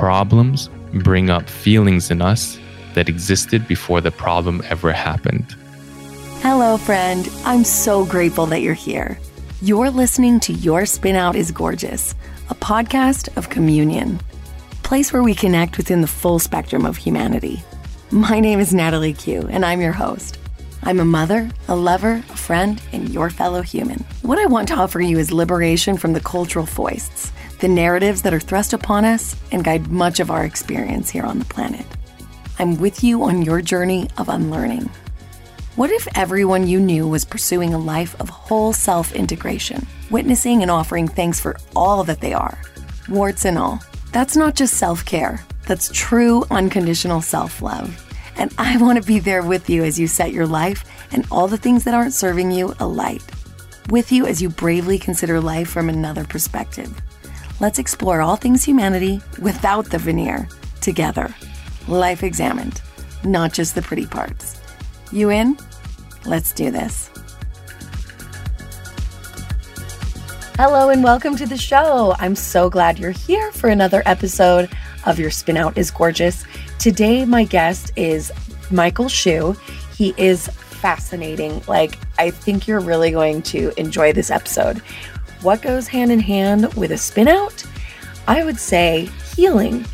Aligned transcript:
problems 0.00 0.70
bring 0.94 1.28
up 1.28 1.46
feelings 1.46 2.10
in 2.10 2.22
us 2.22 2.58
that 2.94 3.06
existed 3.06 3.68
before 3.68 4.00
the 4.00 4.10
problem 4.10 4.62
ever 4.70 4.90
happened. 4.92 5.54
Hello, 6.40 6.78
friend. 6.78 7.28
I'm 7.44 7.64
so 7.64 8.06
grateful 8.06 8.46
that 8.46 8.62
you're 8.62 8.72
here. 8.72 9.20
You're 9.60 9.90
listening 9.90 10.40
to 10.40 10.54
Your 10.54 10.86
Spin 10.86 11.16
Out 11.16 11.36
is 11.36 11.52
Gorgeous, 11.52 12.14
a 12.48 12.54
podcast 12.54 13.36
of 13.36 13.50
communion, 13.50 14.18
place 14.82 15.12
where 15.12 15.22
we 15.22 15.34
connect 15.34 15.76
within 15.76 16.00
the 16.00 16.06
full 16.06 16.38
spectrum 16.38 16.86
of 16.86 16.96
humanity. 16.96 17.62
My 18.10 18.40
name 18.40 18.58
is 18.58 18.72
Natalie 18.72 19.12
Q, 19.12 19.48
and 19.50 19.66
I'm 19.66 19.82
your 19.82 19.92
host. 19.92 20.38
I'm 20.82 20.98
a 20.98 21.04
mother, 21.04 21.50
a 21.68 21.76
lover, 21.76 22.24
a 22.30 22.36
friend, 22.36 22.80
and 22.94 23.10
your 23.10 23.28
fellow 23.28 23.60
human. 23.60 24.02
What 24.22 24.38
I 24.38 24.46
want 24.46 24.66
to 24.68 24.76
offer 24.76 25.02
you 25.02 25.18
is 25.18 25.30
liberation 25.30 25.98
from 25.98 26.14
the 26.14 26.20
cultural 26.22 26.64
foists, 26.64 27.32
the 27.60 27.68
narratives 27.68 28.22
that 28.22 28.32
are 28.32 28.40
thrust 28.40 28.72
upon 28.72 29.04
us 29.04 29.36
and 29.52 29.62
guide 29.62 29.88
much 29.88 30.18
of 30.18 30.30
our 30.30 30.44
experience 30.44 31.10
here 31.10 31.24
on 31.24 31.38
the 31.38 31.44
planet. 31.44 31.84
I'm 32.58 32.78
with 32.78 33.04
you 33.04 33.22
on 33.24 33.42
your 33.42 33.60
journey 33.60 34.08
of 34.16 34.30
unlearning. 34.30 34.90
What 35.76 35.90
if 35.90 36.08
everyone 36.14 36.66
you 36.66 36.80
knew 36.80 37.06
was 37.06 37.24
pursuing 37.24 37.74
a 37.74 37.78
life 37.78 38.18
of 38.18 38.28
whole 38.30 38.72
self 38.72 39.12
integration, 39.14 39.86
witnessing 40.10 40.62
and 40.62 40.70
offering 40.70 41.06
thanks 41.06 41.38
for 41.38 41.56
all 41.76 42.02
that 42.04 42.20
they 42.20 42.32
are, 42.32 42.60
warts 43.08 43.44
and 43.44 43.58
all? 43.58 43.82
That's 44.12 44.36
not 44.36 44.56
just 44.56 44.74
self 44.74 45.04
care, 45.04 45.44
that's 45.66 45.90
true 45.92 46.44
unconditional 46.50 47.20
self 47.20 47.60
love. 47.60 48.06
And 48.36 48.54
I 48.56 48.78
want 48.78 49.00
to 49.00 49.06
be 49.06 49.18
there 49.18 49.42
with 49.42 49.68
you 49.68 49.84
as 49.84 49.98
you 49.98 50.06
set 50.06 50.32
your 50.32 50.46
life 50.46 50.84
and 51.12 51.26
all 51.30 51.46
the 51.46 51.58
things 51.58 51.84
that 51.84 51.94
aren't 51.94 52.14
serving 52.14 52.52
you 52.52 52.74
alight. 52.80 53.22
With 53.90 54.12
you 54.12 54.26
as 54.26 54.40
you 54.40 54.48
bravely 54.48 54.98
consider 54.98 55.40
life 55.40 55.68
from 55.68 55.88
another 55.90 56.24
perspective. 56.24 57.00
Let's 57.60 57.78
explore 57.78 58.22
all 58.22 58.36
things 58.36 58.64
humanity 58.64 59.20
without 59.38 59.84
the 59.90 59.98
veneer 59.98 60.48
together. 60.80 61.34
Life 61.88 62.22
examined, 62.22 62.80
not 63.22 63.52
just 63.52 63.74
the 63.74 63.82
pretty 63.82 64.06
parts. 64.06 64.58
You 65.12 65.28
in? 65.28 65.58
Let's 66.24 66.54
do 66.54 66.70
this. 66.70 67.10
Hello 70.56 70.88
and 70.88 71.04
welcome 71.04 71.36
to 71.36 71.44
the 71.44 71.58
show. 71.58 72.16
I'm 72.18 72.34
so 72.34 72.70
glad 72.70 72.98
you're 72.98 73.10
here 73.10 73.52
for 73.52 73.68
another 73.68 74.02
episode 74.06 74.70
of 75.04 75.18
Your 75.18 75.30
Spin 75.30 75.58
Out 75.58 75.76
is 75.76 75.90
Gorgeous. 75.90 76.46
Today, 76.78 77.26
my 77.26 77.44
guest 77.44 77.92
is 77.94 78.32
Michael 78.70 79.10
Hsu. 79.10 79.54
He 79.98 80.14
is 80.16 80.48
fascinating. 80.48 81.62
Like, 81.68 81.98
I 82.18 82.30
think 82.30 82.66
you're 82.66 82.80
really 82.80 83.10
going 83.10 83.42
to 83.42 83.78
enjoy 83.78 84.14
this 84.14 84.30
episode. 84.30 84.80
What 85.42 85.62
goes 85.62 85.88
hand 85.88 86.12
in 86.12 86.20
hand 86.20 86.72
with 86.74 86.90
a 86.90 86.98
spin 86.98 87.28
out? 87.28 87.64
I 88.28 88.44
would 88.44 88.58
say 88.58 89.08
healing 89.34 89.86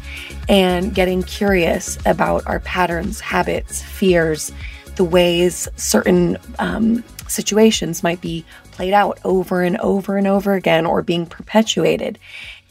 and 0.48 0.94
getting 0.94 1.22
curious 1.22 1.98
about 2.04 2.46
our 2.46 2.60
patterns, 2.60 3.20
habits, 3.20 3.82
fears, 3.82 4.52
the 4.96 5.04
ways 5.04 5.68
certain 5.76 6.38
um, 6.58 7.04
situations 7.28 8.02
might 8.02 8.20
be 8.20 8.44
played 8.72 8.92
out 8.92 9.18
over 9.24 9.62
and 9.62 9.76
over 9.78 10.16
and 10.16 10.26
over 10.26 10.54
again 10.54 10.86
or 10.86 11.02
being 11.02 11.26
perpetuated. 11.26 12.18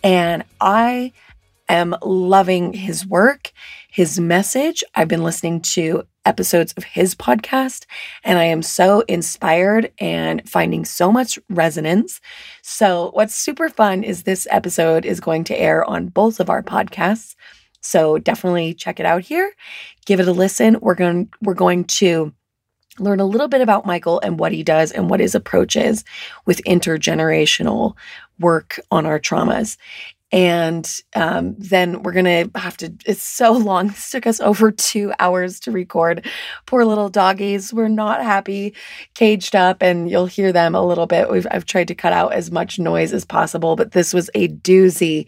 And 0.03 0.43
I 0.59 1.13
am 1.69 1.95
loving 2.01 2.73
his 2.73 3.05
work 3.05 3.51
his 3.95 4.19
message. 4.19 4.83
I've 4.93 5.07
been 5.07 5.23
listening 5.23 5.61
to 5.61 6.05
episodes 6.25 6.73
of 6.77 6.83
his 6.83 7.15
podcast 7.15 7.85
and 8.23 8.37
I 8.39 8.45
am 8.45 8.61
so 8.61 9.01
inspired 9.01 9.91
and 9.99 10.47
finding 10.49 10.85
so 10.85 11.11
much 11.11 11.39
resonance. 11.49 12.21
So, 12.61 13.11
what's 13.13 13.35
super 13.35 13.69
fun 13.69 14.03
is 14.03 14.23
this 14.23 14.47
episode 14.49 15.05
is 15.05 15.19
going 15.19 15.43
to 15.45 15.59
air 15.59 15.83
on 15.85 16.07
both 16.07 16.39
of 16.39 16.49
our 16.49 16.63
podcasts. 16.63 17.35
So, 17.81 18.17
definitely 18.17 18.73
check 18.73 18.99
it 18.99 19.05
out 19.05 19.21
here. 19.21 19.53
Give 20.05 20.19
it 20.19 20.27
a 20.27 20.31
listen. 20.31 20.77
We're 20.81 20.95
going 20.95 21.29
we're 21.41 21.53
going 21.53 21.85
to 21.85 22.33
learn 22.99 23.19
a 23.19 23.25
little 23.25 23.47
bit 23.47 23.61
about 23.61 23.85
Michael 23.85 24.19
and 24.21 24.39
what 24.39 24.51
he 24.51 24.63
does 24.63 24.91
and 24.91 25.09
what 25.09 25.19
his 25.19 25.35
approach 25.35 25.75
is 25.75 26.03
with 26.45 26.63
intergenerational 26.65 27.95
work 28.39 28.79
on 28.91 29.05
our 29.05 29.19
traumas. 29.19 29.77
And 30.35 30.85
um, 31.15 31.55
then 31.57 32.03
we're 32.03 32.11
going 32.11 32.51
to 32.51 32.59
have 32.59 32.75
to, 32.77 32.93
it's 33.05 33.21
so 33.21 33.53
long. 33.53 33.87
This 33.87 34.11
took 34.11 34.27
us 34.27 34.41
over 34.41 34.69
two 34.69 35.13
hours 35.17 35.61
to 35.61 35.71
record. 35.71 36.27
Poor 36.65 36.83
little 36.83 37.07
doggies 37.07 37.73
We're 37.73 37.87
not 37.87 38.21
happy, 38.21 38.75
caged 39.13 39.55
up, 39.55 39.81
and 39.81 40.09
you'll 40.09 40.25
hear 40.25 40.51
them 40.51 40.75
a 40.75 40.85
little 40.85 41.07
bit. 41.07 41.31
We've, 41.31 41.47
I've 41.49 41.63
tried 41.63 41.87
to 41.87 41.95
cut 41.95 42.11
out 42.11 42.33
as 42.33 42.51
much 42.51 42.77
noise 42.77 43.13
as 43.13 43.23
possible, 43.23 43.77
but 43.77 43.93
this 43.93 44.13
was 44.13 44.29
a 44.35 44.49
doozy. 44.49 45.27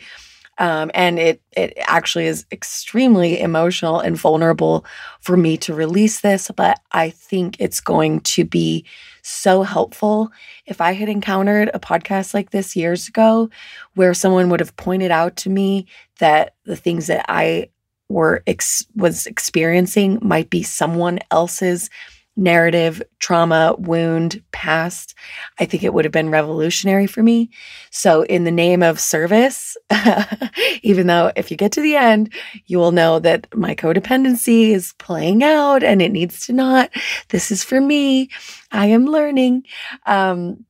Um, 0.57 0.91
and 0.93 1.19
it 1.19 1.41
it 1.55 1.77
actually 1.85 2.25
is 2.25 2.45
extremely 2.51 3.39
emotional 3.39 3.99
and 3.99 4.17
vulnerable 4.17 4.85
for 5.21 5.37
me 5.37 5.55
to 5.57 5.73
release 5.73 6.21
this, 6.21 6.49
but 6.55 6.79
I 6.91 7.11
think 7.11 7.57
it's 7.59 7.79
going 7.79 8.21
to 8.21 8.43
be 8.43 8.83
so 9.27 9.63
helpful. 9.63 10.31
If 10.65 10.81
I 10.81 10.93
had 10.93 11.09
encountered 11.09 11.69
a 11.73 11.79
podcast 11.79 12.33
like 12.33 12.51
this 12.51 12.75
years 12.75 13.07
ago, 13.07 13.49
where 13.95 14.13
someone 14.13 14.49
would 14.49 14.59
have 14.59 14.75
pointed 14.77 15.11
out 15.11 15.35
to 15.37 15.49
me 15.49 15.87
that 16.19 16.55
the 16.65 16.75
things 16.75 17.07
that 17.07 17.25
I 17.29 17.69
were 18.09 18.43
ex- 18.47 18.85
was 18.95 19.25
experiencing 19.25 20.19
might 20.21 20.49
be 20.49 20.63
someone 20.63 21.19
else's 21.31 21.89
narrative, 22.37 23.01
trauma, 23.19 23.75
wound, 23.79 24.41
past, 24.51 25.15
I 25.59 25.65
think 25.65 25.83
it 25.83 25.93
would 25.93 26.05
have 26.05 26.11
been 26.11 26.29
revolutionary 26.29 27.07
for 27.07 27.23
me. 27.23 27.49
So, 27.89 28.21
in 28.23 28.43
the 28.43 28.51
name 28.51 28.83
of 28.83 28.99
service, 28.99 29.75
even 30.83 31.07
though 31.07 31.31
if 31.35 31.51
you 31.51 31.57
get 31.57 31.71
to 31.73 31.81
the 31.81 31.95
end, 31.95 32.31
you 32.67 32.77
will 32.77 32.91
know 32.91 33.19
that 33.19 33.47
my 33.55 33.75
codependency 33.75 34.69
is 34.69 34.93
playing 34.99 35.43
out 35.43 35.83
and 35.83 36.01
it 36.01 36.11
needs 36.11 36.45
to 36.45 36.53
not. 36.53 36.91
This 37.29 37.51
is 37.51 37.63
for 37.63 37.81
me. 37.81 38.29
I 38.71 38.85
am 38.85 39.05
learning. 39.05 39.63
Um, 40.05 40.65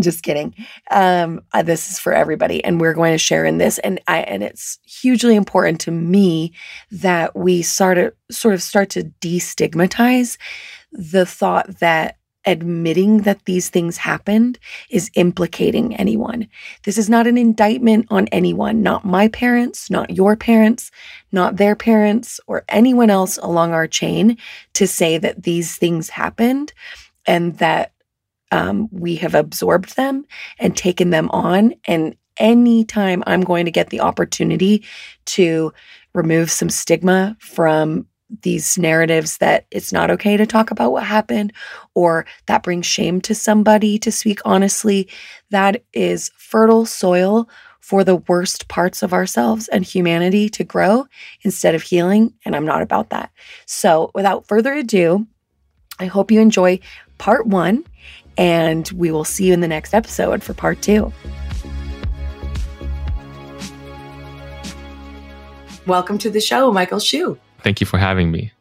just 0.00 0.24
kidding. 0.24 0.54
Um, 0.90 1.40
uh, 1.52 1.62
this 1.62 1.88
is 1.88 2.00
for 2.00 2.12
everybody, 2.12 2.64
and 2.64 2.80
we're 2.80 2.94
going 2.94 3.12
to 3.12 3.18
share 3.18 3.44
in 3.44 3.58
this. 3.58 3.78
And 3.78 4.00
I 4.08 4.22
and 4.22 4.42
it's 4.42 4.78
hugely 4.84 5.36
important 5.36 5.80
to 5.82 5.92
me 5.92 6.52
that 6.90 7.36
we 7.36 7.62
start 7.62 7.96
to 7.96 8.12
sort 8.34 8.54
of 8.54 8.62
start 8.62 8.90
to 8.90 9.04
destigmatize 9.20 10.36
the 10.94 11.26
thought 11.26 11.78
that 11.80 12.16
admitting 12.46 13.22
that 13.22 13.44
these 13.46 13.70
things 13.70 13.96
happened 13.96 14.58
is 14.90 15.10
implicating 15.14 15.96
anyone. 15.96 16.46
This 16.84 16.98
is 16.98 17.08
not 17.08 17.26
an 17.26 17.38
indictment 17.38 18.06
on 18.10 18.28
anyone, 18.28 18.82
not 18.82 19.04
my 19.04 19.28
parents, 19.28 19.90
not 19.90 20.10
your 20.10 20.36
parents, 20.36 20.90
not 21.32 21.56
their 21.56 21.74
parents, 21.74 22.40
or 22.46 22.64
anyone 22.68 23.10
else 23.10 23.38
along 23.38 23.72
our 23.72 23.86
chain 23.86 24.36
to 24.74 24.86
say 24.86 25.18
that 25.18 25.42
these 25.42 25.76
things 25.76 26.10
happened 26.10 26.72
and 27.26 27.58
that 27.58 27.92
um, 28.52 28.88
we 28.92 29.16
have 29.16 29.34
absorbed 29.34 29.96
them 29.96 30.24
and 30.58 30.76
taken 30.76 31.10
them 31.10 31.30
on. 31.30 31.74
And 31.86 32.14
anytime 32.36 33.22
I'm 33.26 33.42
going 33.42 33.64
to 33.64 33.70
get 33.70 33.90
the 33.90 34.00
opportunity 34.00 34.84
to 35.26 35.72
remove 36.14 36.50
some 36.50 36.70
stigma 36.70 37.36
from 37.40 38.06
these 38.42 38.78
narratives 38.78 39.38
that 39.38 39.66
it's 39.70 39.92
not 39.92 40.10
okay 40.10 40.36
to 40.36 40.46
talk 40.46 40.70
about 40.70 40.92
what 40.92 41.04
happened 41.04 41.52
or 41.94 42.26
that 42.46 42.62
brings 42.62 42.86
shame 42.86 43.20
to 43.22 43.34
somebody 43.34 43.98
to 43.98 44.10
speak 44.10 44.40
honestly, 44.44 45.08
that 45.50 45.82
is 45.92 46.30
fertile 46.36 46.86
soil 46.86 47.48
for 47.80 48.02
the 48.02 48.16
worst 48.16 48.66
parts 48.68 49.02
of 49.02 49.12
ourselves 49.12 49.68
and 49.68 49.84
humanity 49.84 50.48
to 50.48 50.64
grow 50.64 51.06
instead 51.42 51.74
of 51.74 51.82
healing. 51.82 52.32
And 52.44 52.56
I'm 52.56 52.64
not 52.64 52.80
about 52.80 53.10
that. 53.10 53.30
So, 53.66 54.10
without 54.14 54.48
further 54.48 54.72
ado, 54.72 55.26
I 55.98 56.06
hope 56.06 56.30
you 56.30 56.40
enjoy 56.40 56.80
part 57.18 57.46
one, 57.46 57.84
and 58.38 58.90
we 58.92 59.10
will 59.10 59.24
see 59.24 59.48
you 59.48 59.52
in 59.52 59.60
the 59.60 59.68
next 59.68 59.94
episode 59.94 60.42
for 60.42 60.54
part 60.54 60.80
two. 60.82 61.12
Welcome 65.86 66.16
to 66.18 66.30
the 66.30 66.40
show, 66.40 66.72
Michael 66.72 67.00
Hsu. 67.00 67.38
Thank 67.64 67.80
you 67.80 67.86
for 67.86 67.98
having 67.98 68.30
me. 68.30 68.52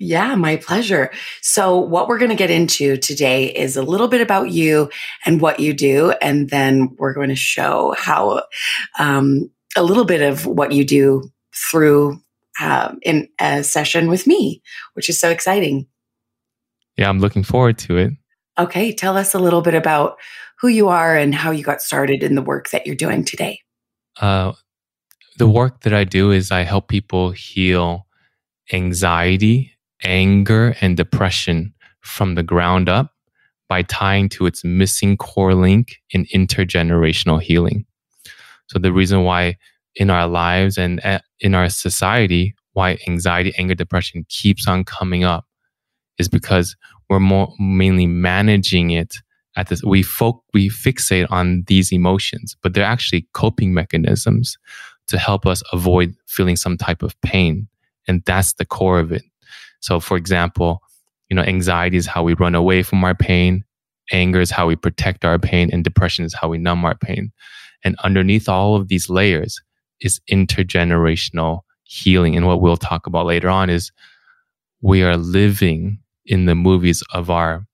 Yeah, 0.00 0.34
my 0.34 0.56
pleasure. 0.56 1.10
So, 1.42 1.78
what 1.78 2.08
we're 2.08 2.18
going 2.18 2.30
to 2.30 2.36
get 2.36 2.50
into 2.50 2.96
today 2.96 3.46
is 3.46 3.76
a 3.76 3.82
little 3.82 4.08
bit 4.08 4.20
about 4.20 4.50
you 4.50 4.90
and 5.24 5.40
what 5.40 5.58
you 5.58 5.72
do, 5.72 6.12
and 6.20 6.50
then 6.50 6.94
we're 6.98 7.14
going 7.14 7.30
to 7.30 7.36
show 7.36 7.94
how 7.96 8.42
um, 8.98 9.50
a 9.76 9.82
little 9.82 10.04
bit 10.04 10.22
of 10.22 10.44
what 10.46 10.72
you 10.72 10.84
do 10.84 11.30
through 11.70 12.20
uh, 12.60 12.94
in 13.02 13.28
a 13.40 13.64
session 13.64 14.08
with 14.08 14.26
me, 14.26 14.60
which 14.94 15.08
is 15.08 15.18
so 15.18 15.30
exciting. 15.30 15.86
Yeah, 16.96 17.08
I'm 17.08 17.20
looking 17.20 17.44
forward 17.44 17.78
to 17.78 17.96
it. 17.96 18.12
Okay, 18.58 18.92
tell 18.92 19.16
us 19.16 19.34
a 19.34 19.38
little 19.38 19.62
bit 19.62 19.74
about 19.74 20.18
who 20.60 20.68
you 20.68 20.88
are 20.88 21.16
and 21.16 21.34
how 21.34 21.52
you 21.52 21.62
got 21.62 21.80
started 21.80 22.24
in 22.24 22.34
the 22.34 22.42
work 22.42 22.70
that 22.70 22.86
you're 22.86 22.96
doing 22.96 23.24
today. 23.24 23.60
Uh, 24.20 24.52
the 25.38 25.48
work 25.48 25.82
that 25.82 25.94
I 25.94 26.02
do 26.02 26.32
is 26.32 26.50
I 26.50 26.62
help 26.62 26.88
people 26.88 27.30
heal 27.30 28.07
anxiety, 28.72 29.72
anger, 30.02 30.76
and 30.80 30.96
depression 30.96 31.74
from 32.00 32.34
the 32.34 32.42
ground 32.42 32.88
up 32.88 33.12
by 33.68 33.82
tying 33.82 34.28
to 34.30 34.46
its 34.46 34.64
missing 34.64 35.16
core 35.16 35.54
link 35.54 35.96
in 36.10 36.24
intergenerational 36.26 37.40
healing. 37.40 37.84
So 38.68 38.78
the 38.78 38.92
reason 38.92 39.24
why 39.24 39.56
in 39.94 40.10
our 40.10 40.26
lives 40.26 40.78
and 40.78 41.00
in 41.40 41.54
our 41.54 41.68
society 41.68 42.54
why 42.78 42.96
anxiety, 43.08 43.52
anger, 43.58 43.74
depression 43.74 44.24
keeps 44.28 44.68
on 44.68 44.84
coming 44.84 45.24
up 45.24 45.44
is 46.18 46.28
because 46.28 46.76
we're 47.10 47.18
more 47.18 47.52
mainly 47.58 48.06
managing 48.06 48.90
it 48.90 49.16
at 49.56 49.68
this. 49.68 49.82
We 49.82 50.04
folk, 50.04 50.44
we 50.54 50.70
fixate 50.70 51.26
on 51.28 51.64
these 51.66 51.92
emotions, 51.92 52.56
but 52.62 52.74
they're 52.74 52.84
actually 52.84 53.26
coping 53.32 53.74
mechanisms 53.74 54.56
to 55.08 55.18
help 55.18 55.44
us 55.44 55.60
avoid 55.72 56.14
feeling 56.28 56.54
some 56.54 56.76
type 56.76 57.02
of 57.02 57.20
pain. 57.22 57.66
And 58.08 58.22
that's 58.26 58.54
the 58.54 58.64
core 58.64 58.98
of 58.98 59.12
it. 59.12 59.22
So, 59.80 60.00
for 60.00 60.16
example, 60.16 60.80
you 61.28 61.36
know, 61.36 61.42
anxiety 61.42 61.96
is 61.96 62.06
how 62.06 62.22
we 62.22 62.34
run 62.34 62.54
away 62.54 62.82
from 62.82 63.04
our 63.04 63.14
pain. 63.14 63.64
Anger 64.10 64.40
is 64.40 64.50
how 64.50 64.66
we 64.66 64.76
protect 64.76 65.24
our 65.24 65.38
pain 65.38 65.70
and 65.72 65.84
depression 65.84 66.24
is 66.24 66.34
how 66.34 66.48
we 66.48 66.58
numb 66.58 66.84
our 66.84 66.96
pain. 66.96 67.30
And 67.84 67.94
underneath 68.02 68.48
all 68.48 68.74
of 68.74 68.88
these 68.88 69.08
layers 69.08 69.60
is 70.00 70.20
intergenerational 70.30 71.60
healing. 71.84 72.36
And 72.36 72.46
what 72.46 72.60
we'll 72.60 72.76
talk 72.76 73.06
about 73.06 73.26
later 73.26 73.48
on 73.48 73.70
is 73.70 73.92
we 74.80 75.02
are 75.02 75.16
living 75.16 75.98
in 76.24 76.46
the 76.46 76.54
movies 76.54 77.02
of 77.12 77.30
our 77.30 77.66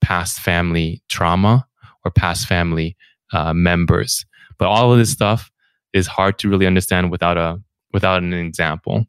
past 0.00 0.38
family 0.40 1.02
trauma 1.08 1.66
or 2.04 2.10
past 2.10 2.46
family 2.46 2.96
uh, 3.32 3.52
members. 3.52 4.24
But 4.58 4.68
all 4.68 4.92
of 4.92 4.98
this 4.98 5.10
stuff 5.10 5.50
is 5.92 6.06
hard 6.06 6.38
to 6.40 6.48
really 6.48 6.66
understand 6.66 7.10
without 7.10 7.36
a 7.36 7.60
without 7.92 8.22
an 8.22 8.32
example. 8.32 9.06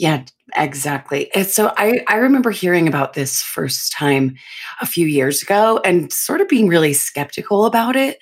Yeah, 0.00 0.24
exactly. 0.56 1.30
And 1.34 1.46
so 1.46 1.74
I, 1.76 2.00
I 2.08 2.16
remember 2.16 2.50
hearing 2.50 2.88
about 2.88 3.12
this 3.12 3.42
first 3.42 3.92
time 3.92 4.34
a 4.80 4.86
few 4.86 5.06
years 5.06 5.42
ago 5.42 5.78
and 5.84 6.10
sort 6.10 6.40
of 6.40 6.48
being 6.48 6.68
really 6.68 6.94
skeptical 6.94 7.66
about 7.66 7.96
it. 7.96 8.18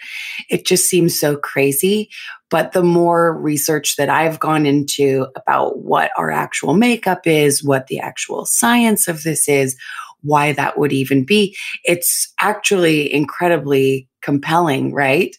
It 0.50 0.66
just 0.66 0.90
seems 0.90 1.16
so 1.16 1.36
crazy. 1.36 2.10
But 2.50 2.72
the 2.72 2.82
more 2.82 3.40
research 3.40 3.94
that 3.94 4.08
I've 4.08 4.40
gone 4.40 4.66
into 4.66 5.28
about 5.36 5.78
what 5.78 6.10
our 6.16 6.32
actual 6.32 6.75
makeup 6.75 7.28
is, 7.28 7.62
what 7.62 7.86
the 7.86 8.00
actual 8.00 8.44
science 8.44 9.06
of 9.06 9.22
this 9.22 9.48
is, 9.48 9.76
why 10.22 10.50
that 10.54 10.78
would 10.78 10.92
even 10.92 11.25
be, 11.25 11.56
it's 11.84 12.32
actually 12.40 13.14
incredibly 13.14 14.08
compelling, 14.20 14.92
right? 14.92 15.36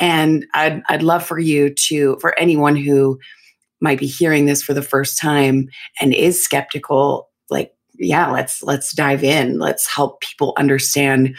And 0.00 0.46
I'd, 0.52 0.82
I'd 0.88 1.04
love 1.04 1.24
for 1.24 1.38
you 1.38 1.72
to, 1.86 2.18
for 2.20 2.36
anyone 2.40 2.74
who 2.74 3.20
might 3.80 3.98
be 3.98 4.06
hearing 4.06 4.46
this 4.46 4.62
for 4.62 4.74
the 4.74 4.82
first 4.82 5.18
time 5.18 5.68
and 6.00 6.14
is 6.14 6.42
skeptical 6.42 7.28
like 7.50 7.74
yeah 7.98 8.30
let's 8.30 8.62
let's 8.62 8.92
dive 8.92 9.24
in. 9.24 9.58
Let's 9.58 9.86
help 9.86 10.20
people 10.20 10.54
understand 10.56 11.36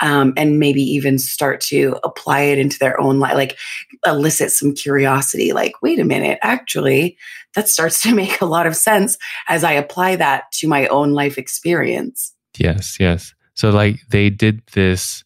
um, 0.00 0.32
and 0.36 0.58
maybe 0.58 0.82
even 0.82 1.18
start 1.18 1.60
to 1.62 1.96
apply 2.04 2.40
it 2.42 2.58
into 2.58 2.78
their 2.78 3.00
own 3.00 3.18
life 3.18 3.34
like 3.34 3.58
elicit 4.06 4.52
some 4.52 4.72
curiosity 4.72 5.52
like 5.52 5.82
wait 5.82 5.98
a 5.98 6.04
minute 6.04 6.38
actually 6.42 7.16
that 7.54 7.68
starts 7.68 8.00
to 8.02 8.14
make 8.14 8.40
a 8.40 8.46
lot 8.46 8.66
of 8.66 8.76
sense 8.76 9.18
as 9.48 9.64
i 9.64 9.72
apply 9.72 10.16
that 10.16 10.44
to 10.52 10.68
my 10.68 10.86
own 10.88 11.12
life 11.12 11.38
experience. 11.38 12.32
Yes 12.56 12.98
yes. 13.00 13.34
So 13.54 13.70
like 13.70 13.96
they 14.10 14.30
did 14.30 14.62
this 14.72 15.24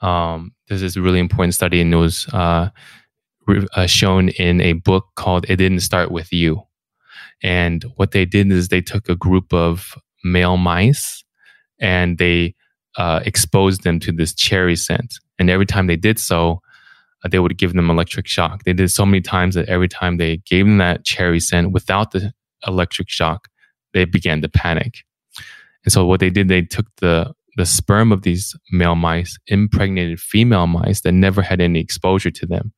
um, 0.00 0.52
there's 0.68 0.80
this 0.80 0.96
really 0.96 1.18
important 1.18 1.54
study 1.54 1.80
and 1.80 1.92
it 1.92 1.96
was 1.96 2.26
uh, 2.28 2.68
uh, 3.48 3.86
shown 3.86 4.28
in 4.30 4.60
a 4.60 4.74
book 4.74 5.06
called 5.16 5.46
It 5.48 5.56
Didn't 5.56 5.80
Start 5.80 6.10
With 6.10 6.32
You. 6.32 6.62
And 7.42 7.84
what 7.96 8.12
they 8.12 8.24
did 8.24 8.50
is 8.50 8.68
they 8.68 8.80
took 8.80 9.08
a 9.08 9.16
group 9.16 9.52
of 9.52 9.94
male 10.22 10.56
mice 10.56 11.24
and 11.78 12.18
they 12.18 12.54
uh, 12.96 13.20
exposed 13.24 13.82
them 13.82 14.00
to 14.00 14.12
this 14.12 14.34
cherry 14.34 14.76
scent. 14.76 15.14
And 15.38 15.50
every 15.50 15.66
time 15.66 15.86
they 15.86 15.96
did 15.96 16.18
so, 16.18 16.60
uh, 17.24 17.28
they 17.28 17.38
would 17.38 17.58
give 17.58 17.74
them 17.74 17.90
electric 17.90 18.26
shock. 18.26 18.64
They 18.64 18.72
did 18.72 18.90
so 18.90 19.04
many 19.04 19.20
times 19.20 19.54
that 19.54 19.68
every 19.68 19.88
time 19.88 20.16
they 20.16 20.38
gave 20.38 20.66
them 20.66 20.78
that 20.78 21.04
cherry 21.04 21.40
scent 21.40 21.72
without 21.72 22.12
the 22.12 22.32
electric 22.66 23.10
shock, 23.10 23.48
they 23.92 24.04
began 24.04 24.40
to 24.42 24.48
panic. 24.48 25.04
And 25.84 25.92
so 25.92 26.06
what 26.06 26.20
they 26.20 26.30
did, 26.30 26.48
they 26.48 26.62
took 26.62 26.86
the 27.00 27.34
the 27.56 27.66
sperm 27.66 28.10
of 28.10 28.22
these 28.22 28.56
male 28.72 28.96
mice, 28.96 29.38
impregnated 29.46 30.18
female 30.18 30.66
mice 30.66 31.02
that 31.02 31.12
never 31.12 31.40
had 31.40 31.60
any 31.60 31.78
exposure 31.78 32.30
to 32.30 32.46
them, 32.46 32.72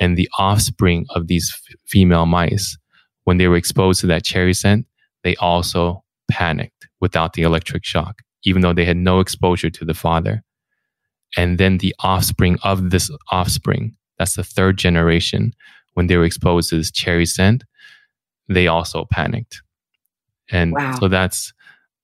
and 0.00 0.16
the 0.16 0.28
offspring 0.38 1.06
of 1.10 1.28
these 1.28 1.52
f- 1.54 1.76
female 1.86 2.26
mice, 2.26 2.76
when 3.24 3.36
they 3.36 3.46
were 3.46 3.56
exposed 3.56 4.00
to 4.00 4.06
that 4.08 4.24
cherry 4.24 4.54
scent, 4.54 4.86
they 5.22 5.36
also 5.36 6.02
panicked 6.30 6.88
without 7.00 7.34
the 7.34 7.42
electric 7.42 7.84
shock, 7.84 8.22
even 8.44 8.62
though 8.62 8.72
they 8.72 8.84
had 8.86 8.96
no 8.96 9.20
exposure 9.20 9.70
to 9.70 9.84
the 9.84 9.94
father. 9.94 10.42
And 11.36 11.58
then 11.58 11.78
the 11.78 11.94
offspring 12.00 12.58
of 12.64 12.90
this 12.90 13.10
offspring, 13.30 13.94
that's 14.18 14.34
the 14.34 14.42
third 14.42 14.78
generation, 14.78 15.52
when 15.94 16.06
they 16.06 16.16
were 16.16 16.24
exposed 16.24 16.70
to 16.70 16.76
this 16.76 16.90
cherry 16.90 17.26
scent, 17.26 17.62
they 18.48 18.66
also 18.66 19.04
panicked. 19.12 19.62
And 20.50 20.72
wow. 20.72 20.98
so 20.98 21.08
that's 21.08 21.52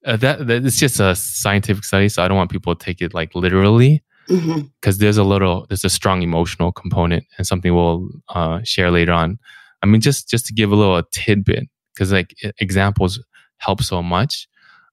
uh, 0.04 0.16
that, 0.18 0.46
that 0.46 0.64
it's 0.64 0.78
just 0.78 1.00
a 1.00 1.16
scientific 1.16 1.82
study, 1.82 2.08
so 2.08 2.22
I 2.22 2.28
don't 2.28 2.36
want 2.36 2.52
people 2.52 2.76
to 2.76 2.84
take 2.84 3.02
it 3.02 3.12
like 3.12 3.34
literally 3.34 4.04
because 4.28 4.44
mm-hmm. 4.44 4.90
there's 4.98 5.18
a 5.18 5.24
little 5.24 5.66
there's 5.68 5.84
a 5.84 5.90
strong 5.90 6.22
emotional 6.22 6.72
component 6.72 7.24
and 7.38 7.46
something 7.46 7.74
we'll 7.74 8.08
uh, 8.28 8.60
share 8.64 8.90
later 8.90 9.12
on. 9.12 9.38
I 9.82 9.86
mean 9.86 10.00
just 10.00 10.28
just 10.28 10.46
to 10.46 10.52
give 10.52 10.72
a 10.72 10.76
little 10.76 11.02
tidbit 11.12 11.68
because 11.94 12.12
like 12.12 12.34
examples 12.58 13.22
help 13.58 13.82
so 13.82 14.02
much. 14.02 14.48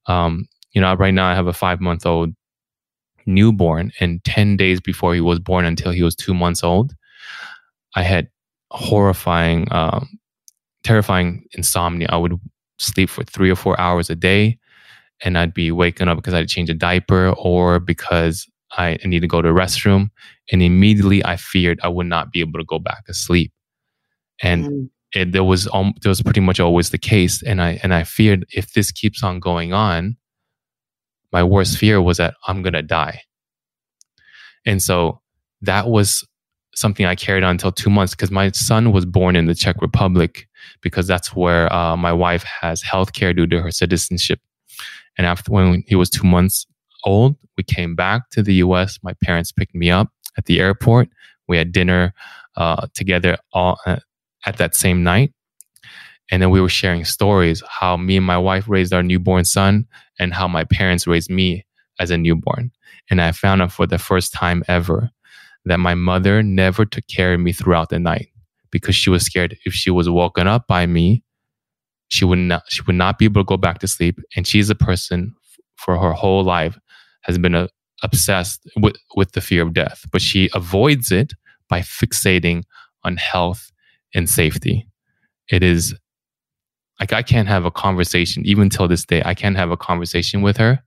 Um, 0.06 0.46
you 0.74 0.80
know 0.80 0.94
right 0.94 1.14
now 1.14 1.26
i 1.26 1.34
have 1.34 1.46
a 1.46 1.52
five 1.52 1.80
month 1.80 2.04
old 2.04 2.30
newborn 3.26 3.90
and 4.00 4.22
10 4.24 4.56
days 4.58 4.80
before 4.80 5.14
he 5.14 5.20
was 5.20 5.38
born 5.38 5.64
until 5.64 5.92
he 5.92 6.02
was 6.02 6.14
two 6.14 6.34
months 6.34 6.62
old 6.62 6.94
i 7.96 8.02
had 8.02 8.28
horrifying 8.70 9.68
um, 9.70 10.18
terrifying 10.82 11.46
insomnia. 11.52 12.08
I 12.10 12.16
would 12.16 12.38
sleep 12.78 13.08
for 13.08 13.22
three 13.22 13.50
or 13.50 13.56
four 13.56 13.78
hours 13.80 14.10
a 14.10 14.16
day 14.16 14.58
and 15.22 15.38
i'd 15.38 15.54
be 15.54 15.70
waking 15.70 16.08
up 16.08 16.16
because 16.16 16.34
i 16.34 16.38
had 16.38 16.48
to 16.48 16.54
change 16.54 16.68
a 16.68 16.74
diaper 16.74 17.30
or 17.38 17.78
because 17.78 18.46
I 18.76 18.98
need 19.04 19.20
to 19.20 19.26
go 19.26 19.42
to 19.42 19.48
the 19.48 19.54
restroom. 19.54 20.10
And 20.50 20.62
immediately 20.62 21.24
I 21.24 21.36
feared 21.36 21.80
I 21.82 21.88
would 21.88 22.06
not 22.06 22.32
be 22.32 22.40
able 22.40 22.58
to 22.58 22.64
go 22.64 22.78
back 22.78 23.06
to 23.06 23.14
sleep. 23.14 23.52
And 24.42 24.64
mm. 24.64 24.90
it, 25.14 25.32
there 25.32 25.44
was 25.44 25.68
um, 25.72 25.94
there 26.02 26.10
was 26.10 26.22
pretty 26.22 26.40
much 26.40 26.60
always 26.60 26.90
the 26.90 26.98
case. 26.98 27.42
And 27.42 27.62
I 27.62 27.78
and 27.82 27.94
I 27.94 28.04
feared 28.04 28.46
if 28.52 28.72
this 28.72 28.90
keeps 28.90 29.22
on 29.22 29.40
going 29.40 29.72
on, 29.72 30.16
my 31.32 31.42
worst 31.42 31.78
fear 31.78 32.00
was 32.00 32.18
that 32.18 32.34
I'm 32.46 32.62
gonna 32.62 32.82
die. 32.82 33.22
And 34.66 34.82
so 34.82 35.20
that 35.62 35.88
was 35.88 36.26
something 36.74 37.06
I 37.06 37.14
carried 37.14 37.44
on 37.44 37.52
until 37.52 37.72
two 37.72 37.90
months 37.90 38.14
because 38.14 38.30
my 38.30 38.50
son 38.50 38.92
was 38.92 39.06
born 39.06 39.36
in 39.36 39.46
the 39.46 39.54
Czech 39.54 39.80
Republic 39.80 40.48
because 40.80 41.06
that's 41.06 41.34
where 41.34 41.72
uh, 41.72 41.96
my 41.96 42.12
wife 42.12 42.42
has 42.42 42.82
health 42.82 43.12
care 43.12 43.32
due 43.32 43.46
to 43.46 43.60
her 43.62 43.70
citizenship. 43.70 44.40
And 45.16 45.26
after 45.26 45.52
when 45.52 45.84
he 45.86 45.94
was 45.94 46.10
two 46.10 46.26
months, 46.26 46.66
old. 47.04 47.36
We 47.56 47.64
came 47.64 47.94
back 47.94 48.30
to 48.30 48.42
the 48.42 48.54
US. 48.54 48.98
My 49.02 49.14
parents 49.22 49.52
picked 49.52 49.74
me 49.74 49.90
up 49.90 50.08
at 50.36 50.46
the 50.46 50.60
airport. 50.60 51.08
We 51.48 51.56
had 51.56 51.72
dinner 51.72 52.14
uh, 52.56 52.86
together 52.94 53.36
all 53.52 53.78
uh, 53.86 53.96
at 54.46 54.56
that 54.58 54.74
same 54.74 55.02
night. 55.02 55.32
And 56.30 56.40
then 56.40 56.50
we 56.50 56.60
were 56.60 56.68
sharing 56.68 57.04
stories 57.04 57.62
how 57.68 57.96
me 57.96 58.16
and 58.16 58.26
my 58.26 58.38
wife 58.38 58.68
raised 58.68 58.92
our 58.92 59.02
newborn 59.02 59.44
son 59.44 59.86
and 60.18 60.32
how 60.32 60.48
my 60.48 60.64
parents 60.64 61.06
raised 61.06 61.30
me 61.30 61.66
as 62.00 62.10
a 62.10 62.18
newborn. 62.18 62.70
And 63.10 63.20
I 63.20 63.32
found 63.32 63.62
out 63.62 63.72
for 63.72 63.86
the 63.86 63.98
first 63.98 64.32
time 64.32 64.64
ever 64.66 65.10
that 65.66 65.80
my 65.80 65.94
mother 65.94 66.42
never 66.42 66.84
took 66.84 67.06
care 67.08 67.34
of 67.34 67.40
me 67.40 67.52
throughout 67.52 67.90
the 67.90 67.98
night 67.98 68.28
because 68.70 68.94
she 68.94 69.10
was 69.10 69.24
scared 69.24 69.56
if 69.64 69.72
she 69.72 69.90
was 69.90 70.08
woken 70.08 70.46
up 70.46 70.66
by 70.66 70.86
me, 70.86 71.22
she 72.08 72.24
would 72.24 72.38
not 72.38 72.62
she 72.68 72.82
would 72.82 72.96
not 72.96 73.18
be 73.18 73.26
able 73.26 73.42
to 73.42 73.46
go 73.46 73.56
back 73.56 73.78
to 73.78 73.88
sleep. 73.88 74.18
And 74.36 74.46
she's 74.46 74.70
a 74.70 74.74
person 74.74 75.34
for 75.76 75.98
her 75.98 76.12
whole 76.12 76.44
life 76.44 76.78
has 77.24 77.38
been 77.38 77.54
a, 77.54 77.68
obsessed 78.02 78.66
with, 78.76 78.96
with 79.16 79.32
the 79.32 79.40
fear 79.40 79.62
of 79.62 79.72
death, 79.72 80.04
but 80.12 80.22
she 80.22 80.50
avoids 80.54 81.10
it 81.10 81.32
by 81.68 81.80
fixating 81.80 82.62
on 83.02 83.16
health 83.16 83.70
and 84.14 84.28
safety. 84.28 84.86
It 85.50 85.62
is 85.62 85.94
like 87.00 87.12
I 87.12 87.22
can't 87.22 87.48
have 87.48 87.64
a 87.64 87.70
conversation, 87.70 88.46
even 88.46 88.70
till 88.70 88.88
this 88.88 89.04
day, 89.04 89.22
I 89.24 89.34
can't 89.34 89.56
have 89.56 89.70
a 89.70 89.76
conversation 89.76 90.42
with 90.42 90.56
her 90.58 90.82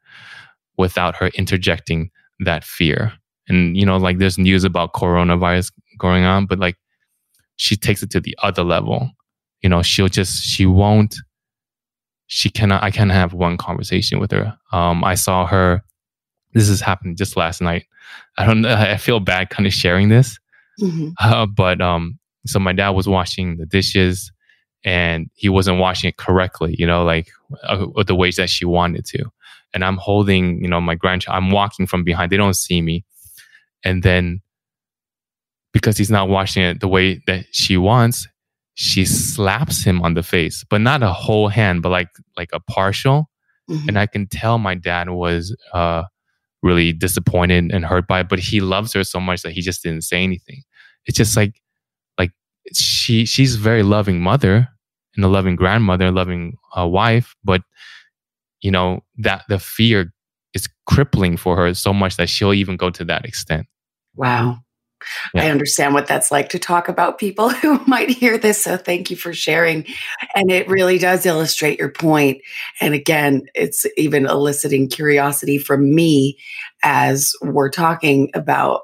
without 0.77 1.15
her 1.17 1.27
interjecting 1.29 2.12
that 2.39 2.63
fear. 2.63 3.13
And, 3.50 3.75
you 3.75 3.86
know, 3.86 3.98
like 3.98 4.17
there's 4.17 4.38
news 4.38 4.63
about 4.63 4.94
coronavirus 4.94 5.72
going 5.98 6.24
on, 6.24 6.46
but 6.46 6.60
like 6.60 6.75
she 7.56 7.75
takes 7.75 8.03
it 8.03 8.12
to 8.12 8.20
the 8.20 8.38
other 8.41 8.63
level. 8.63 9.12
You 9.62 9.70
know, 9.70 9.82
she'll 9.82 10.08
just, 10.08 10.44
she 10.44 10.65
won't, 10.65 11.15
she 12.27 12.50
cannot, 12.50 12.84
I 12.84 12.91
can't 12.91 13.12
have 13.12 13.34
one 13.34 13.58
conversation 13.58 14.20
with 14.20 14.32
her. 14.32 14.58
Um, 14.72 15.03
I 15.03 15.15
saw 15.15 15.46
her 15.48 15.82
this 16.58 16.70
has 16.70 16.82
happened 16.82 17.18
just 17.18 17.38
last 17.38 17.62
night. 17.62 17.86
I 18.38 18.46
don't 18.46 18.62
know. 18.62 18.74
I 18.74 18.98
feel 18.98 19.20
bad 19.20 19.50
kind 19.50 19.68
of 19.68 19.74
sharing 19.74 20.10
this. 20.10 20.40
Mm-hmm. 20.82 21.10
Uh, 21.20 21.46
but 21.46 21.82
um, 21.82 22.20
so 22.46 22.60
my 22.60 22.74
dad 22.74 22.90
was 22.90 23.08
washing 23.08 23.58
the 23.58 23.66
dishes 23.66 24.32
and 24.84 25.30
he 25.36 25.50
wasn't 25.50 25.80
washing 25.80 26.08
it 26.08 26.18
correctly, 26.18 26.76
you 26.78 26.88
know, 26.88 27.04
like 27.04 27.30
uh, 27.64 27.86
the 28.06 28.16
ways 28.16 28.38
that 28.38 28.50
she 28.50 28.66
wanted 28.66 29.06
to. 29.06 29.26
And 29.74 29.84
I'm 29.84 29.98
holding, 29.98 30.62
you 30.62 30.68
know, 30.68 30.82
my 30.82 30.96
grandchild, 30.96 31.36
I'm 31.38 31.52
walking 31.52 31.86
from 31.86 32.04
behind. 32.04 32.32
They 32.32 32.38
don't 32.38 32.56
see 32.56 32.82
me. 32.82 33.06
And 33.84 34.02
then 34.02 34.42
because 35.74 35.98
he's 35.98 36.10
not 36.10 36.30
washing 36.30 36.64
it 36.64 36.80
the 36.80 36.88
way 36.88 37.22
that 37.28 37.46
she 37.52 37.78
wants, 37.78 38.28
she 38.74 39.06
slaps 39.06 39.84
him 39.84 40.02
on 40.02 40.14
the 40.14 40.24
face, 40.24 40.64
but 40.70 40.82
not 40.82 41.04
a 41.04 41.12
whole 41.12 41.50
hand, 41.50 41.82
but 41.82 41.90
like 41.90 42.10
like 42.36 42.50
a 42.54 42.60
partial. 42.60 43.30
Mm-hmm. 43.70 43.90
And 43.90 44.00
I 44.00 44.08
can 44.08 44.28
tell 44.28 44.58
my 44.58 44.76
dad 44.76 45.10
was 45.10 45.56
uh, 45.74 46.04
really 46.64 46.94
disappointed 46.94 47.72
and 47.72 47.86
hurt 47.86 48.08
by 48.08 48.22
it, 48.22 48.30
but 48.30 48.40
he 48.40 48.60
loves 48.62 48.94
her 48.94 49.04
so 49.04 49.20
much 49.20 49.42
that 49.44 49.52
he 49.52 49.62
just 49.62 49.84
didn't 49.84 50.04
say 50.04 50.24
anything. 50.24 50.64
It's 51.06 51.18
just 51.18 51.38
like 51.38 51.62
like 52.18 52.32
she 52.74 53.26
she's 53.26 53.56
a 53.56 53.60
very 53.60 53.84
loving 53.84 54.20
mother 54.20 54.68
and 55.16 55.26
a 55.26 55.28
loving 55.28 55.56
grandmother, 55.56 56.12
loving 56.12 56.58
uh, 56.78 56.88
wife, 56.88 57.36
but 57.44 57.62
you 58.62 58.72
know 58.72 59.02
that 59.18 59.44
the 59.50 59.60
fear 59.60 60.14
is 60.54 60.68
crippling 60.86 61.38
for 61.38 61.56
her 61.56 61.74
so 61.74 61.94
much 61.94 62.18
that 62.18 62.30
she'll 62.30 62.54
even 62.54 62.78
go 62.78 62.90
to 62.90 63.06
that 63.06 63.26
extent. 63.26 63.68
Wow. 64.16 64.58
Yeah. 65.34 65.44
I 65.44 65.50
understand 65.50 65.94
what 65.94 66.08
that's 66.08 66.32
like 66.32 66.50
to 66.50 66.60
talk 66.60 66.88
about 66.88 67.18
people 67.18 67.50
who 67.50 67.80
might 67.86 68.10
hear 68.10 68.38
this. 68.38 68.64
So 68.64 68.78
thank 68.78 69.10
you 69.10 69.18
for 69.18 69.34
sharing. 69.34 69.86
And 70.36 70.52
it 70.52 70.68
really 70.68 70.98
does 70.98 71.26
illustrate 71.26 71.80
your 71.80 71.92
point. 71.92 72.42
And 72.82 72.94
again, 72.94 73.44
it's 73.56 73.86
even 73.98 74.26
eliciting 74.26 74.90
curiosity 74.90 75.58
from 75.58 75.94
me 75.94 76.38
as 76.84 77.34
we're 77.42 77.70
talking 77.70 78.30
about 78.34 78.82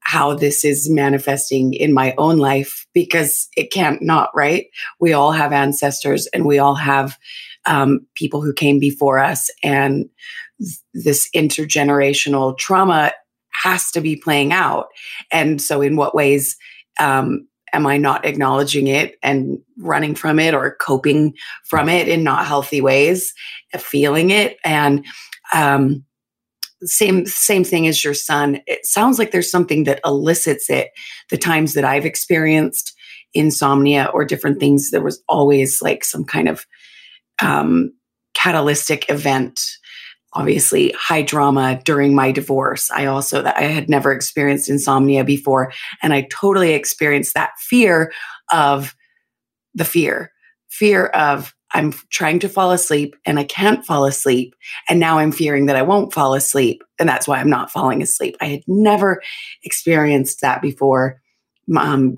how 0.00 0.32
this 0.32 0.64
is 0.64 0.88
manifesting 0.88 1.74
in 1.74 1.92
my 1.92 2.14
own 2.16 2.38
life 2.38 2.86
because 2.94 3.48
it 3.56 3.70
can't 3.70 4.00
not, 4.00 4.30
right? 4.34 4.66
We 5.00 5.12
all 5.12 5.32
have 5.32 5.52
ancestors 5.52 6.26
and 6.28 6.46
we 6.46 6.58
all 6.58 6.76
have 6.76 7.18
um, 7.66 8.06
people 8.14 8.40
who 8.40 8.54
came 8.54 8.78
before 8.78 9.18
us. 9.18 9.50
And 9.62 10.08
this 10.94 11.28
intergenerational 11.34 12.56
trauma 12.58 13.12
has 13.62 13.90
to 13.92 14.00
be 14.00 14.16
playing 14.16 14.52
out. 14.52 14.88
And 15.32 15.60
so, 15.60 15.80
in 15.80 15.96
what 15.96 16.14
ways 16.14 16.56
um, 17.00 17.46
am 17.72 17.86
I 17.86 17.96
not 17.96 18.24
acknowledging 18.24 18.86
it 18.86 19.16
and 19.22 19.58
running 19.78 20.14
from 20.14 20.38
it 20.38 20.54
or 20.54 20.76
coping 20.80 21.34
from 21.64 21.88
it 21.88 22.08
in 22.08 22.24
not 22.24 22.46
healthy 22.46 22.80
ways, 22.80 23.32
feeling 23.76 24.30
it? 24.30 24.58
And 24.64 25.04
um, 25.54 26.04
same 26.84 27.26
same 27.26 27.64
thing 27.64 27.86
as 27.86 28.04
your 28.04 28.14
son. 28.14 28.60
It 28.66 28.86
sounds 28.86 29.18
like 29.18 29.30
there's 29.30 29.50
something 29.50 29.84
that 29.84 30.00
elicits 30.04 30.70
it. 30.70 30.90
The 31.30 31.38
times 31.38 31.74
that 31.74 31.84
I've 31.84 32.06
experienced 32.06 32.94
insomnia 33.34 34.10
or 34.14 34.24
different 34.24 34.60
things, 34.60 34.90
there 34.90 35.02
was 35.02 35.22
always 35.28 35.82
like 35.82 36.04
some 36.04 36.24
kind 36.24 36.48
of 36.48 36.66
um, 37.42 37.92
catalytic 38.34 39.08
event 39.10 39.60
obviously 40.38 40.94
high 40.96 41.22
drama 41.22 41.80
during 41.84 42.14
my 42.14 42.30
divorce. 42.30 42.90
I 42.92 43.06
also 43.06 43.42
that 43.42 43.56
I 43.56 43.62
had 43.62 43.88
never 43.88 44.12
experienced 44.12 44.70
insomnia 44.70 45.24
before 45.24 45.72
and 46.00 46.12
I 46.12 46.28
totally 46.30 46.74
experienced 46.74 47.34
that 47.34 47.58
fear 47.58 48.12
of 48.52 48.94
the 49.74 49.84
fear. 49.84 50.32
Fear 50.68 51.06
of 51.06 51.54
I'm 51.72 51.92
trying 52.08 52.38
to 52.40 52.48
fall 52.48 52.70
asleep 52.70 53.16
and 53.26 53.38
I 53.38 53.44
can't 53.44 53.84
fall 53.84 54.04
asleep 54.04 54.54
and 54.88 55.00
now 55.00 55.18
I'm 55.18 55.32
fearing 55.32 55.66
that 55.66 55.76
I 55.76 55.82
won't 55.82 56.14
fall 56.14 56.34
asleep 56.34 56.84
and 57.00 57.08
that's 57.08 57.26
why 57.26 57.40
I'm 57.40 57.50
not 57.50 57.72
falling 57.72 58.00
asleep. 58.00 58.36
I 58.40 58.46
had 58.46 58.62
never 58.68 59.20
experienced 59.64 60.40
that 60.40 60.62
before. 60.62 61.20
Um, 61.76 62.16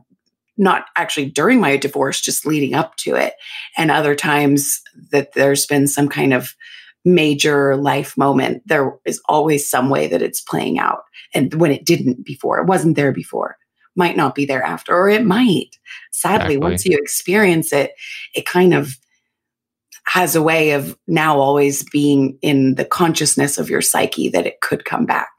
not 0.58 0.84
actually 0.94 1.24
during 1.24 1.58
my 1.58 1.78
divorce, 1.78 2.20
just 2.20 2.44
leading 2.44 2.74
up 2.74 2.94
to 2.96 3.14
it. 3.14 3.32
And 3.78 3.90
other 3.90 4.14
times 4.14 4.82
that 5.10 5.32
there's 5.32 5.64
been 5.64 5.86
some 5.86 6.08
kind 6.08 6.34
of 6.34 6.54
major 7.04 7.76
life 7.76 8.16
moment, 8.16 8.62
there 8.66 8.92
is 9.04 9.20
always 9.28 9.68
some 9.68 9.88
way 9.88 10.06
that 10.06 10.22
it's 10.22 10.40
playing 10.40 10.78
out. 10.78 11.02
And 11.34 11.54
when 11.54 11.70
it 11.70 11.84
didn't 11.84 12.24
before, 12.24 12.58
it 12.58 12.66
wasn't 12.66 12.96
there 12.96 13.12
before, 13.12 13.56
might 13.96 14.16
not 14.16 14.34
be 14.34 14.44
there 14.44 14.62
after, 14.62 14.94
or 14.94 15.08
it 15.08 15.24
might. 15.24 15.78
Sadly, 16.12 16.54
exactly. 16.54 16.56
once 16.58 16.84
you 16.84 16.98
experience 16.98 17.72
it, 17.72 17.92
it 18.34 18.46
kind 18.46 18.74
of 18.74 18.96
has 20.04 20.34
a 20.34 20.42
way 20.42 20.72
of 20.72 20.98
now 21.06 21.38
always 21.38 21.84
being 21.90 22.36
in 22.42 22.74
the 22.74 22.84
consciousness 22.84 23.58
of 23.58 23.70
your 23.70 23.80
psyche 23.80 24.28
that 24.28 24.46
it 24.46 24.60
could 24.60 24.84
come 24.84 25.06
back. 25.06 25.30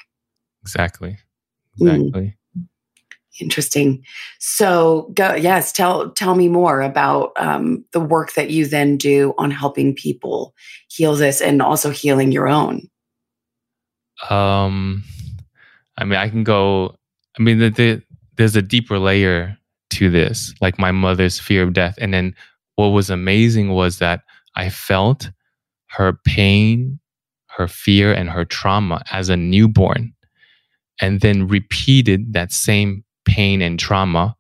Exactly. 0.61 1.17
Exactly. 1.79 2.21
Mm. 2.21 2.33
Interesting. 3.39 4.03
So, 4.39 5.09
go, 5.13 5.35
yes, 5.35 5.71
tell 5.71 6.11
tell 6.11 6.35
me 6.35 6.49
more 6.49 6.81
about 6.81 7.31
um, 7.37 7.85
the 7.93 7.99
work 7.99 8.33
that 8.33 8.49
you 8.49 8.65
then 8.65 8.97
do 8.97 9.33
on 9.37 9.51
helping 9.51 9.95
people 9.95 10.53
heal 10.89 11.15
this 11.15 11.39
and 11.39 11.61
also 11.61 11.91
healing 11.91 12.31
your 12.31 12.49
own. 12.49 12.89
Um, 14.29 15.03
I 15.97 16.03
mean, 16.03 16.19
I 16.19 16.29
can 16.29 16.43
go. 16.43 16.95
I 17.39 17.41
mean, 17.41 17.59
the, 17.59 17.69
the, 17.69 18.01
there's 18.35 18.57
a 18.57 18.61
deeper 18.61 18.99
layer 18.99 19.57
to 19.91 20.09
this, 20.09 20.53
like 20.59 20.77
my 20.77 20.91
mother's 20.91 21.39
fear 21.39 21.63
of 21.63 21.73
death, 21.73 21.95
and 21.99 22.13
then 22.13 22.35
what 22.75 22.87
was 22.87 23.09
amazing 23.09 23.69
was 23.69 23.99
that 23.99 24.23
I 24.55 24.69
felt 24.69 25.31
her 25.87 26.13
pain, 26.25 26.99
her 27.47 27.67
fear, 27.67 28.13
and 28.13 28.29
her 28.29 28.43
trauma 28.43 29.03
as 29.11 29.29
a 29.29 29.37
newborn, 29.37 30.13
and 30.99 31.21
then 31.21 31.47
repeated 31.47 32.33
that 32.33 32.51
same 32.51 33.05
pain 33.25 33.61
and 33.61 33.79
trauma 33.79 34.35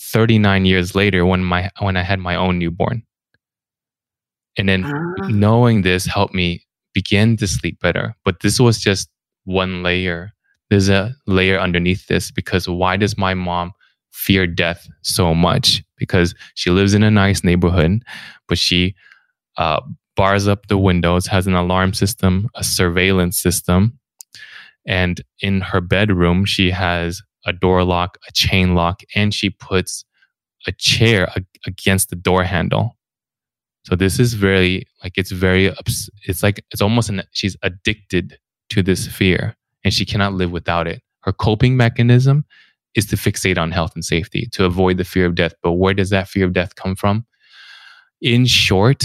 39 0.00 0.64
years 0.64 0.94
later 0.94 1.24
when 1.24 1.44
my 1.44 1.70
when 1.80 1.96
I 1.96 2.02
had 2.02 2.18
my 2.18 2.34
own 2.34 2.58
newborn. 2.58 3.02
And 4.56 4.68
then 4.68 4.84
uh. 4.84 5.28
knowing 5.28 5.82
this 5.82 6.06
helped 6.06 6.34
me 6.34 6.64
begin 6.92 7.36
to 7.38 7.46
sleep 7.46 7.80
better. 7.80 8.14
But 8.24 8.40
this 8.40 8.58
was 8.58 8.78
just 8.78 9.08
one 9.44 9.82
layer. 9.82 10.30
There's 10.70 10.88
a 10.88 11.14
layer 11.26 11.58
underneath 11.58 12.06
this 12.06 12.30
because 12.30 12.68
why 12.68 12.96
does 12.96 13.18
my 13.18 13.34
mom 13.34 13.72
fear 14.12 14.46
death 14.46 14.88
so 15.02 15.34
much? 15.34 15.82
Because 15.98 16.34
she 16.54 16.70
lives 16.70 16.94
in 16.94 17.02
a 17.02 17.10
nice 17.10 17.44
neighborhood, 17.44 18.02
but 18.48 18.58
she 18.58 18.94
uh, 19.58 19.80
bars 20.16 20.48
up 20.48 20.66
the 20.66 20.78
windows, 20.78 21.26
has 21.26 21.46
an 21.46 21.54
alarm 21.54 21.92
system, 21.92 22.48
a 22.54 22.64
surveillance 22.64 23.38
system. 23.38 23.98
And 24.86 25.20
in 25.40 25.60
her 25.60 25.80
bedroom, 25.80 26.44
she 26.44 26.70
has 26.70 27.22
a 27.46 27.52
door 27.52 27.84
lock, 27.84 28.18
a 28.28 28.32
chain 28.32 28.74
lock, 28.74 29.02
and 29.14 29.32
she 29.34 29.50
puts 29.50 30.04
a 30.66 30.72
chair 30.72 31.32
against 31.66 32.10
the 32.10 32.16
door 32.16 32.44
handle. 32.44 32.96
So 33.84 33.96
this 33.96 34.18
is 34.18 34.34
very 34.34 34.86
like 35.02 35.12
it's 35.16 35.30
very 35.30 35.70
it's 36.26 36.42
like 36.42 36.64
it's 36.70 36.80
almost 36.80 37.10
an 37.10 37.22
she's 37.32 37.56
addicted 37.62 38.38
to 38.70 38.82
this 38.82 39.06
fear 39.06 39.56
and 39.84 39.92
she 39.92 40.06
cannot 40.06 40.32
live 40.32 40.50
without 40.50 40.86
it. 40.86 41.02
Her 41.20 41.32
coping 41.32 41.76
mechanism 41.76 42.44
is 42.94 43.06
to 43.06 43.16
fixate 43.16 43.58
on 43.58 43.70
health 43.72 43.92
and 43.94 44.04
safety 44.04 44.48
to 44.52 44.64
avoid 44.64 44.96
the 44.96 45.04
fear 45.04 45.26
of 45.26 45.34
death. 45.34 45.54
But 45.62 45.72
where 45.72 45.94
does 45.94 46.10
that 46.10 46.28
fear 46.28 46.46
of 46.46 46.52
death 46.54 46.76
come 46.76 46.96
from? 46.96 47.26
In 48.22 48.46
short, 48.46 49.04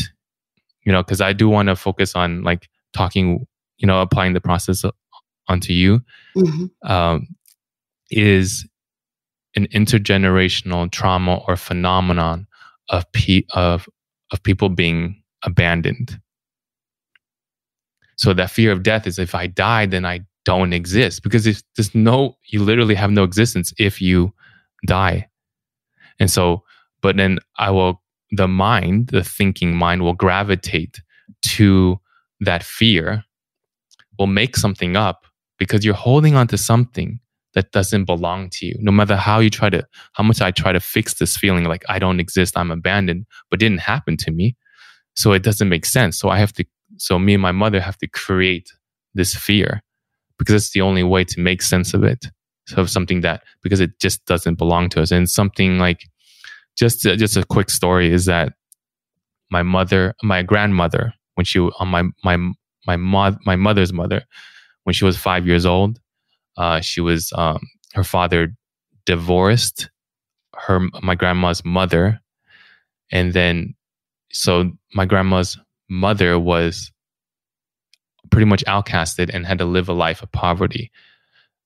you 0.86 0.92
know, 0.92 1.04
because 1.04 1.22
I 1.22 1.34
do 1.34 1.50
want 1.50 1.68
to 1.68 1.76
focus 1.76 2.16
on 2.16 2.44
like 2.44 2.70
talking, 2.94 3.46
you 3.78 3.88
know, 3.88 4.02
applying 4.02 4.34
the 4.34 4.42
process 4.42 4.86
onto 5.48 5.74
you. 5.74 6.02
Mm-hmm. 6.38 6.90
Um, 6.90 7.28
is 8.12 8.68
an 9.56 9.68
intergenerational 9.68 10.92
trauma 10.92 11.38
or 11.48 11.56
phenomenon 11.56 12.48
of 12.90 13.12
pe- 13.12 13.46
of 13.54 13.88
of 14.32 14.44
people 14.44 14.70
being 14.70 15.22
abandoned. 15.44 16.20
So 18.18 18.34
that 18.34 18.52
fear 18.52 18.72
of 18.72 18.84
death 18.84 19.08
is 19.08 19.18
if 19.18 19.34
I 19.34 19.48
die, 19.48 19.86
then 19.86 20.06
I 20.06 20.22
don't 20.46 20.74
exist 20.74 21.24
because 21.24 21.44
there's 21.44 21.96
no, 21.96 22.38
you 22.48 22.64
literally 22.64 22.96
have 22.96 23.12
no 23.12 23.24
existence 23.24 23.74
if 23.78 24.02
you 24.02 24.34
die. 24.86 25.28
And 26.20 26.30
so, 26.30 26.64
but 27.02 27.16
then 27.18 27.40
I 27.58 27.72
will, 27.72 28.02
the 28.32 28.48
mind, 28.48 29.08
the 29.08 29.24
thinking 29.24 29.76
mind 29.76 30.02
will 30.02 30.14
gravitate 30.14 31.02
to 31.44 32.00
that 32.42 32.64
fear, 32.64 33.24
will 34.18 34.28
make 34.28 34.56
something 34.58 34.96
up 34.98 35.26
because 35.58 35.86
you're 35.86 35.94
holding 35.94 36.36
on 36.36 36.48
to 36.48 36.58
something 36.58 37.20
that 37.54 37.72
doesn't 37.72 38.06
belong 38.06 38.50
to 38.52 38.66
you. 38.66 38.76
No 38.80 38.92
matter 38.92 39.16
how 39.16 39.40
you 39.40 39.50
try 39.50 39.70
to, 39.70 39.86
how 40.14 40.24
much 40.24 40.42
I 40.42 40.52
try 40.52 40.72
to 40.72 40.80
fix 40.80 41.16
this 41.16 41.36
feeling 41.36 41.64
like 41.66 41.84
I 41.90 42.00
don't 42.00 42.20
exist, 42.20 42.58
I'm 42.58 42.72
abandoned, 42.72 43.26
but 43.50 43.60
didn't 43.60 43.80
happen 43.82 44.18
to 44.18 44.32
me. 44.32 44.56
So 45.16 45.34
it 45.34 45.44
doesn't 45.44 45.70
make 45.70 45.86
sense. 45.86 46.20
So 46.20 46.30
I 46.30 46.38
have 46.38 46.54
to, 46.54 46.66
so 46.98 47.18
me 47.18 47.34
and 47.34 47.42
my 47.42 47.52
mother 47.52 47.82
have 47.82 47.98
to 47.98 48.08
create 48.08 48.72
this 49.16 49.34
fear 49.36 49.82
because 50.38 50.56
it's 50.56 50.72
the 50.72 50.82
only 50.82 51.04
way 51.04 51.24
to 51.24 51.40
make 51.42 51.62
sense 51.62 51.94
of 51.94 52.04
it. 52.04 52.26
So 52.68 52.86
something 52.86 53.22
that, 53.22 53.44
because 53.64 53.80
it 53.80 54.00
just 54.00 54.24
doesn't 54.26 54.56
belong 54.56 54.90
to 54.90 55.02
us. 55.02 55.12
And 55.12 55.28
something 55.30 55.80
like, 55.80 56.08
just, 56.78 57.06
uh, 57.06 57.16
just 57.16 57.36
a 57.36 57.44
quick 57.44 57.70
story 57.70 58.14
is 58.14 58.26
that 58.26 58.54
my 59.50 59.64
mother, 59.64 60.14
my 60.22 60.44
grandmother, 60.44 61.14
when 61.34 61.46
she, 61.46 61.60
on 61.60 61.88
my, 61.88 62.04
my, 62.24 62.38
my, 62.86 62.96
mo- 62.96 63.38
my 63.46 63.56
mother's 63.56 63.92
mother, 63.92 64.24
when 64.84 64.94
she 64.94 65.04
was 65.04 65.18
five 65.18 65.48
years 65.48 65.66
old, 65.66 66.00
uh, 66.60 66.82
she 66.82 67.02
was 67.02 67.32
um, 67.36 67.60
her 67.94 68.04
father 68.04 68.54
divorced 69.06 69.90
her 70.56 70.82
my 71.02 71.16
grandma's 71.16 71.64
mother, 71.64 72.20
and 73.12 73.34
then 73.34 73.74
so 74.32 74.72
my 74.94 75.06
grandma's 75.06 75.58
mother 75.90 76.38
was 76.38 76.92
pretty 78.30 78.46
much 78.46 78.64
outcasted 78.66 79.32
and 79.34 79.46
had 79.46 79.58
to 79.58 79.66
live 79.66 79.90
a 79.90 79.94
life 79.94 80.22
of 80.22 80.32
poverty. 80.32 80.92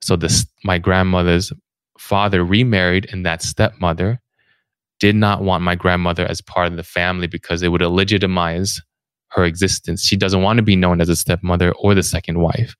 So 0.01 0.15
this 0.15 0.45
my 0.63 0.77
grandmother's 0.77 1.51
father 1.97 2.43
remarried 2.43 3.07
and 3.11 3.25
that 3.25 3.41
stepmother 3.41 4.19
did 4.99 5.15
not 5.15 5.43
want 5.43 5.63
my 5.63 5.75
grandmother 5.75 6.25
as 6.25 6.39
part 6.39 6.67
of 6.67 6.77
the 6.77 6.83
family 6.83 7.27
because 7.27 7.61
it 7.61 7.69
would 7.69 7.81
legitimize 7.81 8.79
her 9.29 9.43
existence. 9.43 10.03
She 10.03 10.15
doesn't 10.15 10.41
want 10.41 10.57
to 10.57 10.63
be 10.63 10.75
known 10.75 11.01
as 11.01 11.09
a 11.09 11.15
stepmother 11.15 11.71
or 11.73 11.95
the 11.95 12.03
second 12.03 12.39
wife. 12.39 12.75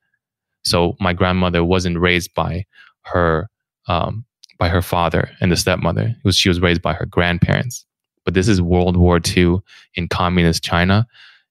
So 0.64 0.96
my 1.00 1.14
grandmother 1.14 1.64
wasn't 1.64 2.00
raised 2.00 2.34
by 2.34 2.66
her 3.04 3.50
um, 3.88 4.26
by 4.60 4.70
her 4.70 4.82
father 4.82 5.30
and 5.42 5.52
the 5.52 5.58
stepmother. 5.58 6.16
Was, 6.24 6.38
she 6.38 6.50
was 6.50 6.62
raised 6.62 6.82
by 6.82 6.94
her 6.94 7.06
grandparents. 7.06 7.86
But 8.24 8.34
this 8.34 8.48
is 8.48 8.62
World 8.62 8.96
War 8.96 9.20
II 9.36 9.58
in 9.96 10.08
communist 10.08 10.64
China, 10.64 11.06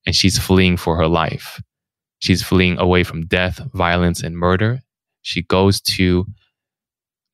and 0.06 0.16
she's 0.16 0.38
fleeing 0.38 0.76
for 0.76 0.96
her 0.96 1.08
life. 1.08 1.60
She's 2.20 2.42
fleeing 2.42 2.78
away 2.78 3.04
from 3.04 3.26
death, 3.26 3.60
violence, 3.74 4.22
and 4.22 4.36
murder. 4.36 4.80
She 5.22 5.42
goes 5.42 5.80
to 5.82 6.26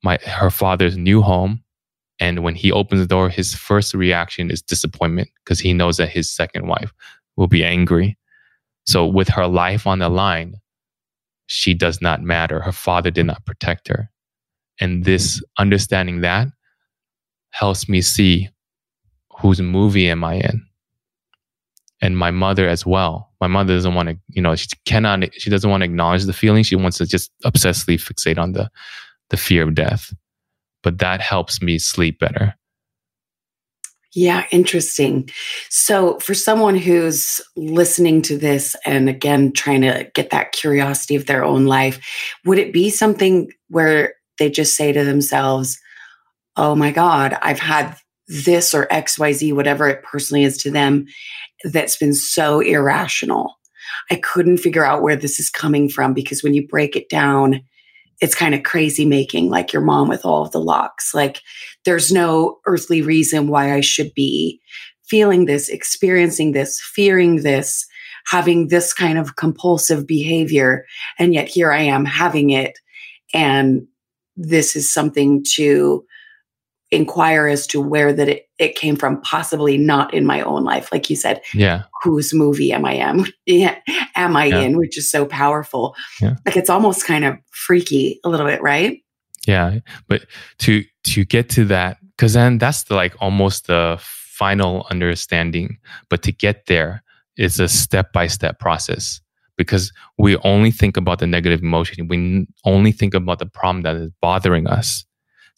my 0.03 0.19
her 0.27 0.51
father's 0.51 0.97
new 0.97 1.23
home, 1.23 1.63
and 2.19 2.43
when 2.43 2.55
he 2.55 2.73
opens 2.73 3.01
the 3.01 3.07
door, 3.07 3.29
his 3.29 3.55
first 3.55 3.95
reaction 3.95 4.51
is 4.51 4.63
disappointment 4.63 5.29
because 5.45 5.61
he 5.61 5.73
knows 5.73 5.99
that 5.99 6.09
his 6.09 6.31
second 6.31 6.67
wife 6.67 6.93
will 7.37 7.47
be 7.47 7.65
angry. 7.65 8.19
So, 8.87 9.07
with 9.07 9.29
her 9.29 9.47
life 9.47 9.87
on 9.87 9.99
the 9.99 10.09
line, 10.09 10.55
she 11.49 11.75
does 11.75 12.01
not 12.01 12.23
matter. 12.23 12.61
Her 12.61 12.73
father 12.73 13.11
did 13.11 13.27
not 13.27 13.45
protect 13.45 13.89
her. 13.89 14.11
And 14.81 15.05
this 15.05 15.37
mm-hmm. 15.37 15.63
understanding 15.63 16.21
that 16.21 16.49
helps 17.51 17.89
me 17.89 18.01
see 18.01 18.49
whose 19.41 19.61
movie 19.61 20.09
am 20.09 20.23
I 20.25 20.35
in? 20.35 20.65
And 22.01 22.17
my 22.17 22.31
mother 22.31 22.69
as 22.69 22.87
well. 22.87 23.33
My 23.41 23.47
mother 23.47 23.75
doesn't 23.75 23.95
want 23.95 24.11
to, 24.11 24.19
you 24.29 24.43
know, 24.43 24.55
she 24.55 24.69
cannot, 24.85 25.33
she 25.35 25.51
doesn't 25.51 25.69
want 25.69 25.81
to 25.81 25.87
acknowledge 25.87 26.25
the 26.25 26.33
feeling. 26.33 26.63
She 26.63 26.77
wants 26.77 26.99
to 26.99 27.07
just 27.07 27.33
obsessively 27.45 27.97
fixate 27.97 28.39
on 28.39 28.53
the, 28.53 28.71
the 29.31 29.37
fear 29.37 29.63
of 29.63 29.75
death. 29.75 30.13
But 30.83 30.99
that 30.99 31.21
helps 31.21 31.61
me 31.61 31.79
sleep 31.79 32.21
better. 32.21 32.55
Yeah, 34.15 34.45
interesting. 34.51 35.29
So, 35.69 36.19
for 36.21 36.33
someone 36.35 36.77
who's 36.77 37.41
listening 37.57 38.23
to 38.23 38.39
this 38.39 38.75
and 38.87 39.09
again 39.09 39.53
trying 39.53 39.83
to 39.83 40.11
get 40.15 40.31
that 40.31 40.53
curiosity 40.53 41.15
of 41.15 41.27
their 41.27 41.45
own 41.45 41.67
life, 41.67 42.01
would 42.47 42.59
it 42.59 42.73
be 42.73 42.89
something 42.89 43.51
where 43.69 44.15
they 44.39 44.51
just 44.51 44.77
say 44.77 44.93
to 44.93 45.05
themselves, 45.05 45.79
Oh 46.57 46.75
my 46.75 46.91
God, 46.91 47.39
I've 47.43 47.61
had 47.61 47.97
this 48.29 48.75
or 48.75 48.87
XYZ, 48.87 49.55
whatever 49.55 49.89
it 49.89 50.03
personally 50.05 50.45
is 50.45 50.59
to 50.59 50.71
them, 50.71 51.07
that's 51.65 51.97
been 51.97 52.15
so 52.15 52.61
irrational. 52.61 53.55
I 54.11 54.17
couldn't 54.17 54.59
figure 54.59 54.85
out 54.85 55.03
where 55.03 55.17
this 55.17 55.41
is 55.41 55.51
coming 55.51 55.89
from 55.89 56.15
because 56.15 56.43
when 56.43 56.55
you 56.55 56.67
break 56.67 56.97
it 56.97 57.09
down, 57.09 57.63
it's 58.21 58.35
kind 58.35 58.55
of 58.55 58.63
crazy 58.63 59.05
making, 59.05 59.49
like 59.49 59.73
your 59.73 59.83
mom 59.83 60.09
with 60.09 60.25
all 60.25 60.43
of 60.43 60.53
the 60.53 60.61
locks. 60.61 61.15
Like, 61.15 61.41
there's 61.85 62.13
no 62.13 62.59
earthly 62.67 63.03
reason 63.03 63.49
why 63.49 63.75
I 63.75 63.81
should 63.81 64.13
be 64.15 64.61
feeling 65.07 65.47
this, 65.47 65.69
experiencing 65.69 66.53
this, 66.53 66.81
fearing 66.95 67.43
this, 67.43 67.87
having 68.27 68.69
this 68.69 68.93
kind 68.93 69.19
of 69.19 69.37
compulsive 69.37 70.07
behavior. 70.07 70.85
And 71.19 71.33
yet 71.33 71.49
here 71.49 71.73
I 71.73 71.83
am 71.83 72.05
having 72.05 72.51
it. 72.51 72.79
And 73.33 73.87
this 74.37 74.77
is 74.77 74.93
something 74.93 75.45
to 75.55 76.05
inquire 76.91 77.47
as 77.47 77.67
to 77.67 77.81
where 77.81 78.13
that 78.13 78.29
it, 78.29 78.49
it 78.59 78.75
came 78.75 78.97
from 78.97 79.21
possibly 79.21 79.77
not 79.77 80.13
in 80.15 80.25
my 80.25 80.41
own 80.41 80.65
life 80.65 80.91
like 80.91 81.11
you 81.11 81.17
said 81.17 81.43
yeah. 81.53 81.83
whose 82.03 82.33
movie 82.33 82.73
am 82.73 82.85
i 82.85 82.95
am? 82.95 83.27
Am 84.17 84.37
i 84.37 84.47
yeah. 84.47 84.61
in? 84.61 84.77
Which 84.77 84.99
is 84.99 85.11
so 85.11 85.27
powerful. 85.27 85.95
Yeah. 86.21 86.37
like 86.45 86.57
it's 86.57 86.71
almost 86.71 87.07
kind 87.07 87.25
of 87.25 87.37
freaky 87.51 88.21
a 88.25 88.29
little 88.29 88.47
bit 88.47 88.61
right? 88.63 89.01
Yeah. 89.47 89.79
But 90.09 90.27
to 90.61 90.85
to 91.05 91.25
get 91.25 91.49
to 91.51 91.65
that 91.67 91.99
because 92.17 92.35
then 92.35 92.59
that's 92.59 92.85
the 92.85 92.95
like 92.95 93.15
almost 93.21 93.69
the 93.69 93.97
final 94.01 94.87
understanding. 94.91 95.79
But 96.09 96.23
to 96.23 96.33
get 96.33 96.67
there 96.67 97.03
is 97.37 97.61
a 97.61 97.69
step 97.69 98.13
by 98.13 98.27
step 98.27 98.59
process. 98.59 99.21
Because 99.57 99.93
we 100.19 100.37
only 100.39 100.71
think 100.71 100.97
about 100.97 101.19
the 101.19 101.27
negative 101.27 101.63
emotion. 101.63 102.07
We 102.07 102.47
only 102.65 102.93
think 102.93 103.15
about 103.15 103.41
the 103.41 103.47
problem 103.47 103.83
that 103.83 103.97
is 103.97 104.11
bothering 104.21 104.69
us 104.69 105.05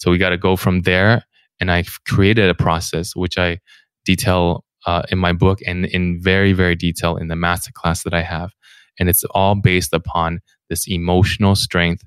so 0.01 0.11
we 0.11 0.19
got 0.19 0.31
to 0.31 0.39
go 0.39 0.57
from 0.57 0.83
there. 0.83 1.25
And 1.61 1.71
I've 1.71 1.99
created 2.09 2.49
a 2.49 2.55
process 2.55 3.15
which 3.15 3.37
I 3.37 3.59
detail 4.07 4.65
uh, 4.87 5.03
in 5.11 5.19
my 5.19 5.33
book 5.33 5.61
and 5.67 5.85
in 5.85 6.21
very, 6.23 6.55
very 6.55 6.75
detail 6.75 7.17
in 7.17 7.29
the 7.29 7.35
masterclass 7.35 8.03
that 8.05 8.15
I 8.15 8.23
have. 8.23 8.51
And 8.99 9.09
it's 9.11 9.25
all 9.25 9.55
based 9.55 9.93
upon 9.93 10.41
this 10.71 10.89
emotional 10.89 11.55
strength 11.55 12.03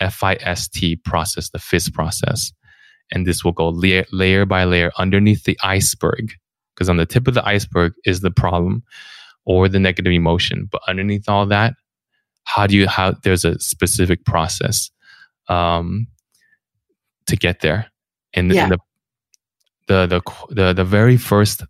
FIST 0.00 1.04
process, 1.04 1.50
the 1.50 1.58
FIST 1.58 1.92
process. 1.92 2.52
And 3.12 3.26
this 3.26 3.44
will 3.44 3.52
go 3.52 3.68
layer, 3.68 4.06
layer 4.12 4.46
by 4.46 4.64
layer 4.64 4.90
underneath 4.98 5.44
the 5.44 5.58
iceberg. 5.62 6.32
Because 6.74 6.88
on 6.88 6.96
the 6.96 7.06
tip 7.06 7.28
of 7.28 7.34
the 7.34 7.46
iceberg 7.46 7.92
is 8.06 8.20
the 8.20 8.30
problem 8.30 8.82
or 9.44 9.68
the 9.68 9.78
negative 9.78 10.12
emotion. 10.12 10.68
But 10.70 10.82
underneath 10.88 11.28
all 11.28 11.46
that, 11.46 11.74
how 12.44 12.66
do 12.66 12.76
you, 12.76 12.88
how 12.88 13.14
there's 13.24 13.44
a 13.44 13.58
specific 13.58 14.24
process. 14.24 14.90
Um, 15.48 16.06
to 17.26 17.36
get 17.36 17.60
there. 17.60 17.90
And, 18.34 18.52
yeah. 18.52 18.68
the, 18.68 18.78
the, 19.86 20.06
the, 20.06 20.54
the, 20.54 20.72
the 20.72 20.84
very 20.84 21.16
first 21.16 21.62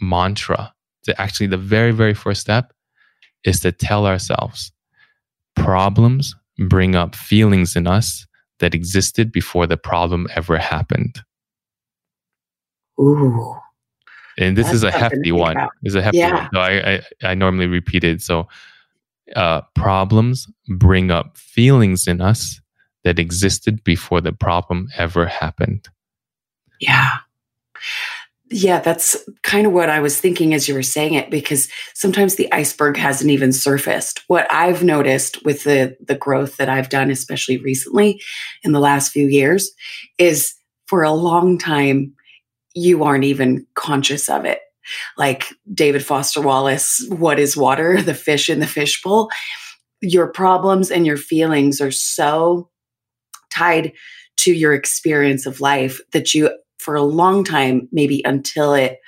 mantra, 0.00 0.72
the, 1.06 1.20
actually 1.20 1.46
the 1.46 1.56
very, 1.56 1.92
very 1.92 2.14
first 2.14 2.40
step 2.40 2.72
is 3.44 3.60
to 3.60 3.72
tell 3.72 4.06
ourselves 4.06 4.72
problems 5.54 6.34
bring 6.68 6.94
up 6.94 7.14
feelings 7.14 7.76
in 7.76 7.86
us 7.86 8.26
that 8.58 8.74
existed 8.74 9.32
before 9.32 9.66
the 9.66 9.76
problem 9.76 10.28
ever 10.34 10.58
happened. 10.58 11.22
Ooh. 13.00 13.54
And 14.38 14.56
this 14.56 14.70
is 14.70 14.82
a 14.82 14.90
hefty 14.90 15.32
one. 15.32 15.56
Is 15.82 15.94
a 15.94 16.02
hefty 16.02 16.18
yeah. 16.18 16.34
one. 16.34 16.48
So 16.52 16.60
I, 16.60 16.92
I, 16.92 17.02
I 17.22 17.34
normally 17.34 17.66
repeat 17.66 18.04
it. 18.04 18.22
So 18.22 18.46
uh, 19.36 19.62
problems 19.74 20.46
bring 20.68 21.10
up 21.10 21.36
feelings 21.36 22.06
in 22.06 22.20
us 22.20 22.59
that 23.04 23.18
existed 23.18 23.82
before 23.84 24.20
the 24.20 24.32
problem 24.32 24.88
ever 24.96 25.26
happened. 25.26 25.88
Yeah. 26.80 27.18
Yeah, 28.52 28.80
that's 28.80 29.16
kind 29.42 29.64
of 29.64 29.72
what 29.72 29.88
I 29.88 30.00
was 30.00 30.20
thinking 30.20 30.54
as 30.54 30.66
you 30.66 30.74
were 30.74 30.82
saying 30.82 31.14
it 31.14 31.30
because 31.30 31.68
sometimes 31.94 32.34
the 32.34 32.52
iceberg 32.52 32.96
hasn't 32.96 33.30
even 33.30 33.52
surfaced. 33.52 34.24
What 34.26 34.50
I've 34.50 34.82
noticed 34.82 35.44
with 35.44 35.62
the 35.62 35.96
the 36.04 36.16
growth 36.16 36.56
that 36.56 36.68
I've 36.68 36.88
done 36.88 37.12
especially 37.12 37.58
recently 37.58 38.20
in 38.64 38.72
the 38.72 38.80
last 38.80 39.12
few 39.12 39.28
years 39.28 39.70
is 40.18 40.54
for 40.86 41.04
a 41.04 41.12
long 41.12 41.58
time 41.58 42.12
you 42.74 43.04
aren't 43.04 43.24
even 43.24 43.66
conscious 43.74 44.28
of 44.28 44.44
it. 44.44 44.60
Like 45.16 45.46
David 45.72 46.04
Foster 46.04 46.40
Wallace, 46.40 47.06
what 47.08 47.38
is 47.38 47.56
water? 47.56 48.02
The 48.10 48.14
fish 48.14 48.50
in 48.50 48.58
the 48.58 48.66
fishbowl. 48.66 49.30
Your 50.00 50.26
problems 50.26 50.90
and 50.90 51.06
your 51.06 51.16
feelings 51.16 51.80
are 51.80 51.92
so 51.92 52.68
tied 53.50 53.92
to 54.38 54.52
your 54.52 54.72
experience 54.72 55.46
of 55.46 55.60
life 55.60 56.00
that 56.12 56.34
you, 56.34 56.50
for 56.78 56.94
a 56.94 57.02
long 57.02 57.44
time, 57.44 57.88
maybe 57.92 58.22
until 58.24 58.74
it, 58.74 58.98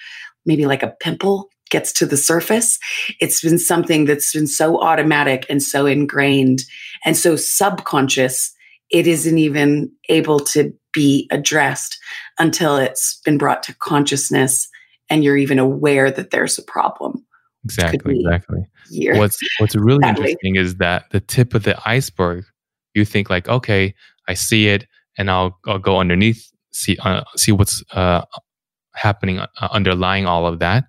maybe 0.44 0.66
like 0.66 0.82
a 0.82 0.94
pimple 1.00 1.48
gets 1.70 1.92
to 1.94 2.06
the 2.06 2.18
surface, 2.18 2.78
it's 3.18 3.40
been 3.40 3.58
something 3.58 4.04
that's 4.04 4.32
been 4.32 4.46
so 4.46 4.80
automatic 4.80 5.46
and 5.48 5.62
so 5.62 5.86
ingrained 5.86 6.60
and 7.04 7.16
so 7.16 7.34
subconscious, 7.34 8.52
it 8.90 9.06
isn't 9.06 9.38
even 9.38 9.90
able 10.10 10.38
to 10.38 10.72
be 10.92 11.26
addressed 11.30 11.98
until 12.38 12.76
it's 12.76 13.20
been 13.24 13.38
brought 13.38 13.62
to 13.62 13.74
consciousness 13.76 14.68
and 15.08 15.24
you're 15.24 15.36
even 15.36 15.58
aware 15.58 16.10
that 16.10 16.30
there's 16.30 16.58
a 16.58 16.62
problem. 16.62 17.24
Exactly, 17.64 18.20
exactly. 18.20 18.66
Years. 18.90 19.18
What's 19.18 19.38
what's 19.58 19.76
really 19.76 19.98
exactly. 19.98 20.30
interesting 20.30 20.56
is 20.56 20.76
that 20.76 21.04
the 21.10 21.20
tip 21.20 21.54
of 21.54 21.62
the 21.62 21.80
iceberg, 21.88 22.44
you 22.94 23.04
think 23.04 23.30
like, 23.30 23.48
okay, 23.48 23.94
I 24.28 24.34
see 24.34 24.68
it, 24.68 24.86
and 25.18 25.30
I'll 25.30 25.58
I'll 25.66 25.78
go 25.78 25.98
underneath, 25.98 26.50
see 26.72 26.96
uh, 26.98 27.24
see 27.36 27.52
what's 27.52 27.82
uh, 27.92 28.22
happening 28.94 29.38
uh, 29.38 29.48
underlying 29.60 30.26
all 30.26 30.46
of 30.46 30.58
that. 30.60 30.84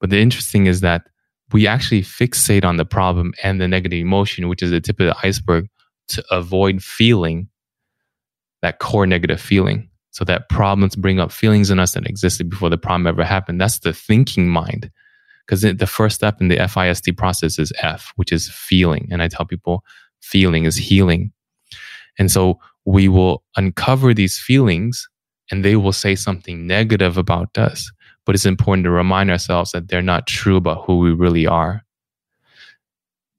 But 0.00 0.10
the 0.10 0.20
interesting 0.20 0.66
is 0.66 0.80
that 0.80 1.08
we 1.52 1.66
actually 1.66 2.02
fixate 2.02 2.64
on 2.64 2.76
the 2.76 2.84
problem 2.84 3.32
and 3.42 3.60
the 3.60 3.68
negative 3.68 3.98
emotion, 3.98 4.48
which 4.48 4.62
is 4.62 4.70
the 4.70 4.80
tip 4.80 5.00
of 5.00 5.06
the 5.06 5.16
iceberg, 5.22 5.68
to 6.08 6.24
avoid 6.30 6.82
feeling 6.82 7.48
that 8.62 8.78
core 8.78 9.06
negative 9.06 9.40
feeling. 9.40 9.88
So 10.10 10.24
that 10.24 10.48
problems 10.48 10.96
bring 10.96 11.20
up 11.20 11.32
feelings 11.32 11.70
in 11.70 11.78
us 11.78 11.92
that 11.92 12.06
existed 12.06 12.48
before 12.48 12.70
the 12.70 12.78
problem 12.78 13.06
ever 13.06 13.24
happened. 13.24 13.60
That's 13.60 13.80
the 13.80 13.92
thinking 13.92 14.48
mind. 14.48 14.90
Because 15.46 15.60
the 15.60 15.86
first 15.86 16.16
step 16.16 16.40
in 16.40 16.48
the 16.48 16.56
FIST 16.56 17.16
process 17.18 17.58
is 17.58 17.72
F, 17.82 18.12
which 18.16 18.32
is 18.32 18.48
feeling. 18.48 19.08
And 19.10 19.22
I 19.22 19.28
tell 19.28 19.44
people 19.44 19.84
feeling 20.20 20.64
is 20.64 20.76
healing. 20.76 21.32
And 22.18 22.30
so 22.30 22.58
we 22.84 23.08
will 23.08 23.42
uncover 23.56 24.14
these 24.14 24.38
feelings 24.38 25.08
and 25.50 25.64
they 25.64 25.76
will 25.76 25.92
say 25.92 26.14
something 26.14 26.66
negative 26.66 27.16
about 27.18 27.56
us. 27.58 27.90
But 28.26 28.34
it's 28.34 28.46
important 28.46 28.84
to 28.84 28.90
remind 28.90 29.30
ourselves 29.30 29.72
that 29.72 29.88
they're 29.88 30.02
not 30.02 30.26
true 30.26 30.56
about 30.56 30.84
who 30.86 30.98
we 30.98 31.12
really 31.12 31.46
are. 31.46 31.82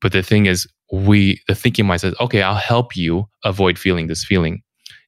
But 0.01 0.11
the 0.11 0.21
thing 0.21 0.45
is, 0.45 0.67
we, 0.91 1.41
the 1.47 1.55
thinking 1.55 1.87
mind 1.87 2.01
says, 2.01 2.13
okay, 2.19 2.43
I'll 2.43 2.55
help 2.55 2.95
you 2.95 3.27
avoid 3.43 3.79
feeling 3.79 4.07
this 4.07 4.23
feeling. 4.23 4.61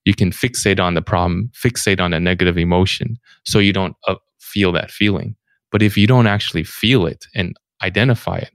you 0.08 0.14
can 0.14 0.32
fixate 0.32 0.80
on 0.80 0.94
the 0.94 1.02
problem, 1.02 1.52
fixate 1.54 2.00
on 2.00 2.14
a 2.14 2.20
negative 2.20 2.58
emotion 2.58 3.18
so 3.44 3.60
you 3.60 3.74
don't 3.74 3.94
uh, 4.08 4.16
feel 4.40 4.72
that 4.72 4.90
feeling. 4.90 5.36
But 5.70 5.82
if 5.82 5.98
you 5.98 6.08
don't 6.08 6.28
actually 6.28 6.64
feel 6.64 7.06
it 7.06 7.26
and 7.36 7.58
identify 7.84 8.38
it, 8.38 8.52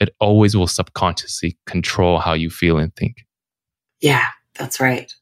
it 0.00 0.08
always 0.20 0.56
will 0.56 0.66
subconsciously 0.66 1.58
control 1.66 2.18
how 2.18 2.32
you 2.32 2.48
feel 2.48 2.78
and 2.78 2.96
think. 2.96 3.26
Yeah, 4.00 4.24
that's 4.58 4.80
right. 4.80 5.12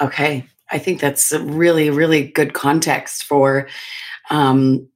Okay. 0.00 0.46
I 0.70 0.78
think 0.78 1.00
that's 1.00 1.32
a 1.32 1.40
really, 1.42 1.90
really 1.90 2.30
good 2.30 2.54
context 2.54 3.24
for 3.24 3.68
um, 4.30 4.88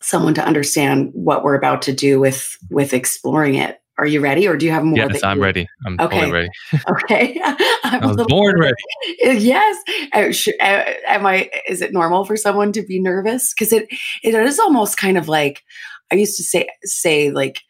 someone 0.00 0.34
to 0.34 0.44
understand 0.44 1.10
what 1.12 1.44
we're 1.44 1.54
about 1.56 1.82
to 1.82 1.92
do 1.92 2.18
with 2.20 2.56
with 2.70 2.94
exploring 2.94 3.54
it. 3.56 3.76
Are 3.98 4.06
you 4.06 4.22
ready, 4.22 4.48
or 4.48 4.56
do 4.56 4.64
you 4.64 4.72
have 4.72 4.82
more? 4.82 4.96
Yes, 4.96 5.22
I'm 5.22 5.36
you- 5.36 5.42
ready. 5.42 5.68
I'm 5.86 5.98
Okay. 6.00 6.16
totally 6.16 6.32
ready. 6.32 6.48
Okay, 7.02 7.38
I'm 7.84 8.02
I 8.02 8.06
was 8.06 8.26
born 8.28 8.58
ready. 8.58 8.74
Yes. 9.20 9.76
Uh, 10.14 10.32
sh- 10.32 10.48
uh, 10.58 10.84
Am 11.06 11.26
I? 11.26 11.50
Is 11.68 11.82
it 11.82 11.92
normal 11.92 12.24
for 12.24 12.36
someone 12.38 12.72
to 12.72 12.82
be 12.82 12.98
nervous? 12.98 13.52
Because 13.52 13.74
it 13.74 13.88
it 14.22 14.34
is 14.34 14.58
almost 14.58 14.96
kind 14.96 15.18
of 15.18 15.28
like 15.28 15.62
I 16.10 16.14
used 16.14 16.38
to 16.38 16.42
say 16.42 16.66
say 16.82 17.30
like 17.30 17.60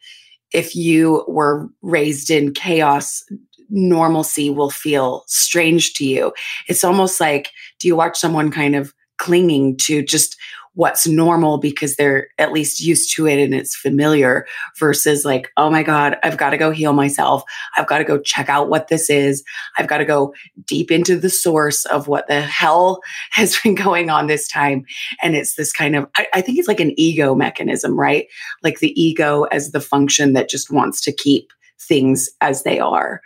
if 0.53 0.73
you 0.73 1.25
were 1.27 1.67
raised 1.81 2.29
in 2.29 2.53
chaos, 2.53 3.23
normalcy 3.71 4.49
will 4.49 4.69
feel 4.69 5.23
strange 5.27 5.93
to 5.95 6.05
you. 6.05 6.33
It's 6.67 6.83
almost 6.83 7.19
like 7.19 7.49
do 7.79 7.87
you 7.87 7.95
watch 7.95 8.17
someone 8.17 8.51
kind 8.51 8.75
of 8.75 8.93
clinging 9.17 9.77
to 9.77 10.03
just 10.03 10.37
what's 10.73 11.05
normal 11.05 11.57
because 11.57 11.95
they're 11.95 12.29
at 12.37 12.53
least 12.53 12.79
used 12.79 13.13
to 13.13 13.27
it 13.27 13.43
and 13.43 13.53
it's 13.53 13.75
familiar 13.75 14.47
versus 14.79 15.25
like 15.25 15.49
oh 15.57 15.69
my 15.69 15.83
god 15.83 16.17
i've 16.23 16.37
got 16.37 16.51
to 16.51 16.57
go 16.57 16.71
heal 16.71 16.93
myself 16.93 17.43
i've 17.75 17.87
got 17.87 17.97
to 17.97 18.05
go 18.05 18.17
check 18.17 18.47
out 18.47 18.69
what 18.69 18.87
this 18.87 19.09
is 19.09 19.43
i've 19.77 19.87
got 19.87 19.97
to 19.97 20.05
go 20.05 20.33
deep 20.65 20.89
into 20.89 21.19
the 21.19 21.29
source 21.29 21.83
of 21.85 22.07
what 22.07 22.25
the 22.27 22.39
hell 22.39 23.01
has 23.31 23.59
been 23.59 23.75
going 23.75 24.09
on 24.09 24.27
this 24.27 24.47
time. 24.47 24.85
And 25.21 25.35
it's 25.35 25.55
this 25.55 25.71
kind 25.71 25.95
of, 25.95 26.07
I, 26.17 26.27
I 26.35 26.41
think 26.41 26.57
it's 26.57 26.67
like 26.67 26.79
an 26.79 26.93
ego 26.99 27.35
mechanism, 27.35 27.99
right? 27.99 28.27
Like 28.63 28.79
the 28.79 28.99
ego 29.01 29.43
as 29.43 29.71
the 29.71 29.81
function 29.81 30.33
that 30.33 30.49
just 30.49 30.71
wants 30.71 31.01
to 31.01 31.11
keep 31.11 31.51
things 31.79 32.29
as 32.41 32.63
they 32.63 32.79
are. 32.79 33.21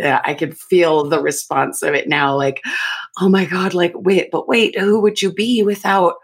Yeah, 0.00 0.22
I 0.24 0.32
can 0.32 0.52
feel 0.52 1.08
the 1.08 1.20
response 1.20 1.82
of 1.82 1.92
it 1.94 2.08
now. 2.08 2.34
Like, 2.34 2.62
oh 3.20 3.28
my 3.28 3.44
God, 3.44 3.74
like, 3.74 3.92
wait, 3.94 4.30
but 4.32 4.48
wait, 4.48 4.78
who 4.78 4.98
would 5.00 5.20
you 5.20 5.30
be 5.30 5.62
without 5.62 6.14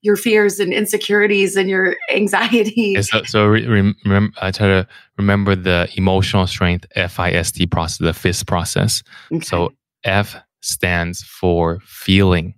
your 0.00 0.16
fears 0.16 0.58
and 0.58 0.72
insecurities 0.72 1.54
and 1.54 1.68
your 1.68 1.96
anxiety? 2.10 3.00
So, 3.02 3.22
so 3.24 3.46
re- 3.46 3.94
rem- 4.06 4.32
I 4.40 4.50
try 4.50 4.68
to 4.68 4.88
remember 5.18 5.54
the 5.54 5.90
emotional 5.94 6.46
strength 6.46 6.86
FIST 6.96 7.70
process, 7.70 7.98
the 7.98 8.14
FIST 8.14 8.46
process. 8.46 9.02
Okay. 9.30 9.44
So 9.44 9.72
F 10.04 10.34
stands 10.62 11.22
for 11.22 11.80
feeling. 11.84 12.54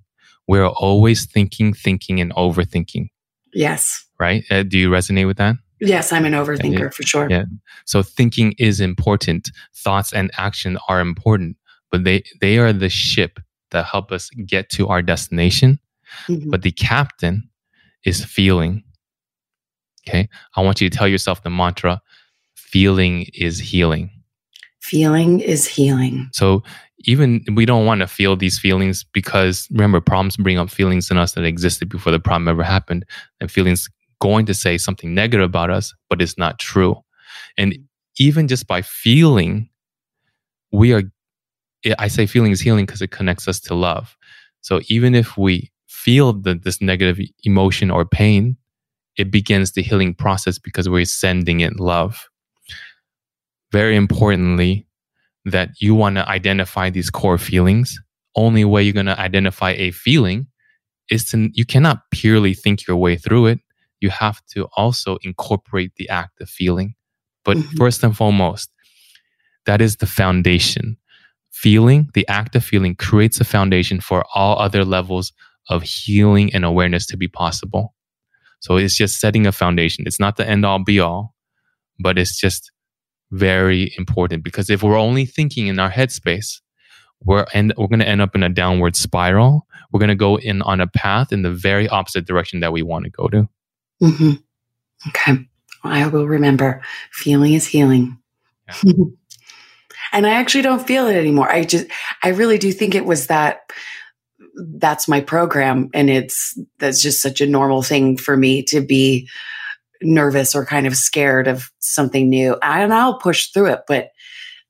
We're 0.47 0.69
always 0.69 1.27
thinking, 1.27 1.75
thinking, 1.75 2.21
and 2.21 2.33
overthinking, 2.35 3.09
yes. 3.53 4.05
right? 4.21 4.45
Uh, 4.51 4.63
do 4.63 4.79
you 4.79 4.89
resonate 4.89 5.27
with 5.27 5.39
that? 5.39 5.57
Yes, 5.81 6.13
I'm 6.13 6.25
an 6.25 6.33
overthinker 6.33 6.93
for 6.93 7.03
sure. 7.03 7.29
Yeah. 7.31 7.45
So 7.87 8.03
thinking 8.03 8.55
is 8.59 8.81
important. 8.81 9.51
Thoughts 9.75 10.13
and 10.13 10.31
action 10.37 10.79
are 10.89 11.01
important, 11.01 11.57
but 11.91 12.05
they 12.05 12.23
they 12.41 12.59
are 12.59 12.73
the 12.73 12.89
ship 12.91 13.41
that 13.71 13.87
help 13.87 14.13
us 14.13 14.31
get 14.47 14.69
to 14.71 14.89
our 14.89 15.03
destination. 15.03 15.79
Mhm. 16.29 16.51
But 16.51 16.63
the 16.63 16.73
captain 16.73 17.49
is 18.05 18.25
feeling. 18.25 18.83
Okay. 20.09 20.29
I 20.57 20.63
want 20.63 20.81
you 20.81 20.91
to 20.91 20.97
tell 20.97 21.09
yourself 21.09 21.43
the 21.43 21.51
mantra: 21.51 22.03
feeling 22.57 23.27
is 23.35 23.59
healing. 23.59 24.11
Feeling 24.81 25.41
is 25.41 25.67
healing. 25.67 26.29
So 26.33 26.63
even 27.05 27.45
we 27.55 27.65
don't 27.65 27.87
want 27.87 28.01
to 28.01 28.07
feel 28.07 28.37
these 28.37 28.59
feelings 28.59 29.05
because 29.05 29.67
remember, 29.71 30.01
problems 30.01 30.37
bring 30.37 30.59
up 30.59 30.71
feelings 30.71 31.11
in 31.11 31.17
us 31.17 31.33
that 31.33 31.45
existed 31.45 31.89
before 31.89 32.13
the 32.13 32.21
problem 32.21 32.49
ever 32.49 32.63
happened, 32.63 33.05
and 33.41 33.51
feelings 33.51 33.89
going 34.21 34.47
to 34.47 34.55
say 34.55 34.79
something 34.79 35.15
negative 35.15 35.45
about 35.45 35.71
us, 35.71 35.95
but 36.09 36.23
it's 36.23 36.39
not 36.39 36.59
true. 36.59 36.97
And 37.57 37.73
mm-hmm. 37.73 37.83
even 38.19 38.49
just 38.49 38.67
by 38.67 38.83
feeling, 38.83 39.69
we 40.73 40.93
are. 40.93 41.03
I 41.99 42.09
say 42.09 42.27
feeling 42.27 42.53
is 42.53 42.61
healing 42.61 42.85
because 42.85 43.01
it 43.01 43.11
connects 43.11 43.49
us 43.49 43.59
to 43.61 43.75
love. 43.75 44.15
So 44.61 44.81
even 44.89 45.15
if 45.15 45.39
we 45.39 45.71
feel 45.89 46.35
the, 46.35 46.55
this 46.55 46.83
negative 46.83 47.19
emotion 47.45 47.91
or 47.91 48.05
pain, 48.05 48.59
it 49.17 49.31
begins 49.31 49.73
the 49.73 49.83
healing 49.83 50.15
process 50.15 50.59
because 50.59 50.89
we're 50.89 51.07
sending 51.07 51.61
it 51.61 51.81
love. 51.81 52.29
Very 53.73 53.97
importantly, 53.97 54.87
that 55.47 55.71
you 55.81 55.95
want 55.95 56.17
to 56.17 56.29
identify 56.29 56.91
these 56.91 57.09
core 57.11 57.39
feelings. 57.39 57.99
Only 58.37 58.65
way 58.65 58.83
you're 58.83 58.93
going 58.93 59.07
to 59.07 59.19
identify 59.19 59.71
a 59.73 59.91
feeling 59.91 60.47
is 61.11 61.25
to, 61.27 61.49
you 61.53 61.65
cannot 61.65 62.03
purely 62.11 62.55
think 62.55 62.87
your 62.87 62.97
way 62.97 63.17
through 63.17 63.47
it. 63.47 63.61
You 64.01 64.11
have 64.11 64.41
to 64.55 64.67
also 64.77 65.19
incorporate 65.23 65.93
the 65.97 66.09
act 66.09 66.41
of 66.41 66.49
feeling. 66.49 66.95
But 67.45 67.57
Mhm. 67.57 67.77
first 67.77 68.03
and 68.03 68.17
foremost, 68.17 68.71
that 69.67 69.81
is 69.81 69.97
the 69.97 70.07
foundation. 70.07 70.97
Feeling, 71.51 72.09
the 72.15 72.27
act 72.29 72.57
of 72.57 72.65
feeling 72.65 72.95
creates 72.95 73.41
a 73.41 73.45
foundation 73.45 74.01
for 74.01 74.25
all 74.35 74.59
other 74.59 74.85
levels 74.85 75.33
of 75.69 75.83
healing 75.83 76.53
and 76.55 76.65
awareness 76.65 77.07
to 77.07 77.17
be 77.17 77.29
possible. 77.29 77.95
So 78.61 78.77
it's 78.77 78.97
just 78.97 79.21
setting 79.21 79.47
a 79.47 79.53
foundation. 79.53 80.05
It's 80.07 80.21
not 80.21 80.37
the 80.37 80.49
end 80.49 80.65
all 80.65 80.83
be 80.83 81.01
all, 81.01 81.35
but 81.99 82.19
it's 82.19 82.39
just 82.39 82.73
very 83.31 83.93
important 83.97 84.43
because 84.43 84.71
if 84.71 84.83
we're 84.83 84.99
only 84.99 85.25
thinking 85.25 85.67
in 85.69 85.79
our 85.79 85.91
headspace, 85.91 86.61
we're 87.23 87.47
end, 87.53 87.73
we're 87.77 87.87
going 87.87 88.01
to 88.01 88.09
end 88.09 88.21
up 88.21 88.35
in 88.35 88.43
a 88.43 88.49
downward 88.49 88.97
spiral. 88.97 89.67
We're 89.93 90.01
going 90.01 90.09
to 90.09 90.15
go 90.15 90.37
in 90.37 90.63
on 90.63 90.81
a 90.81 90.87
path 90.87 91.33
in 91.33 91.43
the 91.43 91.53
very 91.53 91.89
opposite 91.89 92.27
direction 92.27 92.61
that 92.61 92.73
we 92.73 92.83
want 92.83 93.05
to 93.05 93.11
go 93.11 93.29
to. 93.29 93.49
Hmm 94.01 94.33
Okay. 95.09 95.47
I 95.83 96.07
will 96.09 96.27
remember. 96.27 96.83
Feeling 97.13 97.55
is 97.55 97.67
healing. 97.67 98.19
and 100.13 100.27
I 100.27 100.31
actually 100.31 100.63
don't 100.63 100.87
feel 100.87 101.07
it 101.07 101.17
anymore. 101.17 101.51
I 101.51 101.65
just, 101.65 101.87
I 102.23 102.29
really 102.29 102.59
do 102.59 102.71
think 102.73 102.95
it 102.95 103.07
was 103.07 103.29
that. 103.29 103.61
That's 104.57 105.09
my 105.09 105.21
program. 105.21 105.89
And 105.95 106.11
it's, 106.11 106.59
that's 106.79 107.03
just 107.03 107.23
such 107.23 107.41
a 107.41 107.47
normal 107.47 107.83
thing 107.83 108.17
for 108.17 108.37
me 108.37 108.63
to 108.65 108.81
be 108.81 109.29
nervous 110.03 110.55
or 110.55 110.67
kind 110.67 110.87
of 110.87 110.97
scared 110.97 111.49
of 111.49 111.71
something 111.79 112.29
new. 112.29 112.59
And 112.63 112.93
I'll 112.93 113.19
push 113.19 113.49
through 113.49 113.67
it, 113.67 113.81
but 113.87 114.11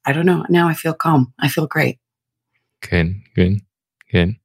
I 0.05 0.13
don't 0.13 0.27
know. 0.27 0.45
Now 0.49 0.69
I 0.69 0.75
feel 0.75 0.95
calm. 0.95 1.33
I 1.39 1.49
feel 1.49 1.67
great. 1.67 1.99
Good, 2.89 3.15
good, 3.35 3.61
good. 4.11 4.37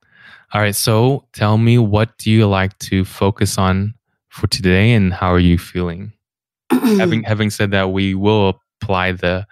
All 0.53 0.61
right. 0.61 0.75
So 0.75 1.25
tell 1.33 1.57
me, 1.57 1.77
what 1.77 2.17
do 2.17 2.31
you 2.31 2.47
like 2.47 2.77
to 2.79 3.05
focus 3.05 3.57
on 3.57 3.93
for 4.35 4.47
today, 4.47 4.91
and 4.91 5.13
how 5.13 5.31
are 5.31 5.39
you 5.39 5.57
feeling? 5.57 6.11
having 6.69 7.23
having 7.23 7.49
said 7.49 7.71
that, 7.71 7.91
we 7.91 8.13
will 8.13 8.59
apply 8.81 9.13
the 9.13 9.47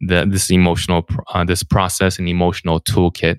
the 0.00 0.26
this 0.26 0.50
emotional 0.50 1.06
uh, 1.28 1.44
this 1.44 1.62
process 1.62 2.18
and 2.18 2.28
emotional 2.28 2.80
toolkit 2.80 3.38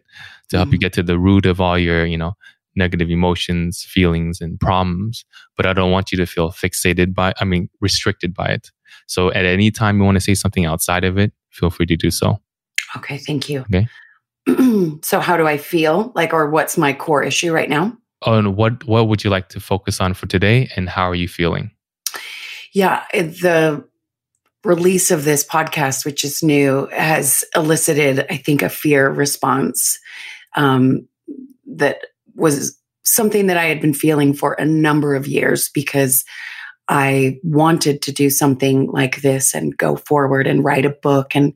to 0.50 0.58
help 0.58 0.72
you 0.72 0.78
get 0.78 0.94
to 0.94 1.04
the 1.04 1.18
root 1.18 1.46
of 1.46 1.60
all 1.60 1.78
your 1.78 2.06
you 2.06 2.18
know 2.18 2.34
negative 2.76 3.10
emotions, 3.10 3.84
feelings, 3.84 4.42
and 4.42 4.60
problems. 4.60 5.26
But 5.56 5.66
I 5.66 5.74
don't 5.74 5.92
want 5.92 6.12
you 6.12 6.18
to 6.18 6.26
feel 6.26 6.52
fixated 6.52 7.14
by, 7.14 7.34
I 7.40 7.46
mean, 7.46 7.70
restricted 7.80 8.34
by 8.34 8.48
it. 8.48 8.72
So 9.08 9.32
at 9.32 9.46
any 9.46 9.72
time 9.72 9.98
you 9.98 10.04
want 10.04 10.16
to 10.16 10.22
say 10.22 10.36
something 10.36 10.66
outside 10.66 11.04
of 11.04 11.18
it, 11.18 11.32
feel 11.52 11.70
free 11.70 11.86
to 11.86 11.96
do 11.96 12.12
so. 12.12 12.40
okay. 12.98 13.18
Thank 13.18 13.50
you. 13.50 13.66
Okay. 13.74 13.88
so 15.04 15.20
how 15.20 15.38
do 15.38 15.48
I 15.48 15.58
feel 15.58 16.12
like, 16.16 16.34
or 16.34 16.50
what's 16.50 16.78
my 16.78 16.94
core 16.94 17.24
issue 17.24 17.52
right 17.52 17.70
now? 17.70 17.98
And 18.26 18.56
what 18.56 18.86
what 18.86 19.08
would 19.08 19.24
you 19.24 19.30
like 19.30 19.50
to 19.50 19.60
focus 19.60 20.02
on 20.02 20.14
for 20.14 20.28
today, 20.28 20.70
and 20.76 20.90
how 20.90 21.10
are 21.10 21.16
you 21.16 21.28
feeling? 21.28 21.72
Yeah, 22.74 23.04
the 23.14 23.86
release 24.64 25.12
of 25.12 25.24
this 25.24 25.46
podcast, 25.46 26.06
which 26.06 26.24
is 26.24 26.44
new, 26.44 26.88
has 26.88 27.46
elicited, 27.56 28.26
I 28.30 28.38
think, 28.38 28.62
a 28.62 28.70
fear 28.70 29.10
response 29.10 30.00
um, 30.56 31.08
that 31.68 32.00
was 32.34 32.78
something 33.04 33.48
that 33.48 33.58
I 33.58 33.66
had 33.66 33.80
been 33.80 33.94
feeling 33.94 34.34
for 34.34 34.54
a 34.54 34.66
number 34.66 35.16
of 35.16 35.28
years 35.28 35.70
because 35.70 36.26
I 36.88 37.40
wanted 37.44 38.02
to 38.04 38.12
do 38.12 38.30
something 38.30 38.92
like 38.92 39.22
this 39.22 39.54
and 39.54 39.78
go 39.78 39.96
forward 39.96 40.46
and 40.46 40.64
write 40.64 40.86
a 40.86 40.96
book 41.02 41.36
and 41.36 41.54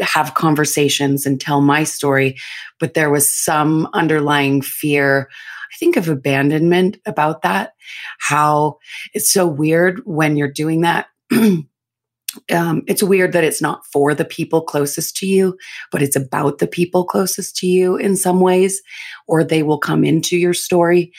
have 0.00 0.34
conversations 0.34 1.26
and 1.26 1.40
tell 1.40 1.60
my 1.60 1.84
story. 1.84 2.36
But 2.80 2.94
there 2.94 3.10
was 3.10 3.28
some 3.28 3.88
underlying 3.92 4.62
fear, 4.62 5.28
I 5.72 5.76
think, 5.78 5.96
of 5.96 6.08
abandonment 6.08 6.98
about 7.06 7.42
that. 7.42 7.72
How 8.18 8.78
it's 9.12 9.32
so 9.32 9.46
weird 9.46 10.00
when 10.04 10.36
you're 10.36 10.50
doing 10.50 10.82
that. 10.82 11.06
um, 11.32 12.82
it's 12.86 13.02
weird 13.02 13.32
that 13.32 13.44
it's 13.44 13.62
not 13.62 13.84
for 13.92 14.14
the 14.14 14.24
people 14.24 14.62
closest 14.62 15.16
to 15.18 15.26
you, 15.26 15.56
but 15.90 16.02
it's 16.02 16.16
about 16.16 16.58
the 16.58 16.66
people 16.66 17.04
closest 17.04 17.56
to 17.56 17.66
you 17.66 17.96
in 17.96 18.16
some 18.16 18.40
ways, 18.40 18.82
or 19.26 19.44
they 19.44 19.62
will 19.62 19.78
come 19.78 20.04
into 20.04 20.36
your 20.36 20.54
story. 20.54 21.12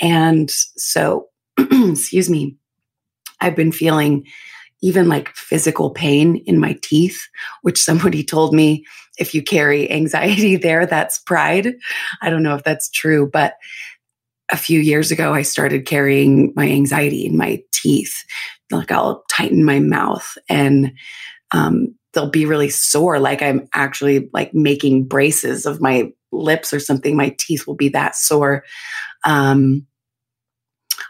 And 0.00 0.50
so, 0.50 1.28
excuse 1.58 2.28
me, 2.28 2.56
I've 3.40 3.56
been 3.56 3.72
feeling 3.72 4.26
even 4.82 5.08
like 5.08 5.34
physical 5.34 5.90
pain 5.90 6.36
in 6.46 6.60
my 6.60 6.78
teeth, 6.82 7.26
which 7.62 7.82
somebody 7.82 8.22
told 8.22 8.54
me 8.54 8.84
if 9.18 9.34
you 9.34 9.42
carry 9.42 9.90
anxiety 9.90 10.56
there, 10.56 10.86
that's 10.86 11.18
pride. 11.18 11.74
I 12.22 12.30
don't 12.30 12.42
know 12.42 12.54
if 12.54 12.64
that's 12.64 12.90
true, 12.90 13.28
but 13.30 13.54
a 14.48 14.56
few 14.56 14.80
years 14.80 15.10
ago, 15.10 15.34
I 15.34 15.42
started 15.42 15.86
carrying 15.86 16.52
my 16.54 16.68
anxiety 16.68 17.26
in 17.26 17.36
my 17.36 17.62
teeth. 17.72 18.24
Like 18.70 18.92
I'll 18.92 19.24
tighten 19.30 19.64
my 19.64 19.80
mouth 19.80 20.36
and 20.48 20.92
um, 21.50 21.94
they'll 22.12 22.30
be 22.30 22.46
really 22.46 22.68
sore. 22.68 23.18
Like 23.18 23.42
I'm 23.42 23.68
actually 23.74 24.28
like 24.32 24.54
making 24.54 25.04
braces 25.04 25.66
of 25.66 25.80
my 25.80 26.12
lips 26.32 26.72
or 26.72 26.80
something. 26.80 27.16
My 27.16 27.34
teeth 27.38 27.66
will 27.66 27.74
be 27.74 27.88
that 27.90 28.16
sore. 28.16 28.64
Um, 29.24 29.86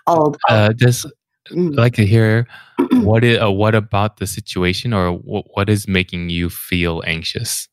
I'll, 0.07 0.37
uh, 0.49 0.73
just 0.73 1.07
mm. 1.51 1.77
like 1.77 1.95
to 1.95 2.07
hear 2.07 2.47
what 2.93 3.25
is 3.25 3.41
uh, 3.41 3.51
what 3.51 3.75
about 3.75 4.19
the 4.19 4.27
situation 4.27 4.93
or 4.93 5.13
what, 5.13 5.47
what 5.55 5.69
is 5.69 5.89
making 5.89 6.31
you 6.31 6.49
feel 6.51 7.03
anxious? 7.07 7.69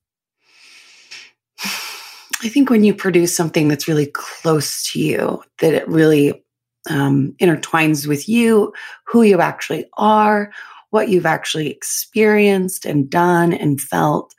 I 1.62 2.50
think 2.50 2.70
when 2.70 2.84
you 2.84 2.94
produce 2.94 3.36
something 3.36 3.68
that's 3.68 3.88
really 3.88 4.08
close 4.08 4.92
to 4.92 5.00
you, 5.00 5.44
that 5.60 5.74
it 5.74 5.88
really 5.88 6.44
um, 6.90 7.36
intertwines 7.42 8.06
with 8.08 8.28
you, 8.28 8.74
who 9.08 9.24
you 9.24 9.40
actually 9.40 9.86
are, 9.98 10.52
what 10.90 11.10
you've 11.10 11.26
actually 11.26 11.70
experienced 11.70 12.86
and 12.86 13.10
done 13.10 13.54
and 13.54 13.80
felt, 13.80 14.34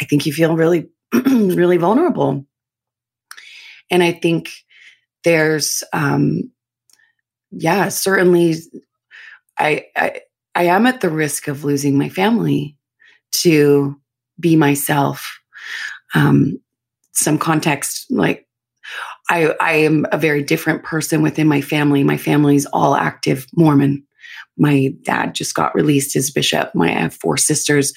I 0.00 0.04
think 0.04 0.26
you 0.26 0.32
feel 0.32 0.56
really, 0.56 0.88
really 1.12 1.76
vulnerable. 1.76 2.44
And 3.90 4.02
I 4.02 4.12
think 4.12 4.50
there's, 5.22 5.84
um, 5.92 6.50
yeah, 7.50 7.88
certainly, 7.88 8.56
I, 9.56 9.86
I 9.94 10.20
I 10.54 10.64
am 10.64 10.86
at 10.86 11.00
the 11.00 11.10
risk 11.10 11.48
of 11.48 11.64
losing 11.64 11.98
my 11.98 12.08
family 12.08 12.76
to 13.42 14.00
be 14.38 14.56
myself. 14.56 15.40
Um, 16.14 16.60
some 17.12 17.38
context, 17.38 18.06
like 18.10 18.46
I, 19.30 19.54
I 19.60 19.72
am 19.74 20.06
a 20.12 20.18
very 20.18 20.42
different 20.42 20.82
person 20.82 21.22
within 21.22 21.48
my 21.48 21.60
family. 21.60 22.04
My 22.04 22.16
family's 22.16 22.66
all 22.66 22.94
active 22.94 23.46
Mormon. 23.54 24.04
My 24.56 24.94
dad 25.02 25.34
just 25.34 25.54
got 25.54 25.74
released 25.74 26.14
as 26.16 26.30
bishop. 26.30 26.74
My 26.74 26.90
I 26.90 27.00
have 27.00 27.14
four 27.14 27.36
sisters 27.36 27.92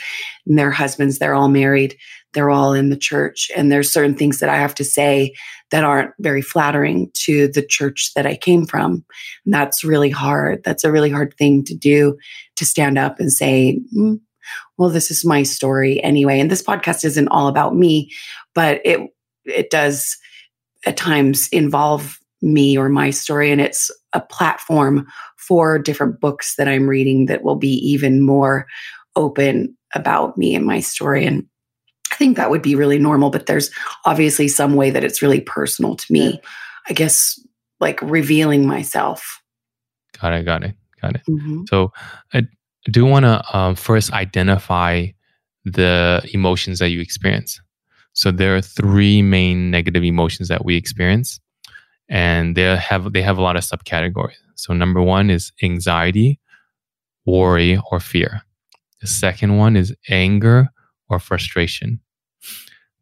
and 0.45 0.57
their 0.57 0.71
husbands, 0.71 1.19
they're 1.19 1.35
all 1.35 1.49
married. 1.49 1.97
They're 2.33 2.49
all 2.49 2.73
in 2.73 2.89
the 2.89 2.97
church. 2.97 3.49
And 3.55 3.71
there's 3.71 3.91
certain 3.91 4.15
things 4.15 4.39
that 4.39 4.49
I 4.49 4.57
have 4.57 4.75
to 4.75 4.83
say 4.83 5.33
that 5.71 5.83
aren't 5.83 6.11
very 6.19 6.41
flattering 6.41 7.09
to 7.13 7.47
the 7.47 7.61
church 7.61 8.11
that 8.15 8.25
I 8.25 8.35
came 8.35 8.65
from. 8.65 9.05
And 9.45 9.53
that's 9.53 9.83
really 9.83 10.09
hard. 10.09 10.63
That's 10.63 10.83
a 10.83 10.91
really 10.91 11.09
hard 11.09 11.33
thing 11.37 11.63
to 11.65 11.75
do 11.75 12.17
to 12.55 12.65
stand 12.65 12.97
up 12.97 13.19
and 13.19 13.31
say, 13.31 13.79
mm, 13.95 14.19
well, 14.77 14.89
this 14.89 15.11
is 15.11 15.25
my 15.25 15.43
story 15.43 16.01
anyway. 16.03 16.39
And 16.39 16.49
this 16.49 16.63
podcast 16.63 17.03
isn't 17.05 17.27
all 17.29 17.47
about 17.47 17.75
me, 17.75 18.11
but 18.53 18.81
it 18.85 19.01
it 19.45 19.69
does 19.69 20.17
at 20.85 20.97
times 20.97 21.47
involve 21.51 22.19
me 22.41 22.77
or 22.77 22.89
my 22.89 23.09
story. 23.09 23.51
And 23.51 23.61
it's 23.61 23.89
a 24.13 24.21
platform 24.21 25.07
for 25.37 25.79
different 25.79 26.19
books 26.19 26.55
that 26.55 26.67
I'm 26.67 26.87
reading 26.87 27.25
that 27.27 27.43
will 27.43 27.55
be 27.55 27.73
even 27.89 28.21
more 28.21 28.67
open 29.15 29.75
about 29.95 30.37
me 30.37 30.53
and 30.55 30.65
my 30.65 30.79
story. 30.79 31.25
And 31.25 31.45
I 32.11 32.15
think 32.15 32.37
that 32.37 32.49
would 32.49 32.61
be 32.61 32.75
really 32.75 32.99
normal, 32.99 33.29
but 33.29 33.45
there's 33.45 33.71
obviously 34.05 34.47
some 34.47 34.75
way 34.75 34.89
that 34.91 35.03
it's 35.03 35.21
really 35.21 35.41
personal 35.41 35.95
to 35.95 36.05
me. 36.09 36.31
Yeah. 36.31 36.39
I 36.89 36.93
guess 36.93 37.39
like 37.79 38.01
revealing 38.01 38.65
myself. 38.65 39.41
Got 40.21 40.33
it. 40.33 40.43
Got 40.45 40.63
it. 40.63 40.75
Got 41.01 41.15
it. 41.15 41.21
Mm-hmm. 41.29 41.63
So 41.69 41.91
I 42.33 42.47
do 42.89 43.05
want 43.05 43.25
to 43.25 43.57
um, 43.57 43.75
first 43.75 44.11
identify 44.13 45.07
the 45.65 46.27
emotions 46.33 46.79
that 46.79 46.89
you 46.89 47.01
experience. 47.01 47.59
So 48.13 48.31
there 48.31 48.55
are 48.55 48.61
three 48.61 49.21
main 49.21 49.69
negative 49.69 50.03
emotions 50.03 50.47
that 50.47 50.65
we 50.65 50.75
experience, 50.75 51.39
and 52.09 52.55
they 52.55 52.75
have 52.75 53.13
they 53.13 53.21
have 53.21 53.37
a 53.37 53.41
lot 53.41 53.55
of 53.55 53.63
subcategories. 53.63 54.37
So 54.55 54.73
number 54.73 55.01
one 55.01 55.29
is 55.29 55.51
anxiety, 55.61 56.39
worry, 57.25 57.79
or 57.91 57.99
fear. 57.99 58.41
The 59.01 59.07
second 59.07 59.57
one 59.57 59.75
is 59.75 59.93
anger 60.09 60.69
or 61.09 61.19
frustration. 61.19 61.99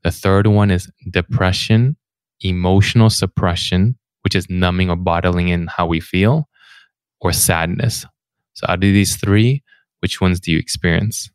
The 0.04 0.12
third 0.12 0.48
one 0.48 0.70
is 0.70 0.92
depression, 1.10 1.96
emotional 2.42 3.10
suppression, 3.10 3.98
which 4.24 4.36
is 4.36 4.50
numbing 4.50 4.90
or 4.90 4.96
bottling 4.96 5.48
in 5.48 5.68
how 5.68 5.86
we 5.88 6.00
feel, 6.00 6.50
or 7.22 7.32
sadness. 7.32 8.06
So, 8.54 8.66
out 8.68 8.76
of 8.76 8.82
these 8.82 9.16
three, 9.16 9.64
which 10.06 10.22
ones 10.22 10.40
do 10.40 10.52
you 10.52 10.60
experience? 10.60 11.32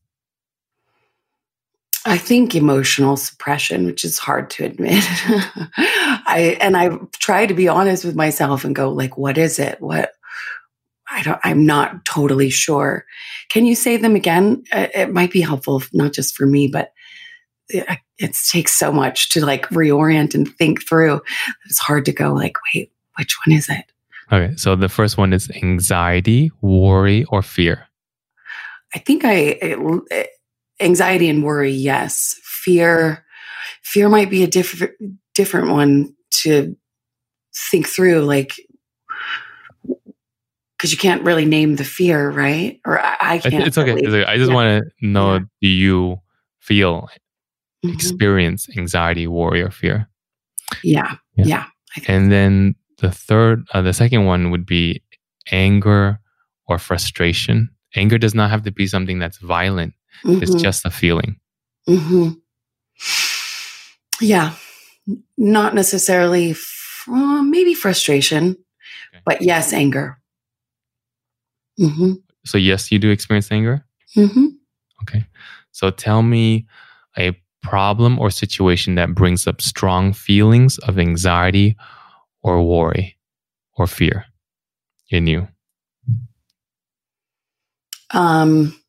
I 2.07 2.17
think 2.17 2.55
emotional 2.55 3.17
suppression, 3.17 3.85
which 3.85 4.05
is 4.05 4.17
hard 4.17 4.49
to 4.51 4.65
admit. 4.65 5.03
I 5.77 6.57
and 6.61 6.77
I 6.77 6.91
try 7.19 7.47
to 7.47 7.53
be 7.53 7.67
honest 7.67 8.05
with 8.05 8.15
myself 8.15 8.65
and 8.65 8.73
go 8.73 8.91
like, 8.91 9.19
what 9.19 9.39
is 9.39 9.59
it? 9.59 9.81
What 9.81 10.13
I 11.11 11.25
don't. 11.25 11.41
I'm 11.43 11.67
not 11.67 12.05
totally 12.05 12.49
sure. 12.49 13.07
Can 13.49 13.67
you 13.67 13.75
say 13.75 13.97
them 13.97 14.15
again? 14.15 14.63
Uh, 14.73 14.87
it 14.95 15.13
might 15.13 15.33
be 15.33 15.41
helpful, 15.41 15.83
not 15.93 16.13
just 16.13 16.37
for 16.37 16.47
me, 16.47 16.69
but 16.69 16.93
it, 17.71 17.99
it 18.19 18.39
takes 18.53 18.79
so 18.79 18.93
much 18.93 19.31
to 19.31 19.45
like 19.45 19.67
reorient 19.71 20.33
and 20.33 20.49
think 20.59 20.87
through. 20.89 21.23
It's 21.67 21.81
hard 21.81 22.05
to 22.05 22.13
go 22.13 22.33
like, 22.33 22.55
wait, 22.73 22.93
which 23.19 23.37
one 23.45 23.57
is 23.57 23.69
it? 23.69 23.87
Okay, 24.31 24.55
so 24.55 24.77
the 24.77 24.89
first 24.89 25.19
one 25.19 25.33
is 25.33 25.51
anxiety, 25.61 26.53
worry, 26.61 27.25
or 27.31 27.43
fear. 27.43 27.90
I 28.95 28.99
think 28.99 29.25
I 29.25 29.59
it, 29.61 30.31
anxiety 30.81 31.29
and 31.29 31.45
worry, 31.45 31.73
yes. 31.73 32.39
Fear, 32.43 33.25
fear 33.83 34.09
might 34.09 34.31
be 34.31 34.43
a 34.43 34.47
different 34.47 34.93
different 35.35 35.69
one 35.69 36.15
to 36.43 36.77
think 37.71 37.87
through, 37.87 38.21
like 38.21 38.55
because 40.77 40.93
you 40.93 40.99
can't 40.99 41.23
really 41.23 41.45
name 41.45 41.77
the 41.77 41.85
fear, 41.85 42.31
right? 42.31 42.81
Or 42.87 43.01
I, 43.01 43.17
I 43.21 43.39
can't. 43.39 43.67
It's 43.67 43.79
okay. 43.79 43.93
It's 43.93 44.09
okay. 44.09 44.25
I 44.25 44.37
just 44.37 44.51
yeah. 44.51 44.55
want 44.55 44.85
to 44.85 45.07
know: 45.07 45.35
yeah. 45.35 45.41
Do 45.61 45.69
you 45.69 46.21
feel, 46.59 47.09
mm-hmm. 47.85 47.95
experience 47.95 48.69
anxiety, 48.77 49.27
worry, 49.27 49.63
or 49.63 49.71
fear? 49.71 50.09
Yeah, 50.83 51.17
yeah. 51.37 51.47
yeah 51.47 51.65
and 52.07 52.31
then 52.31 52.75
the 52.99 53.11
third, 53.11 53.67
uh, 53.73 53.83
the 53.83 53.93
second 53.93 54.27
one 54.27 54.51
would 54.51 54.67
be 54.67 55.03
anger 55.51 56.21
or 56.67 56.79
frustration. 56.79 57.71
Anger 57.97 58.19
does 58.19 58.35
not 58.35 58.51
have 58.51 58.63
to 58.65 58.71
be 58.71 58.87
something 58.87 59.19
that's 59.19 59.39
violent. 59.39 59.95
Mm-hmm. 60.25 60.43
It's 60.43 60.55
just 60.55 60.85
a 60.85 60.91
feeling. 60.91 61.41
Mm-hmm. 61.89 62.31
Yeah, 64.21 64.55
not 65.37 65.75
necessarily. 65.75 66.55
Uh, 67.09 67.43
maybe 67.43 67.75
frustration, 67.75 68.51
okay. 68.51 69.23
but 69.25 69.43
yes, 69.43 69.73
anger. 69.73 70.19
Mm-hmm. 71.81 72.13
So 72.45 72.59
yes, 72.59 72.93
you 72.93 72.99
do 72.99 73.11
experience 73.11 73.51
anger. 73.51 73.85
Mm-hmm. 74.17 74.47
Okay. 75.03 75.25
So 75.73 75.91
tell 75.91 76.23
me 76.23 76.67
a 77.19 77.37
problem 77.63 78.19
or 78.19 78.31
situation 78.31 78.95
that 78.97 79.15
brings 79.15 79.47
up 79.47 79.63
strong 79.63 80.13
feelings 80.13 80.79
of 80.79 80.99
anxiety 80.99 81.77
or 82.43 82.63
worry 82.63 83.17
or 83.77 83.87
fear 83.87 84.27
in 85.11 85.27
you. 85.27 85.49
Um, 88.13 88.81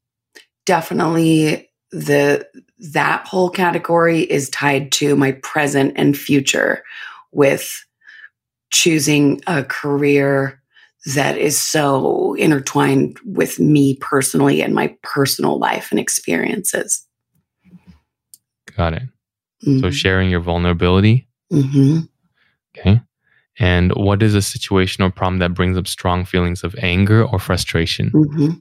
definitely 0.66 1.70
the 1.92 2.48
that 2.94 3.28
whole 3.28 3.50
category 3.50 4.22
is 4.22 4.50
tied 4.50 4.92
to 4.94 5.16
my 5.16 5.34
present 5.44 5.94
and 5.96 6.18
future 6.18 6.84
with 7.32 7.86
choosing 8.72 9.42
a 9.48 9.64
career 9.64 10.60
that 11.16 11.38
is 11.38 11.60
so 11.60 12.34
intertwined 12.36 13.20
with 13.26 13.60
me 13.60 13.96
personally 13.98 14.62
and 14.62 14.74
my 14.74 14.96
personal 15.04 15.60
life 15.60 15.92
and 15.92 16.00
experiences. 16.00 17.06
Got 18.78 18.94
it. 18.94 19.04
Mm-hmm. 19.66 19.80
So 19.80 19.92
sharing 19.92 20.30
your 20.30 20.40
vulnerability. 20.40 21.28
Mm-hmm. 21.52 22.00
Okay. 22.78 23.02
And 23.60 23.92
what 23.96 24.24
is 24.24 24.34
a 24.34 24.42
situation 24.42 25.04
or 25.04 25.12
problem 25.12 25.40
that 25.40 25.54
brings 25.54 25.78
up 25.78 25.88
strong 25.88 26.24
feelings 26.24 26.64
of 26.64 26.76
anger 26.80 27.26
or 27.26 27.38
frustration? 27.38 28.12
Mm-hmm. 28.12 28.52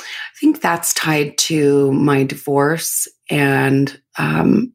I 0.00 0.38
think 0.40 0.60
that's 0.60 0.94
tied 0.94 1.38
to 1.38 1.92
my 1.92 2.24
divorce 2.24 3.08
and 3.30 4.00
um, 4.18 4.72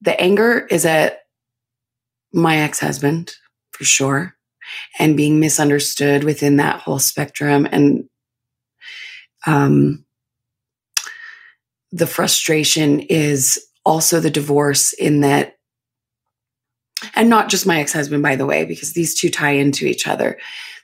the 0.00 0.20
anger 0.20 0.66
is 0.70 0.84
at 0.84 1.20
my 2.32 2.58
ex-husband 2.58 3.34
for 3.72 3.84
sure 3.84 4.34
and 4.98 5.16
being 5.16 5.40
misunderstood 5.40 6.24
within 6.24 6.56
that 6.56 6.80
whole 6.80 6.98
spectrum 6.98 7.66
and 7.70 8.08
um, 9.46 10.04
the 11.92 12.06
frustration 12.06 13.00
is 13.00 13.64
also 13.84 14.20
the 14.20 14.30
divorce 14.30 14.92
in 14.92 15.20
that 15.20 15.56
and 17.14 17.28
not 17.28 17.48
just 17.48 17.66
my 17.66 17.80
ex-husband 17.80 18.22
by 18.22 18.36
the 18.36 18.46
way 18.46 18.64
because 18.64 18.92
these 18.94 19.18
two 19.18 19.30
tie 19.30 19.52
into 19.52 19.86
each 19.86 20.06
other 20.06 20.38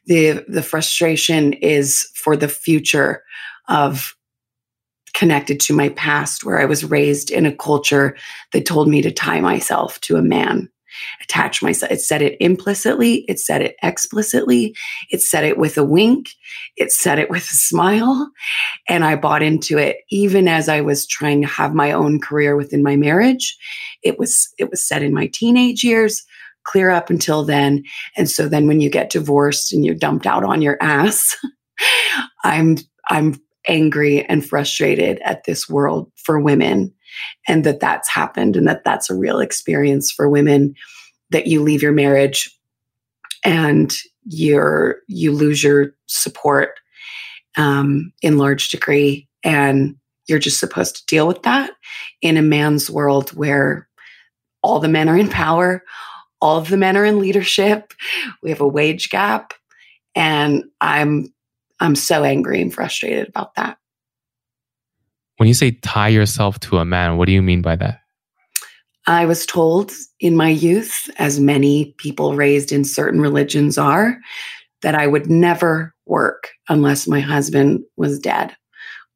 the 0.06 0.44
the 0.48 0.62
frustration 0.62 1.52
is 1.54 2.10
for 2.14 2.36
the 2.36 2.48
future 2.48 3.22
of 3.68 4.14
connected 5.14 5.60
to 5.60 5.74
my 5.74 5.90
past 5.90 6.44
where 6.44 6.60
I 6.60 6.64
was 6.64 6.84
raised 6.84 7.30
in 7.30 7.46
a 7.46 7.54
culture 7.54 8.16
that 8.52 8.66
told 8.66 8.88
me 8.88 9.02
to 9.02 9.10
tie 9.10 9.40
myself 9.40 10.00
to 10.02 10.16
a 10.16 10.22
man, 10.22 10.68
attach 11.22 11.62
myself. 11.62 11.90
It 11.92 12.00
said 12.00 12.22
it 12.22 12.36
implicitly, 12.40 13.24
it 13.28 13.38
said 13.38 13.60
it 13.60 13.76
explicitly, 13.82 14.74
it 15.10 15.20
said 15.20 15.44
it 15.44 15.58
with 15.58 15.76
a 15.76 15.84
wink, 15.84 16.28
it 16.76 16.92
said 16.92 17.18
it 17.18 17.28
with 17.28 17.42
a 17.42 17.56
smile. 17.56 18.30
And 18.88 19.04
I 19.04 19.16
bought 19.16 19.42
into 19.42 19.78
it 19.78 19.98
even 20.10 20.48
as 20.48 20.68
I 20.68 20.80
was 20.80 21.06
trying 21.06 21.40
to 21.42 21.48
have 21.48 21.74
my 21.74 21.92
own 21.92 22.20
career 22.20 22.56
within 22.56 22.82
my 22.82 22.96
marriage. 22.96 23.56
It 24.02 24.18
was 24.18 24.48
it 24.58 24.70
was 24.70 24.86
said 24.86 25.02
in 25.02 25.12
my 25.12 25.26
teenage 25.26 25.84
years 25.84 26.24
clear 26.64 26.90
up 26.90 27.10
until 27.10 27.44
then. 27.44 27.84
And 28.16 28.30
so 28.30 28.48
then 28.48 28.66
when 28.66 28.80
you 28.80 28.90
get 28.90 29.10
divorced 29.10 29.72
and 29.72 29.84
you're 29.84 29.94
dumped 29.94 30.26
out 30.26 30.44
on 30.44 30.62
your 30.62 30.76
ass, 30.80 31.36
I'm 32.44 32.78
I'm 33.08 33.40
angry 33.68 34.24
and 34.24 34.46
frustrated 34.46 35.20
at 35.20 35.44
this 35.44 35.68
world 35.68 36.10
for 36.16 36.40
women 36.40 36.92
and 37.46 37.64
that 37.64 37.80
that's 37.80 38.08
happened 38.08 38.56
and 38.56 38.66
that 38.66 38.84
that's 38.84 39.10
a 39.10 39.14
real 39.14 39.40
experience 39.40 40.10
for 40.10 40.28
women 40.28 40.74
that 41.30 41.46
you 41.46 41.62
leave 41.62 41.82
your 41.82 41.92
marriage 41.92 42.50
and 43.44 43.96
you're 44.24 44.98
you 45.08 45.32
lose 45.32 45.62
your 45.62 45.94
support 46.06 46.78
um, 47.56 48.12
in 48.22 48.38
large 48.38 48.70
degree 48.70 49.28
and 49.44 49.96
you're 50.26 50.38
just 50.38 50.60
supposed 50.60 50.96
to 50.96 51.06
deal 51.06 51.26
with 51.26 51.42
that 51.42 51.70
in 52.22 52.36
a 52.36 52.42
man's 52.42 52.90
world 52.90 53.30
where 53.30 53.88
all 54.62 54.78
the 54.78 54.88
men 54.88 55.08
are 55.08 55.16
in 55.16 55.28
power 55.28 55.82
all 56.40 56.59
of 56.59 56.68
the 56.68 56.76
men 56.76 56.96
are 56.96 57.05
in 57.05 57.18
leadership 57.18 57.92
we 58.42 58.50
have 58.50 58.61
a 58.61 58.68
wage 58.68 59.11
gap 59.11 59.55
and 60.14 60.64
i'm 60.81 61.33
i'm 61.81 61.94
so 61.94 62.24
angry 62.24 62.61
and 62.61 62.74
frustrated 62.74 63.29
about 63.29 63.55
that 63.55 63.76
when 65.37 65.46
you 65.48 65.55
say 65.55 65.72
tie 65.83 66.09
yourself 66.09 66.59
to 66.61 66.79
a 66.79 66.85
man 66.85 67.16
what 67.16 67.26
do 67.26 67.33
you 67.33 67.42
mean 67.42 67.62
by 67.62 67.76
that 67.76 68.00
i 69.07 69.24
was 69.24 69.46
told 69.46 69.92
in 70.20 70.37
my 70.37 70.48
youth 70.48 71.11
as 71.18 71.40
many 71.40 71.94
people 71.98 72.35
raised 72.35 72.72
in 72.72 72.85
certain 72.85 73.20
religions 73.20 73.79
are 73.79 74.18
that 74.83 74.94
i 74.94 75.07
would 75.07 75.31
never 75.31 75.94
work 76.07 76.50
unless 76.68 77.07
my 77.07 77.20
husband 77.20 77.81
was 77.96 78.18
dead 78.18 78.55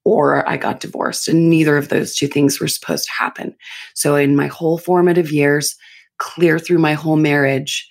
or 0.05 0.49
I 0.49 0.57
got 0.57 0.81
divorced. 0.81 1.29
And 1.29 1.49
neither 1.51 1.77
of 1.77 1.89
those 1.89 2.15
two 2.15 2.27
things 2.27 2.61
were 2.61 2.69
supposed 2.69 3.07
to 3.07 3.13
happen. 3.13 3.55
So, 3.95 4.17
in 4.17 4.37
my 4.37 4.47
whole 4.47 4.79
formative 4.79 5.33
years, 5.33 5.75
clear 6.19 6.59
through 6.59 6.79
my 6.79 6.95
whole 6.95 7.17
marriage, 7.17 7.89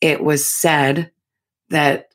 it 0.00 0.22
was 0.22 0.44
said 0.44 1.10
that 1.70 2.08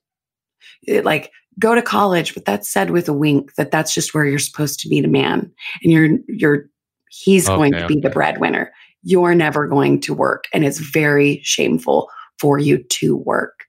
it, 0.83 1.05
like 1.05 1.31
go 1.59 1.75
to 1.75 1.81
college, 1.81 2.33
but 2.33 2.45
that's 2.45 2.69
said 2.69 2.91
with 2.91 3.09
a 3.09 3.13
wink 3.13 3.55
that 3.55 3.71
that's 3.71 3.93
just 3.93 4.13
where 4.13 4.25
you're 4.25 4.39
supposed 4.39 4.79
to 4.79 4.89
meet 4.89 5.05
a 5.05 5.09
man 5.09 5.51
and 5.83 5.91
you're, 5.91 6.09
you're, 6.27 6.69
he's 7.09 7.47
okay, 7.47 7.55
going 7.55 7.73
to 7.73 7.87
be 7.87 7.99
the 7.99 8.09
breadwinner. 8.09 8.71
You're 9.03 9.35
never 9.35 9.67
going 9.67 9.99
to 10.01 10.13
work. 10.13 10.45
And 10.53 10.63
it's 10.63 10.79
very 10.79 11.41
shameful 11.43 12.09
for 12.39 12.59
you 12.59 12.83
to 12.83 13.15
work. 13.15 13.65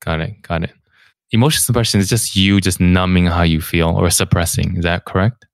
Got 0.00 0.20
it. 0.20 0.42
Got 0.42 0.64
it. 0.64 0.72
Emotion 1.32 1.60
suppression 1.60 2.00
is 2.00 2.08
just 2.08 2.36
you 2.36 2.60
just 2.60 2.80
numbing 2.80 3.26
how 3.26 3.42
you 3.42 3.60
feel 3.60 3.90
or 3.90 4.10
suppressing. 4.10 4.76
Is 4.76 4.84
that 4.84 5.04
correct? 5.04 5.46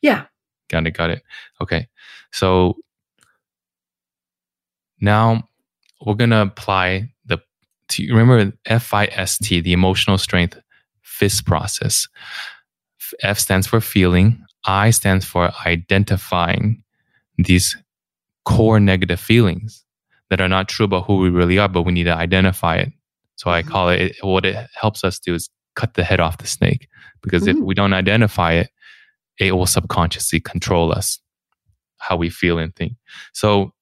Yeah. 0.00 0.24
Got 0.68 0.86
it. 0.86 0.92
Got 0.92 1.10
it. 1.10 1.22
Okay. 1.60 1.88
So 2.32 2.76
now 5.02 5.48
we're 6.00 6.14
going 6.14 6.30
to 6.30 6.40
apply 6.40 7.10
the, 7.26 7.38
to, 7.88 8.08
remember 8.08 8.52
FIST, 8.64 9.62
the 9.62 9.72
emotional 9.72 10.16
strength 10.16 10.58
FIST 11.02 11.44
process. 11.44 12.08
F 13.22 13.38
stands 13.38 13.66
for 13.66 13.80
feeling. 13.80 14.42
I 14.64 14.90
stands 14.90 15.24
for 15.24 15.50
identifying 15.66 16.82
these 17.36 17.76
core 18.44 18.80
negative 18.80 19.20
feelings 19.20 19.84
that 20.30 20.40
are 20.40 20.48
not 20.48 20.68
true 20.68 20.84
about 20.84 21.04
who 21.04 21.18
we 21.18 21.28
really 21.28 21.58
are, 21.58 21.68
but 21.68 21.82
we 21.82 21.92
need 21.92 22.04
to 22.04 22.14
identify 22.14 22.76
it. 22.76 22.92
So 23.36 23.50
I 23.50 23.60
mm-hmm. 23.60 23.70
call 23.70 23.88
it, 23.90 24.16
what 24.22 24.44
it 24.44 24.68
helps 24.74 25.04
us 25.04 25.18
do 25.18 25.34
is 25.34 25.50
cut 25.74 25.94
the 25.94 26.04
head 26.04 26.20
off 26.20 26.38
the 26.38 26.46
snake 26.46 26.88
because 27.22 27.42
mm-hmm. 27.42 27.58
if 27.58 27.64
we 27.64 27.74
don't 27.74 27.92
identify 27.92 28.52
it, 28.52 28.70
it 29.38 29.52
will 29.52 29.66
subconsciously 29.66 30.40
control 30.40 30.92
us, 30.92 31.18
how 31.98 32.16
we 32.16 32.30
feel 32.30 32.58
and 32.58 32.74
think. 32.76 32.94
So 33.32 33.72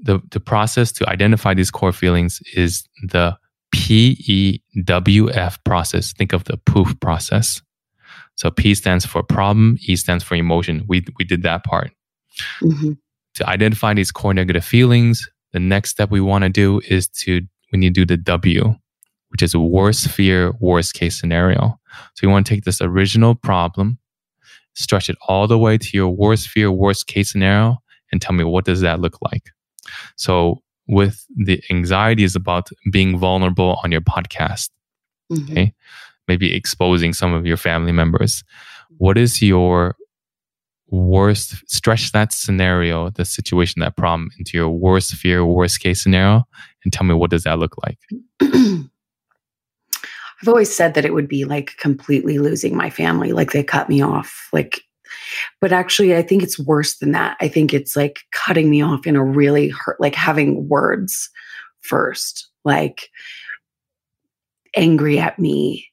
the, 0.00 0.20
the 0.30 0.40
process 0.40 0.92
to 0.92 1.08
identify 1.08 1.54
these 1.54 1.70
core 1.70 1.92
feelings 1.92 2.40
is 2.54 2.88
the 3.02 3.36
PEWF 3.74 5.58
process. 5.64 6.12
Think 6.12 6.32
of 6.32 6.44
the 6.44 6.58
POOF 6.58 7.00
process. 7.00 7.62
So 8.36 8.50
P 8.50 8.74
stands 8.74 9.04
for 9.06 9.22
problem, 9.22 9.78
E 9.82 9.96
stands 9.96 10.24
for 10.24 10.34
emotion. 10.34 10.84
We, 10.88 11.04
we 11.18 11.24
did 11.24 11.42
that 11.42 11.64
part. 11.64 11.92
Mm-hmm. 12.62 12.92
To 13.34 13.48
identify 13.48 13.94
these 13.94 14.10
core 14.10 14.34
negative 14.34 14.64
feelings, 14.64 15.28
the 15.52 15.60
next 15.60 15.90
step 15.90 16.10
we 16.10 16.20
want 16.20 16.42
to 16.42 16.48
do 16.48 16.80
is 16.86 17.08
to, 17.08 17.42
we 17.72 17.78
need 17.78 17.94
to 17.94 18.04
do 18.04 18.06
the 18.06 18.16
W, 18.16 18.74
which 19.28 19.42
is 19.42 19.56
worst 19.56 20.08
fear, 20.08 20.52
worst 20.60 20.94
case 20.94 21.18
scenario. 21.18 21.78
So 22.14 22.26
you 22.26 22.30
want 22.30 22.46
to 22.46 22.54
take 22.54 22.64
this 22.64 22.80
original 22.80 23.34
problem, 23.34 23.98
stretch 24.74 25.08
it 25.08 25.16
all 25.28 25.46
the 25.46 25.58
way 25.58 25.78
to 25.78 25.96
your 25.96 26.10
worst 26.10 26.48
fear, 26.48 26.70
worst 26.70 27.06
case 27.06 27.32
scenario, 27.32 27.78
and 28.10 28.20
tell 28.20 28.34
me 28.34 28.44
what 28.44 28.64
does 28.64 28.80
that 28.80 29.00
look 29.00 29.18
like? 29.22 29.50
So 30.16 30.62
with 30.88 31.24
the 31.36 31.62
anxiety 31.70 32.24
is 32.24 32.36
about 32.36 32.68
being 32.90 33.18
vulnerable 33.18 33.78
on 33.84 33.92
your 33.92 34.00
podcast. 34.00 34.70
Mm-hmm. 35.32 35.52
Okay. 35.52 35.74
Maybe 36.28 36.54
exposing 36.54 37.12
some 37.12 37.32
of 37.32 37.46
your 37.46 37.56
family 37.56 37.92
members. 37.92 38.44
What 38.98 39.18
is 39.18 39.42
your 39.42 39.96
worst 40.88 41.54
stretch 41.68 42.12
that 42.12 42.32
scenario, 42.32 43.10
the 43.10 43.24
situation, 43.24 43.80
that 43.80 43.96
problem 43.96 44.30
into 44.38 44.56
your 44.56 44.70
worst 44.70 45.14
fear, 45.14 45.44
worst 45.44 45.80
case 45.80 46.02
scenario, 46.02 46.46
and 46.84 46.92
tell 46.92 47.06
me 47.06 47.14
what 47.14 47.30
does 47.30 47.44
that 47.44 47.58
look 47.58 47.74
like? 47.82 47.98
I've 50.42 50.48
always 50.48 50.74
said 50.74 50.94
that 50.94 51.04
it 51.04 51.14
would 51.14 51.28
be 51.28 51.44
like 51.44 51.76
completely 51.78 52.38
losing 52.38 52.76
my 52.76 52.90
family, 52.90 53.32
like 53.32 53.52
they 53.52 53.62
cut 53.62 53.88
me 53.88 54.02
off, 54.02 54.48
like 54.52 54.82
but 55.60 55.72
actually, 55.72 56.16
I 56.16 56.22
think 56.22 56.42
it's 56.42 56.58
worse 56.58 56.98
than 56.98 57.12
that. 57.12 57.36
I 57.40 57.48
think 57.48 57.72
it's 57.72 57.96
like 57.96 58.20
cutting 58.32 58.70
me 58.70 58.82
off 58.82 59.06
in 59.06 59.16
a 59.16 59.24
really 59.24 59.68
hurt, 59.68 60.00
like 60.00 60.14
having 60.14 60.68
words 60.68 61.30
first, 61.80 62.48
like 62.64 63.10
angry 64.76 65.18
at 65.18 65.38
me, 65.38 65.86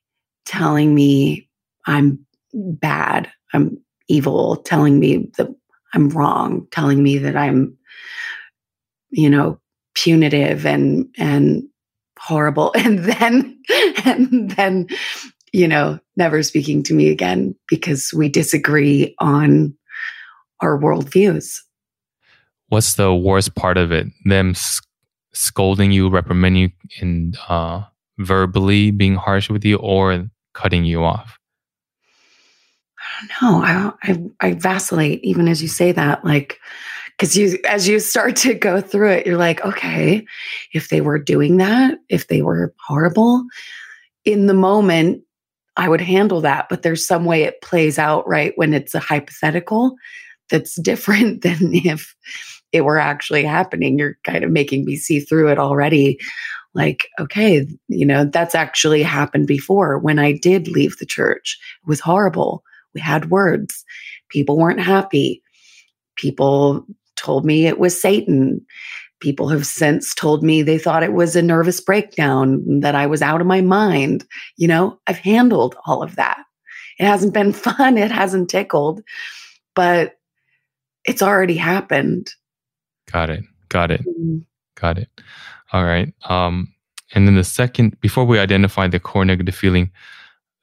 telling 0.46 0.96
me 0.96 1.48
I'm 1.86 2.20
bad, 2.54 3.32
I'm 3.54 3.78
evil, 4.08 4.58
telling 4.58 5.00
me 5.00 5.30
that 5.38 5.50
I'm 5.94 6.10
wrong, 6.10 6.68
telling 6.72 7.04
me 7.04 7.18
that 7.18 7.36
I'm, 7.36 7.76
you 9.10 9.30
know, 9.30 9.60
punitive 9.96 10.66
and, 10.66 11.08
and, 11.18 11.64
horrible 12.20 12.74
and 12.78 13.00
then 13.00 13.58
and 14.06 14.52
then 14.52 14.88
you 15.54 15.68
know, 15.68 16.00
never 16.16 16.44
speaking 16.44 16.84
to 16.84 16.94
me 16.94 17.10
again 17.10 17.56
because 17.68 18.14
we 18.14 18.30
disagree 18.30 19.16
on 19.20 19.76
our 20.62 20.78
worldviews. 20.78 21.60
What's 22.68 22.96
the 22.96 23.14
worst 23.14 23.56
part 23.56 23.78
of 23.78 23.92
it? 23.92 24.08
Them 24.26 24.54
scolding 25.34 25.92
you, 25.92 26.10
reprimanding 26.10 26.62
you, 26.62 26.70
and 27.02 27.38
uh, 27.48 27.84
verbally 28.20 28.92
being 28.92 29.16
harsh 29.16 29.50
with 29.50 29.66
you, 29.66 29.78
or 29.78 30.30
cutting 30.54 30.86
you 30.86 31.04
off? 31.04 31.38
I 33.00 33.28
don't 33.28 33.42
know. 33.42 33.64
I, 33.64 34.12
I, 34.12 34.50
I 34.50 34.54
vacillate 34.54 35.24
even 35.24 35.48
as 35.48 35.62
you 35.62 35.68
say 35.68 35.92
that. 35.92 36.24
Like, 36.24 36.60
because 37.18 37.36
you 37.38 37.58
as 37.68 37.88
you 37.88 38.00
start 38.00 38.36
to 38.38 38.54
go 38.54 38.82
through 38.82 39.12
it, 39.12 39.26
you're 39.26 39.38
like, 39.38 39.64
okay, 39.66 40.26
if 40.74 40.90
they 40.90 41.02
were 41.02 41.20
doing 41.20 41.58
that, 41.58 41.98
if 42.08 42.28
they 42.28 42.42
were 42.42 42.74
horrible, 42.88 43.44
in 44.26 44.48
the 44.48 44.54
moment, 44.54 45.24
I 45.80 45.88
would 45.88 46.02
handle 46.02 46.42
that. 46.42 46.68
But 46.70 46.82
there's 46.82 47.08
some 47.08 47.24
way 47.24 47.44
it 47.44 47.62
plays 47.62 47.98
out, 47.98 48.28
right? 48.28 48.52
When 48.58 48.74
it's 48.74 48.94
a 48.94 49.00
hypothetical 49.00 49.96
that's 50.50 50.76
different 50.82 51.42
than 51.42 51.74
if 51.74 52.14
it 52.74 52.82
were 52.82 53.00
actually 53.00 53.46
happening. 53.46 53.98
You're 53.98 54.18
kind 54.26 54.44
of 54.44 54.52
making 54.52 54.86
me 54.86 54.98
see 54.98 55.22
through 55.22 55.48
it 55.50 55.58
already. 55.58 56.20
Like, 56.76 57.08
okay, 57.20 57.66
you 57.88 58.06
know, 58.06 58.26
that's 58.26 58.54
actually 58.54 59.02
happened 59.02 59.48
before. 59.48 59.98
When 59.98 60.20
I 60.20 60.34
did 60.34 60.68
leave 60.68 60.98
the 60.98 61.06
church, 61.06 61.58
it 61.82 61.88
was 61.88 62.02
horrible. 62.02 62.62
We 62.94 63.00
had 63.02 63.32
words. 63.32 63.84
People 64.30 64.58
weren't 64.58 64.82
happy. 64.82 65.42
People 66.16 66.86
told 67.16 67.46
me 67.46 67.66
it 67.66 67.80
was 67.80 68.00
Satan. 68.00 68.66
People 69.20 69.50
have 69.50 69.66
since 69.66 70.14
told 70.14 70.44
me 70.44 70.62
they 70.62 70.78
thought 70.78 71.04
it 71.04 71.14
was 71.14 71.36
a 71.36 71.42
nervous 71.42 71.82
breakdown, 71.82 72.80
that 72.80 72.96
I 72.96 73.06
was 73.06 73.22
out 73.22 73.42
of 73.42 73.48
my 73.48 73.62
mind. 73.62 74.26
You 74.58 74.68
know, 74.68 75.00
I've 75.08 75.18
handled 75.18 75.76
all 75.86 76.02
of 76.02 76.16
that. 76.16 76.44
It 77.00 77.06
hasn't 77.06 77.34
been 77.34 77.54
fun, 77.68 77.98
it 77.98 78.12
hasn't 78.12 78.50
tickled, 78.50 79.02
but 79.76 80.16
it's 81.06 81.22
already 81.22 81.56
happened. 81.56 82.32
Got 83.12 83.30
it. 83.30 83.44
Got 83.70 83.92
it. 83.92 84.02
Mm-hmm. 84.02 84.40
Got 84.76 84.98
it. 84.98 85.10
All 85.72 85.84
right. 85.84 86.14
Um, 86.26 86.74
and 87.14 87.28
then 87.28 87.36
the 87.36 87.44
second, 87.44 88.00
before 88.02 88.26
we 88.26 88.40
identify 88.40 88.88
the 88.88 89.00
core 89.00 89.26
negative 89.26 89.56
feeling, 89.56 89.92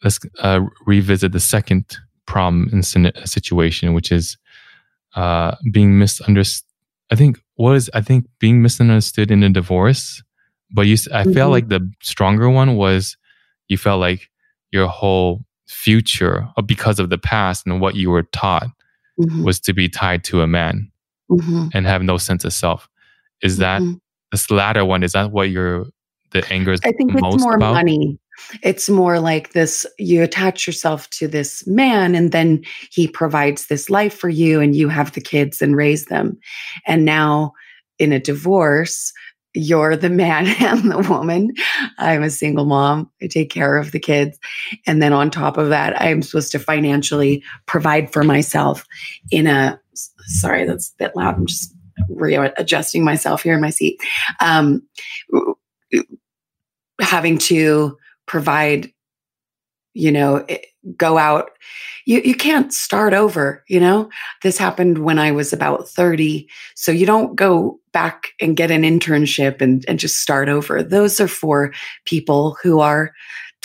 let's 0.04 0.18
uh, 0.40 0.60
revisit 0.86 1.32
the 1.32 1.40
second 1.40 1.96
problem 2.26 2.68
in 2.72 3.06
a 3.06 3.26
situation, 3.26 3.94
which 3.94 4.12
is 4.12 4.36
uh, 5.14 5.56
being 5.72 5.98
misunderstood. 5.98 6.64
I 7.10 7.14
think 7.16 7.40
what 7.54 7.76
is 7.76 7.90
I 7.94 8.00
think 8.00 8.26
being 8.38 8.62
misunderstood 8.62 9.30
in 9.30 9.42
a 9.42 9.50
divorce. 9.50 10.22
But 10.70 10.86
you, 10.86 10.94
I 11.12 11.22
mm-hmm. 11.22 11.32
felt 11.32 11.52
like 11.52 11.68
the 11.68 11.88
stronger 12.02 12.50
one 12.50 12.76
was 12.76 13.16
you 13.68 13.78
felt 13.78 14.00
like 14.00 14.28
your 14.72 14.88
whole 14.88 15.44
future 15.68 16.48
uh, 16.56 16.62
because 16.62 16.98
of 16.98 17.10
the 17.10 17.18
past 17.18 17.66
and 17.66 17.80
what 17.80 17.94
you 17.94 18.10
were 18.10 18.24
taught 18.24 18.68
mm-hmm. 19.20 19.44
was 19.44 19.60
to 19.60 19.72
be 19.72 19.88
tied 19.88 20.24
to 20.24 20.42
a 20.42 20.46
man 20.46 20.90
mm-hmm. 21.30 21.68
and 21.72 21.86
have 21.86 22.02
no 22.02 22.18
sense 22.18 22.44
of 22.44 22.52
self. 22.52 22.88
Is 23.42 23.58
that 23.58 23.80
mm-hmm. 23.80 23.94
this 24.32 24.50
latter 24.50 24.84
one? 24.84 25.02
Is 25.02 25.12
that 25.12 25.30
what 25.30 25.50
your 25.50 25.86
the 26.32 26.44
anger 26.52 26.72
is? 26.72 26.80
I 26.84 26.92
think 26.92 27.12
it's 27.14 27.42
more 27.42 27.56
about? 27.56 27.74
money. 27.74 28.18
It's 28.62 28.88
more 28.88 29.18
like 29.18 29.52
this 29.52 29.86
you 29.98 30.22
attach 30.22 30.66
yourself 30.66 31.08
to 31.10 31.28
this 31.28 31.66
man, 31.66 32.14
and 32.14 32.32
then 32.32 32.62
he 32.90 33.08
provides 33.08 33.66
this 33.66 33.90
life 33.90 34.16
for 34.16 34.28
you, 34.28 34.60
and 34.60 34.74
you 34.74 34.88
have 34.88 35.12
the 35.12 35.20
kids 35.20 35.62
and 35.62 35.76
raise 35.76 36.06
them. 36.06 36.38
And 36.86 37.04
now 37.04 37.52
in 37.98 38.12
a 38.12 38.20
divorce, 38.20 39.12
you're 39.56 39.96
the 39.96 40.10
man 40.10 40.46
and 40.60 40.90
the 40.92 41.06
woman. 41.08 41.52
I'm 41.98 42.22
a 42.22 42.30
single 42.30 42.66
mom. 42.66 43.10
I 43.22 43.26
take 43.26 43.50
care 43.50 43.76
of 43.76 43.90
the 43.90 43.98
kids. 43.98 44.38
And 44.86 45.02
then 45.02 45.12
on 45.12 45.30
top 45.30 45.56
of 45.56 45.70
that, 45.70 46.00
I'm 46.00 46.22
supposed 46.22 46.52
to 46.52 46.58
financially 46.58 47.42
provide 47.64 48.12
for 48.12 48.22
myself 48.22 48.86
in 49.30 49.46
a, 49.46 49.80
sorry, 50.26 50.66
that's 50.66 50.90
a 50.90 50.96
bit 50.98 51.16
loud. 51.16 51.36
I'm 51.36 51.46
just 51.46 51.74
readjusting 52.10 53.04
myself 53.04 53.42
here 53.42 53.54
in 53.54 53.60
my 53.60 53.70
seat. 53.70 53.98
Um, 54.40 54.82
having 57.00 57.38
to 57.38 57.96
provide, 58.26 58.92
you 59.94 60.12
know, 60.12 60.46
go 60.96 61.18
out. 61.18 61.50
You, 62.04 62.20
you 62.20 62.34
can't 62.34 62.72
start 62.72 63.14
over, 63.14 63.64
you 63.68 63.80
know? 63.80 64.08
This 64.42 64.58
happened 64.58 64.98
when 64.98 65.18
I 65.18 65.32
was 65.32 65.52
about 65.52 65.88
30. 65.88 66.48
So 66.74 66.92
you 66.92 67.06
don't 67.06 67.34
go 67.34 67.80
back 67.92 68.28
and 68.40 68.56
get 68.56 68.70
an 68.70 68.82
internship 68.82 69.60
and, 69.60 69.84
and 69.88 69.98
just 69.98 70.16
start 70.16 70.48
over. 70.48 70.82
Those 70.82 71.20
are 71.20 71.28
for 71.28 71.72
people 72.04 72.56
who 72.62 72.80
are 72.80 73.12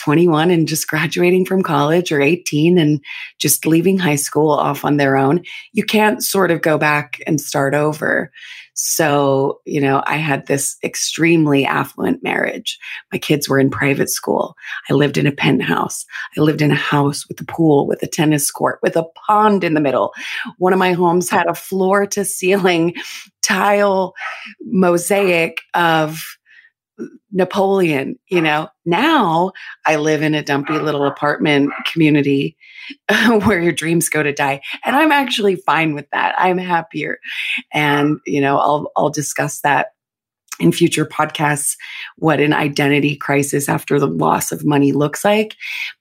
21 0.02 0.50
and 0.50 0.68
just 0.68 0.88
graduating 0.88 1.46
from 1.46 1.62
college 1.62 2.12
or 2.12 2.22
18 2.22 2.78
and 2.78 3.00
just 3.38 3.66
leaving 3.66 3.98
high 3.98 4.16
school 4.16 4.50
off 4.50 4.84
on 4.84 4.98
their 4.98 5.16
own. 5.16 5.44
You 5.74 5.84
can't 5.84 6.24
sort 6.24 6.50
of 6.52 6.62
go 6.62 6.78
back 6.78 7.22
and 7.28 7.40
start 7.40 7.76
over. 7.76 8.32
So, 8.74 9.60
you 9.66 9.80
know, 9.80 10.02
I 10.08 10.16
had 10.16 10.48
this 10.48 10.78
extremely 10.84 11.66
affluent 11.66 12.24
marriage. 12.24 12.80
My 13.12 13.20
kids 13.20 13.48
were 13.48 13.60
in 13.60 13.70
private 13.70 14.10
school. 14.10 14.56
I 14.90 14.94
lived 14.94 15.18
in 15.18 15.28
a 15.28 15.32
penthouse. 15.32 16.04
I 16.36 16.42
lived 16.42 16.64
in 16.64 16.72
a 16.72 16.76
house 16.76 17.28
with 17.28 17.40
a 17.40 17.46
pool, 17.46 17.86
with 17.86 18.02
a 18.02 18.08
tennis 18.08 18.50
court, 18.50 18.80
with 18.82 18.96
a 18.96 19.06
pond 19.28 19.64
in 19.64 19.76
the 19.76 19.82
middle. 19.82 20.14
One 20.58 20.74
of 20.74 20.80
my 20.80 20.94
homes 20.94 21.30
had 21.30 21.48
a 21.48 21.54
floor 21.54 22.08
to 22.08 22.26
ceiling 22.26 22.96
tile 23.44 24.16
mosaic 24.62 25.62
of 25.74 26.20
Napoleon, 27.32 28.18
you 28.28 28.42
know. 28.42 28.70
Now 28.86 29.52
I 29.86 29.96
live 29.96 30.22
in 30.22 30.36
a 30.36 30.44
dumpy 30.44 30.78
little 30.78 31.06
apartment 31.06 31.72
community 31.92 32.58
where 33.28 33.62
your 33.62 33.72
dreams 33.72 34.10
go 34.10 34.24
to 34.24 34.34
die. 34.34 34.62
And 34.84 34.96
I'm 34.96 35.12
actually 35.12 35.56
fine 35.56 35.94
with 35.94 36.10
that. 36.12 36.36
I'm 36.38 36.58
happier. 36.58 37.20
And, 37.74 38.20
you 38.26 38.42
know, 38.42 38.58
I'll 38.58 38.92
I'll 38.96 39.10
discuss 39.10 39.62
that 39.62 39.88
in 40.60 40.72
future 40.72 41.06
podcasts 41.06 41.76
what 42.18 42.40
an 42.40 42.54
identity 42.54 43.16
crisis 43.16 43.68
after 43.68 44.00
the 44.00 44.08
loss 44.08 44.52
of 44.52 44.66
money 44.66 44.92
looks 44.92 45.26
like. 45.26 45.56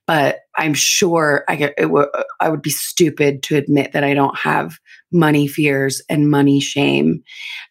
But 0.05 0.41
I'm 0.55 0.73
sure 0.73 1.43
I 1.49 1.55
get, 1.55 1.73
it 1.77 1.83
w- 1.83 2.07
I 2.39 2.49
would 2.49 2.61
be 2.61 2.69
stupid 2.69 3.41
to 3.43 3.55
admit 3.55 3.93
that 3.93 4.03
I 4.03 4.13
don't 4.13 4.37
have 4.37 4.77
money 5.11 5.47
fears 5.47 6.01
and 6.09 6.29
money 6.29 6.59
shame. 6.59 7.23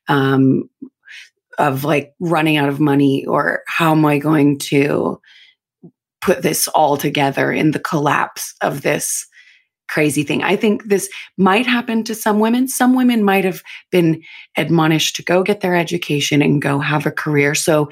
Um, 0.09 0.69
of 1.61 1.85
like 1.85 2.15
running 2.19 2.57
out 2.57 2.69
of 2.69 2.81
money 2.81 3.25
or 3.27 3.63
how 3.67 3.93
am 3.93 4.05
I 4.05 4.19
going 4.19 4.59
to 4.59 5.21
put 6.21 6.43
this 6.43 6.69
all 6.69 6.97
together 6.97 7.53
in 7.53 7.71
the 7.71 7.79
collapse 7.79 8.55
of 8.61 8.83
this 8.83 9.27
crazy 9.89 10.23
thing. 10.23 10.43
I 10.43 10.55
think 10.55 10.85
this 10.85 11.11
might 11.37 11.67
happen 11.67 12.05
to 12.05 12.15
some 12.15 12.39
women. 12.39 12.69
Some 12.69 12.95
women 12.95 13.25
might 13.25 13.45
have 13.45 13.61
been 13.91 14.23
admonished 14.57 15.17
to 15.17 15.23
go 15.23 15.43
get 15.43 15.61
their 15.61 15.75
education 15.75 16.43
and 16.43 16.63
go 16.63 16.79
have 16.79 17.07
a 17.07 17.11
career. 17.11 17.57
So 17.57 17.91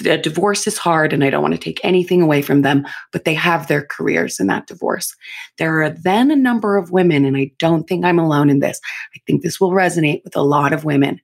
the 0.00 0.16
divorce 0.16 0.66
is 0.66 0.78
hard 0.78 1.12
and 1.12 1.22
I 1.22 1.30
don't 1.30 1.42
want 1.42 1.52
to 1.54 1.60
take 1.60 1.78
anything 1.84 2.22
away 2.22 2.40
from 2.40 2.62
them, 2.62 2.86
but 3.12 3.24
they 3.24 3.34
have 3.34 3.66
their 3.68 3.84
careers 3.84 4.40
in 4.40 4.46
that 4.46 4.66
divorce. 4.66 5.14
There 5.58 5.82
are 5.82 5.90
then 5.90 6.30
a 6.30 6.36
number 6.36 6.76
of 6.76 6.90
women, 6.90 7.24
and 7.24 7.36
I 7.36 7.52
don't 7.58 7.84
think 7.84 8.04
I'm 8.04 8.18
alone 8.18 8.50
in 8.50 8.60
this. 8.60 8.80
I 9.14 9.20
think 9.26 9.42
this 9.42 9.60
will 9.60 9.70
resonate 9.70 10.24
with 10.24 10.36
a 10.36 10.42
lot 10.42 10.72
of 10.72 10.84
women 10.84 11.20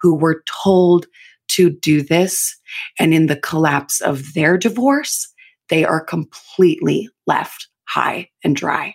who 0.00 0.14
were 0.14 0.42
told 0.62 1.06
to 1.48 1.70
do 1.70 2.02
this. 2.02 2.56
And 2.98 3.14
in 3.14 3.26
the 3.26 3.36
collapse 3.36 4.00
of 4.00 4.34
their 4.34 4.58
divorce, 4.58 5.32
they 5.68 5.84
are 5.84 6.00
completely 6.00 7.08
left 7.26 7.68
high 7.88 8.30
and 8.44 8.54
dry. 8.54 8.94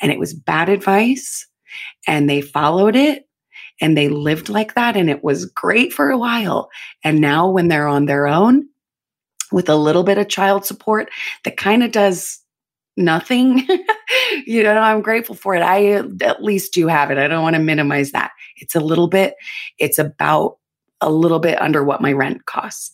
And 0.00 0.10
it 0.10 0.18
was 0.18 0.34
bad 0.34 0.68
advice. 0.68 1.46
And 2.06 2.28
they 2.28 2.40
followed 2.40 2.96
it 2.96 3.28
and 3.80 3.96
they 3.96 4.08
lived 4.08 4.48
like 4.48 4.74
that. 4.74 4.96
And 4.96 5.08
it 5.10 5.22
was 5.22 5.46
great 5.46 5.92
for 5.92 6.10
a 6.10 6.18
while. 6.18 6.70
And 7.04 7.20
now, 7.20 7.48
when 7.48 7.68
they're 7.68 7.88
on 7.88 8.06
their 8.06 8.26
own 8.26 8.68
with 9.52 9.68
a 9.68 9.76
little 9.76 10.02
bit 10.02 10.18
of 10.18 10.28
child 10.28 10.64
support 10.64 11.10
that 11.44 11.56
kind 11.56 11.82
of 11.82 11.92
does 11.92 12.40
nothing, 12.96 13.66
you 14.46 14.62
know, 14.62 14.76
I'm 14.76 15.02
grateful 15.02 15.34
for 15.34 15.54
it. 15.54 15.62
I 15.62 15.92
at 16.22 16.42
least 16.42 16.72
do 16.72 16.86
have 16.88 17.10
it. 17.10 17.18
I 17.18 17.28
don't 17.28 17.42
want 17.42 17.56
to 17.56 17.62
minimize 17.62 18.12
that. 18.12 18.32
It's 18.56 18.74
a 18.74 18.80
little 18.80 19.08
bit, 19.08 19.34
it's 19.78 19.98
about 19.98 20.58
a 21.00 21.10
little 21.10 21.38
bit 21.38 21.60
under 21.60 21.84
what 21.84 22.00
my 22.02 22.12
rent 22.12 22.46
costs. 22.46 22.90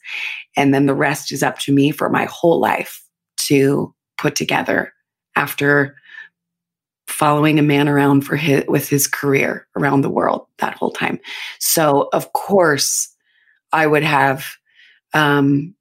And 0.57 0.75
then 0.75 0.87
the 0.87 0.95
rest 0.95 1.33
is 1.33 1.43
up 1.43 1.59
to 1.61 1.73
me 1.73 1.91
for 1.91 2.09
my 2.09 2.27
whole 2.27 2.61
life 2.61 3.03
to 3.39 3.95
put 4.17 4.37
together 4.37 4.93
after 5.37 5.97
following 7.07 7.59
a 7.59 7.63
man 7.63 7.89
around 7.89 8.23
for 8.23 8.37
his 8.37 8.65
with 8.67 8.89
his 8.89 9.07
career 9.07 9.67
around 9.77 10.01
the 10.01 10.11
world 10.11 10.47
that 10.59 10.75
whole 10.75 10.91
time. 10.91 11.21
So 11.61 12.09
of 12.13 12.33
course 12.33 13.09
I 13.73 13.87
would 13.87 14.03
have 14.03 14.47
um, 15.13 15.75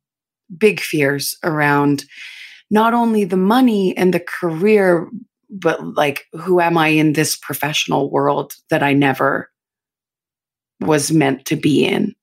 big 0.58 0.80
fears 0.80 1.38
around 1.44 2.06
not 2.70 2.94
only 2.94 3.24
the 3.24 3.38
money 3.38 3.96
and 3.96 4.14
the 4.14 4.20
career, 4.20 5.10
but 5.50 5.96
like 5.96 6.26
who 6.34 6.60
am 6.60 6.78
I 6.78 6.90
in 6.90 7.14
this 7.14 7.36
professional 7.36 8.12
world 8.12 8.56
that 8.70 8.84
I 8.84 8.94
never 8.94 9.50
was 10.86 11.12
meant 11.12 11.46
to 11.46 11.56
be 11.56 11.86
in 11.86 12.16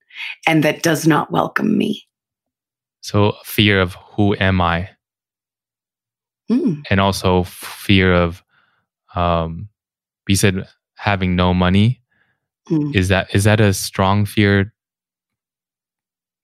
and 0.47 0.63
that 0.65 0.83
does 0.83 1.07
not 1.07 1.31
welcome 1.31 1.77
me. 1.77 2.07
So, 3.03 3.37
fear 3.45 3.81
of 3.81 3.95
who 3.95 4.37
am 4.39 4.61
I? 4.61 4.91
Mm. 6.51 6.85
And 6.91 7.01
also 7.01 7.45
fear 7.45 8.13
of, 8.13 8.43
um, 9.15 9.69
you 10.29 10.37
said 10.37 10.67
having 10.97 11.35
no 11.35 11.55
money. 11.55 12.03
Mm. 12.69 12.95
Is 12.95 13.09
that 13.09 13.35
is 13.35 13.45
that 13.45 13.61
a 13.61 13.73
strong 13.73 14.27
fear 14.27 14.73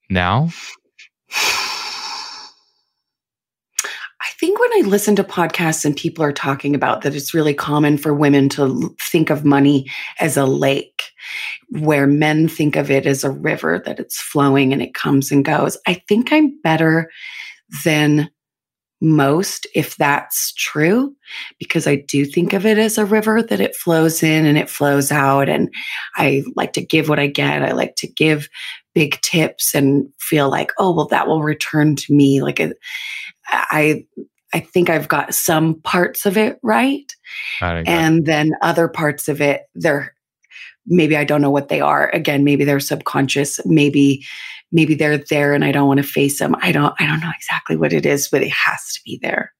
now? 0.09 0.49
I 4.19 4.39
think 4.39 4.59
when 4.59 4.69
I 4.73 4.87
listen 4.87 5.15
to 5.15 5.23
podcasts 5.23 5.85
and 5.85 5.95
people 5.95 6.23
are 6.23 6.33
talking 6.33 6.75
about 6.75 7.01
that, 7.01 7.15
it's 7.15 7.33
really 7.33 7.53
common 7.53 7.97
for 7.97 8.13
women 8.13 8.49
to 8.49 8.95
think 9.01 9.29
of 9.29 9.45
money 9.45 9.89
as 10.19 10.37
a 10.37 10.45
lake, 10.45 11.03
where 11.69 12.07
men 12.07 12.47
think 12.47 12.75
of 12.75 12.89
it 12.89 13.05
as 13.05 13.23
a 13.23 13.31
river 13.31 13.81
that 13.85 13.99
it's 13.99 14.21
flowing 14.21 14.71
and 14.71 14.81
it 14.81 14.93
comes 14.93 15.31
and 15.31 15.43
goes. 15.43 15.77
I 15.85 15.95
think 16.07 16.31
I'm 16.31 16.59
better 16.61 17.09
than 17.83 18.29
most 18.99 19.67
if 19.75 19.95
that's 19.97 20.53
true 20.53 21.13
because 21.59 21.85
I 21.85 21.97
do 22.07 22.25
think 22.25 22.53
of 22.53 22.65
it 22.65 22.79
as 22.79 22.97
a 22.97 23.05
river 23.05 23.43
that 23.43 23.59
it 23.59 23.75
flows 23.75 24.23
in 24.23 24.45
and 24.45 24.57
it 24.57 24.69
flows 24.69 25.11
out 25.11 25.49
and 25.49 25.69
I 26.15 26.43
like 26.55 26.73
to 26.73 26.85
give 26.85 27.07
what 27.07 27.19
I 27.19 27.27
get 27.27 27.61
I 27.61 27.73
like 27.73 27.95
to 27.97 28.07
give 28.07 28.49
big 28.95 29.21
tips 29.21 29.75
and 29.75 30.07
feel 30.19 30.49
like 30.49 30.71
oh 30.79 30.95
well 30.95 31.05
that 31.09 31.27
will 31.27 31.43
return 31.43 31.95
to 31.95 32.13
me 32.13 32.41
like 32.41 32.59
a, 32.59 32.73
I 33.51 34.05
I 34.53 34.61
think 34.61 34.89
I've 34.89 35.07
got 35.07 35.33
some 35.35 35.81
parts 35.81 36.25
of 36.25 36.37
it 36.37 36.57
right. 36.63 37.11
And 37.85 38.25
then 38.25 38.53
other 38.61 38.87
parts 38.87 39.27
of 39.27 39.41
it, 39.41 39.63
they're 39.75 40.15
maybe 40.87 41.15
I 41.17 41.23
don't 41.23 41.41
know 41.41 41.51
what 41.51 41.69
they 41.69 41.81
are. 41.81 42.09
Again, 42.09 42.43
maybe 42.43 42.63
they're 42.63 42.79
subconscious. 42.79 43.59
Maybe, 43.65 44.25
maybe 44.71 44.95
they're 44.95 45.17
there 45.17 45.53
and 45.53 45.63
I 45.63 45.71
don't 45.71 45.87
want 45.87 45.99
to 45.99 46.03
face 46.03 46.39
them. 46.39 46.55
I 46.61 46.71
don't, 46.71 46.93
I 46.99 47.05
don't 47.05 47.19
know 47.19 47.31
exactly 47.35 47.75
what 47.75 47.93
it 47.93 48.05
is, 48.05 48.27
but 48.27 48.41
it 48.41 48.51
has 48.51 48.93
to 48.93 49.01
be 49.05 49.19
there. 49.21 49.53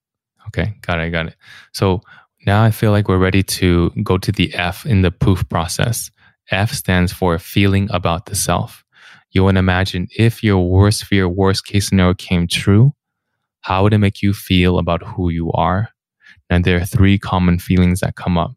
Okay. 0.47 0.73
Got 0.81 0.99
it. 1.01 1.11
Got 1.11 1.27
it. 1.27 1.35
So 1.73 2.01
now 2.45 2.63
I 2.63 2.71
feel 2.71 2.91
like 2.91 3.07
we're 3.07 3.17
ready 3.17 3.43
to 3.43 3.91
go 4.03 4.17
to 4.17 4.31
the 4.31 4.53
F 4.53 4.85
in 4.85 5.01
the 5.01 5.11
poof 5.11 5.47
process. 5.49 6.09
F 6.51 6.71
stands 6.71 7.11
for 7.11 7.37
feeling 7.37 7.89
about 7.91 8.27
the 8.27 8.35
self. 8.35 8.85
You 9.31 9.43
want 9.43 9.55
to 9.55 9.59
imagine 9.59 10.07
if 10.17 10.43
your 10.43 10.59
worst 10.59 11.03
fear, 11.03 11.27
worst 11.27 11.65
case 11.65 11.89
scenario 11.89 12.13
came 12.13 12.47
true, 12.47 12.93
how 13.61 13.83
would 13.83 13.93
it 13.93 13.97
make 13.97 14.21
you 14.21 14.33
feel 14.33 14.77
about 14.77 15.03
who 15.03 15.29
you 15.29 15.51
are? 15.51 15.89
And 16.49 16.63
there 16.63 16.77
are 16.77 16.85
three 16.85 17.19
common 17.19 17.59
feelings 17.59 17.99
that 17.99 18.15
come 18.15 18.37
up. 18.37 18.55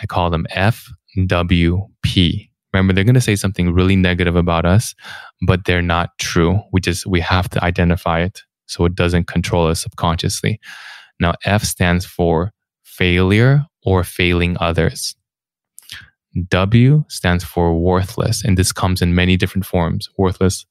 I 0.00 0.06
call 0.06 0.30
them 0.30 0.46
F, 0.50 0.88
W, 1.26 1.86
P. 2.02 2.50
Remember, 2.72 2.92
they're 2.92 3.04
going 3.04 3.14
to 3.14 3.20
say 3.20 3.36
something 3.36 3.72
really 3.72 3.94
negative 3.94 4.34
about 4.34 4.66
us, 4.66 4.94
but 5.46 5.64
they're 5.64 5.82
not 5.82 6.10
true. 6.18 6.60
We 6.72 6.80
just, 6.80 7.06
we 7.06 7.20
have 7.20 7.48
to 7.50 7.62
identify 7.62 8.20
it 8.20 8.42
so 8.66 8.84
it 8.84 8.94
doesn't 8.94 9.28
control 9.28 9.68
us 9.68 9.82
subconsciously. 9.82 10.58
Now, 11.20 11.34
F 11.44 11.62
stands 11.62 12.04
for 12.04 12.52
failure 12.82 13.64
or 13.84 14.02
failing 14.02 14.56
others. 14.58 15.14
W 16.48 17.04
stands 17.08 17.44
for 17.44 17.78
worthless, 17.78 18.44
and 18.44 18.58
this 18.58 18.72
comes 18.72 19.00
in 19.00 19.14
many 19.14 19.36
different 19.36 19.66
forms. 19.66 20.08
Worthless, 20.18 20.66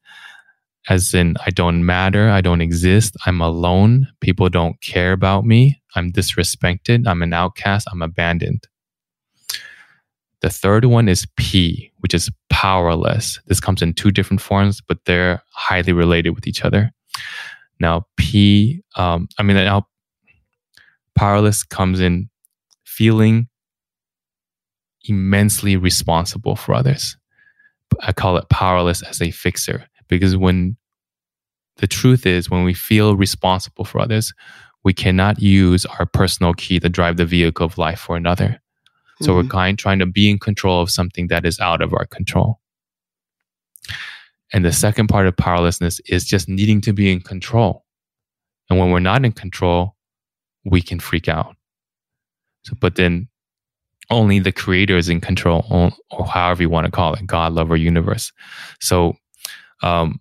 as 0.89 1.13
in, 1.13 1.35
I 1.45 1.51
don't 1.51 1.85
matter, 1.85 2.29
I 2.29 2.41
don't 2.41 2.59
exist, 2.59 3.15
I'm 3.25 3.39
alone, 3.39 4.07
people 4.19 4.49
don't 4.49 4.81
care 4.81 5.13
about 5.13 5.45
me, 5.45 5.81
I'm 5.95 6.11
disrespected, 6.11 7.07
I'm 7.07 7.21
an 7.21 7.31
outcast, 7.31 7.87
I'm 7.89 8.01
abandoned. 8.01 8.67
The 10.43 10.49
third 10.49 10.83
one 10.83 11.07
is 11.07 11.25
P, 11.37 11.89
which 11.99 12.13
is 12.13 12.29
powerless. 12.49 13.39
This 13.47 13.61
comes 13.61 13.81
in 13.81 13.93
two 13.93 14.11
different 14.11 14.41
forms, 14.41 14.81
but 14.81 14.97
they're 15.05 15.41
highly 15.53 15.93
related 15.93 16.31
with 16.31 16.47
each 16.47 16.65
other. 16.65 16.91
Now, 17.79 18.05
P, 18.17 18.81
um, 18.97 19.29
I 19.39 19.43
mean, 19.43 19.55
now 19.55 19.87
powerless 21.15 21.63
comes 21.63 22.01
in 22.01 22.29
feeling 22.83 23.47
immensely 25.05 25.77
responsible 25.77 26.57
for 26.57 26.75
others. 26.75 27.15
I 28.01 28.11
call 28.11 28.35
it 28.35 28.49
powerless 28.49 29.01
as 29.01 29.21
a 29.21 29.31
fixer 29.31 29.85
because 30.09 30.35
when 30.35 30.75
the 31.77 31.87
truth 31.87 32.25
is, 32.25 32.49
when 32.49 32.65
we 32.65 32.73
feel 32.73 33.15
responsible 33.15 33.85
for 33.85 34.01
others, 34.01 34.33
we 34.83 34.91
cannot 34.91 35.41
use 35.41 35.85
our 35.85 36.05
personal 36.05 36.53
key 36.53 36.81
to 36.81 36.89
drive 36.89 37.15
the 37.15 37.25
vehicle 37.25 37.65
of 37.65 37.77
life 37.77 37.99
for 38.01 38.17
another. 38.17 38.59
So 39.21 39.27
mm-hmm. 39.27 39.35
we're 39.35 39.51
kind 39.51 39.77
trying 39.77 39.99
to 39.99 40.05
be 40.05 40.29
in 40.29 40.39
control 40.39 40.81
of 40.81 40.89
something 40.89 41.27
that 41.27 41.45
is 41.45 41.59
out 41.59 41.81
of 41.81 41.93
our 41.93 42.05
control. 42.05 42.59
And 44.51 44.63
the 44.63 44.71
second 44.71 45.07
part 45.07 45.27
of 45.27 45.35
powerlessness 45.35 45.99
is 46.05 46.25
just 46.25 46.47
needing 46.47 46.81
to 46.81 46.93
be 46.93 47.11
in 47.11 47.21
control. 47.21 47.85
And 48.69 48.79
when 48.79 48.91
we're 48.91 48.99
not 48.99 49.25
in 49.25 49.31
control, 49.31 49.95
we 50.63 50.81
can 50.81 50.99
freak 50.99 51.27
out. 51.27 51.55
So, 52.63 52.75
but 52.79 52.95
then 52.95 53.27
only 54.09 54.39
the 54.39 54.51
creator 54.51 54.97
is 54.97 55.09
in 55.09 55.21
control, 55.21 55.65
or, 55.69 55.91
or 56.11 56.25
however 56.25 56.61
you 56.61 56.69
want 56.69 56.85
to 56.85 56.91
call 56.91 57.13
it, 57.13 57.25
God, 57.25 57.53
love, 57.53 57.71
or 57.71 57.77
universe. 57.77 58.31
So, 58.79 59.15
um, 59.81 60.19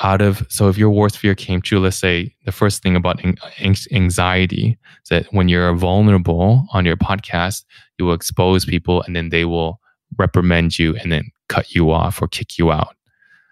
out 0.00 0.20
of 0.20 0.46
so 0.48 0.68
if 0.68 0.76
your 0.76 0.90
worst 0.90 1.18
fear 1.18 1.34
came 1.34 1.62
true, 1.62 1.80
let's 1.80 1.96
say 1.96 2.34
the 2.44 2.52
first 2.52 2.82
thing 2.82 2.96
about 2.96 3.20
anxiety 3.60 4.78
is 5.02 5.08
that 5.08 5.26
when 5.32 5.48
you're 5.48 5.74
vulnerable 5.74 6.66
on 6.72 6.84
your 6.84 6.96
podcast, 6.96 7.64
you 7.98 8.04
will 8.04 8.14
expose 8.14 8.64
people, 8.64 9.02
and 9.02 9.16
then 9.16 9.30
they 9.30 9.44
will 9.44 9.80
reprimand 10.18 10.78
you, 10.78 10.96
and 10.96 11.10
then 11.10 11.30
cut 11.48 11.74
you 11.74 11.90
off 11.90 12.20
or 12.20 12.28
kick 12.28 12.58
you 12.58 12.70
out 12.70 12.94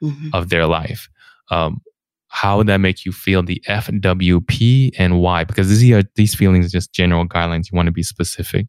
mm-hmm. 0.02 0.28
of 0.32 0.50
their 0.50 0.66
life. 0.66 1.08
Um, 1.50 1.80
how 2.28 2.58
would 2.58 2.66
that 2.66 2.78
make 2.78 3.04
you 3.04 3.12
feel? 3.12 3.42
The 3.42 3.62
FWP 3.68 4.90
and 4.98 5.20
why? 5.20 5.44
Because 5.44 5.68
these 5.68 5.92
are 5.92 6.02
these 6.16 6.34
feelings 6.34 6.66
are 6.66 6.70
just 6.70 6.92
general 6.92 7.26
guidelines. 7.26 7.70
You 7.70 7.76
want 7.76 7.86
to 7.86 7.92
be 7.92 8.02
specific. 8.02 8.66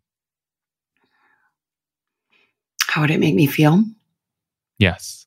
How 2.88 3.02
would 3.02 3.12
it 3.12 3.20
make 3.20 3.36
me 3.36 3.48
feel? 3.48 3.84
Yes. 4.78 5.25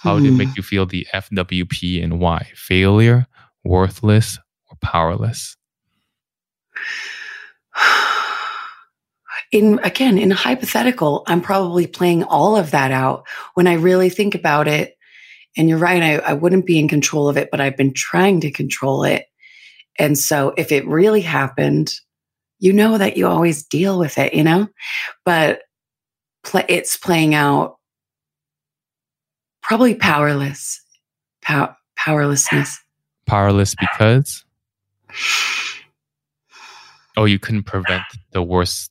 How 0.00 0.14
would 0.14 0.24
it 0.24 0.30
make 0.30 0.48
hmm. 0.48 0.54
you 0.56 0.62
feel 0.62 0.86
the 0.86 1.06
FWP 1.12 2.02
and 2.02 2.18
why? 2.18 2.50
Failure, 2.54 3.26
worthless, 3.64 4.38
or 4.70 4.78
powerless? 4.80 5.56
In 9.52 9.78
again, 9.82 10.16
in 10.16 10.32
a 10.32 10.36
hypothetical, 10.36 11.22
I'm 11.26 11.42
probably 11.42 11.86
playing 11.86 12.24
all 12.24 12.56
of 12.56 12.70
that 12.70 12.92
out. 12.92 13.26
When 13.54 13.66
I 13.66 13.74
really 13.74 14.08
think 14.08 14.34
about 14.34 14.68
it, 14.68 14.96
and 15.56 15.68
you're 15.68 15.76
right, 15.76 16.02
I, 16.02 16.14
I 16.18 16.32
wouldn't 16.32 16.66
be 16.66 16.78
in 16.78 16.88
control 16.88 17.28
of 17.28 17.36
it, 17.36 17.50
but 17.50 17.60
I've 17.60 17.76
been 17.76 17.92
trying 17.92 18.40
to 18.42 18.50
control 18.50 19.04
it. 19.04 19.26
And 19.98 20.16
so 20.16 20.54
if 20.56 20.72
it 20.72 20.86
really 20.86 21.20
happened, 21.20 21.92
you 22.58 22.72
know 22.72 22.96
that 22.96 23.16
you 23.16 23.26
always 23.26 23.64
deal 23.64 23.98
with 23.98 24.16
it, 24.18 24.32
you 24.32 24.44
know? 24.44 24.68
But 25.24 25.62
play, 26.44 26.64
it's 26.68 26.96
playing 26.96 27.34
out 27.34 27.79
probably 29.70 29.94
powerless, 29.94 30.84
pow, 31.42 31.72
powerlessness. 31.96 32.80
Powerless 33.26 33.76
because? 33.76 34.44
Oh, 37.16 37.24
you 37.24 37.40
couldn't 37.40 37.64
prevent 37.64 38.04
the 38.32 38.40
worst, 38.40 38.88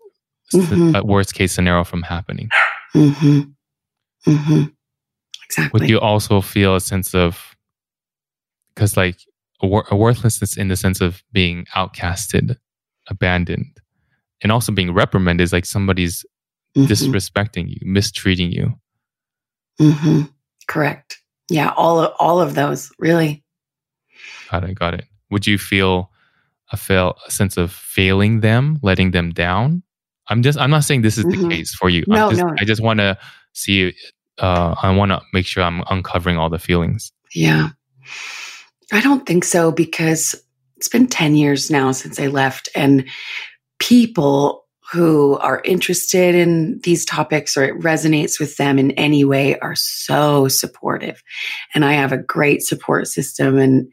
mm-hmm. 0.54 0.94
uh, 0.94 1.02
worst 1.02 1.34
case 1.34 1.54
scenario 1.54 1.86
from 1.86 2.04
happening. 2.04 2.50
Mm-hmm. 2.94 3.40
Mm-hmm. 4.30 4.64
Exactly. 5.46 5.80
Would 5.80 5.90
you 5.90 6.00
also 6.00 6.42
feel 6.42 6.76
a 6.76 6.82
sense 6.82 7.16
of, 7.16 7.56
because 8.76 8.98
like 8.98 9.18
a, 9.64 9.68
wor- 9.68 9.88
a 9.90 9.96
worthlessness 9.96 10.58
in 10.58 10.68
the 10.68 10.76
sense 10.76 11.00
of 11.00 11.24
being 11.32 11.66
outcasted, 11.76 12.58
abandoned, 13.10 13.80
and 14.44 14.52
also 14.52 14.74
being 14.74 14.94
reprimanded 14.94 15.46
is 15.46 15.54
like 15.54 15.66
somebody's 15.66 16.24
mm-hmm. 16.78 16.92
disrespecting 16.92 17.70
you, 17.70 17.80
mistreating 17.82 18.52
you. 18.52 18.78
Mm-hmm. 19.80 20.24
Correct. 20.70 21.20
Yeah, 21.50 21.74
all 21.76 22.00
of, 22.00 22.14
all 22.20 22.40
of 22.40 22.54
those 22.54 22.92
really. 23.00 23.44
Got 24.52 24.64
it. 24.64 24.76
Got 24.76 24.94
it. 24.94 25.06
Would 25.32 25.48
you 25.48 25.58
feel 25.58 26.12
a 26.72 26.78
fail 26.78 27.18
a 27.28 27.32
sense 27.32 27.58
of 27.58 27.72
failing 27.72 28.42
them, 28.42 28.80
letting 28.84 29.12
them 29.12 29.32
down? 29.32 29.84
I'm 30.28 30.44
just. 30.44 30.60
I'm 30.60 30.70
not 30.70 30.84
saying 30.84 31.02
this 31.02 31.18
is 31.18 31.26
mm-hmm. 31.26 31.50
the 31.50 31.56
case 31.56 31.74
for 31.74 31.90
you. 31.90 32.04
No, 32.08 32.30
just, 32.30 32.42
no. 32.42 32.54
I 32.60 32.66
just 32.66 32.82
want 32.82 33.00
to 33.00 33.18
see. 33.54 33.96
Uh, 34.38 34.76
I 34.82 34.96
want 34.96 35.12
to 35.12 35.22
make 35.34 35.46
sure 35.48 35.64
I'm 35.64 35.84
uncovering 35.90 36.38
all 36.38 36.50
the 36.50 36.60
feelings. 36.60 37.12
Yeah, 37.34 37.70
I 38.94 39.02
don't 39.02 39.26
think 39.26 39.44
so 39.44 39.72
because 39.72 40.36
it's 40.78 40.88
been 40.88 41.08
ten 41.08 41.36
years 41.36 41.72
now 41.72 41.92
since 41.92 42.20
I 42.20 42.28
left, 42.28 42.70
and 42.76 43.06
people 43.80 44.68
who 44.92 45.38
are 45.38 45.62
interested 45.66 46.36
in 46.36 46.80
these 46.84 47.06
topics 47.06 47.56
or 47.56 47.64
it 47.64 47.80
resonates 47.80 48.40
with 48.40 48.58
them 48.58 48.80
in 48.80 48.92
any 48.92 49.24
way 49.24 49.58
are 49.60 49.76
so 49.76 50.48
supportive. 50.48 51.22
And 51.76 51.86
I 51.86 51.94
have 51.94 52.12
a 52.12 52.18
great 52.18 52.62
support 52.64 53.08
system 53.08 53.58
and 53.58 53.92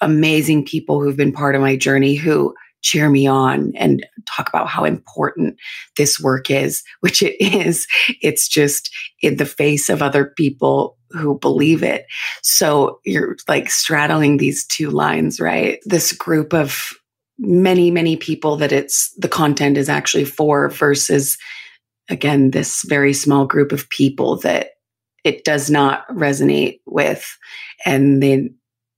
amazing 0.00 0.64
people 0.64 1.02
who've 1.02 1.16
been 1.16 1.32
part 1.32 1.54
of 1.54 1.60
my 1.60 1.76
journey 1.76 2.14
who 2.14 2.54
cheer 2.82 3.08
me 3.08 3.26
on 3.26 3.72
and 3.76 4.04
talk 4.26 4.48
about 4.48 4.68
how 4.68 4.84
important 4.84 5.56
this 5.96 6.20
work 6.20 6.50
is, 6.50 6.82
which 7.00 7.22
it 7.22 7.36
is. 7.40 7.86
It's 8.20 8.48
just 8.48 8.92
in 9.20 9.36
the 9.36 9.46
face 9.46 9.88
of 9.88 10.02
other 10.02 10.26
people 10.36 10.96
who 11.10 11.38
believe 11.38 11.82
it. 11.82 12.06
So 12.42 13.00
you're 13.04 13.36
like 13.48 13.70
straddling 13.70 14.36
these 14.36 14.66
two 14.66 14.90
lines, 14.90 15.40
right? 15.40 15.78
This 15.84 16.12
group 16.12 16.52
of 16.52 16.92
many, 17.42 17.90
many 17.90 18.16
people 18.16 18.56
that 18.56 18.72
it's 18.72 19.12
the 19.16 19.28
content 19.28 19.76
is 19.76 19.88
actually 19.88 20.24
for 20.24 20.68
versus 20.68 21.36
again, 22.08 22.50
this 22.50 22.82
very 22.86 23.12
small 23.12 23.46
group 23.46 23.72
of 23.72 23.88
people 23.88 24.36
that 24.36 24.70
it 25.24 25.44
does 25.44 25.70
not 25.70 26.06
resonate 26.08 26.80
with 26.86 27.36
and 27.84 28.22
they 28.22 28.50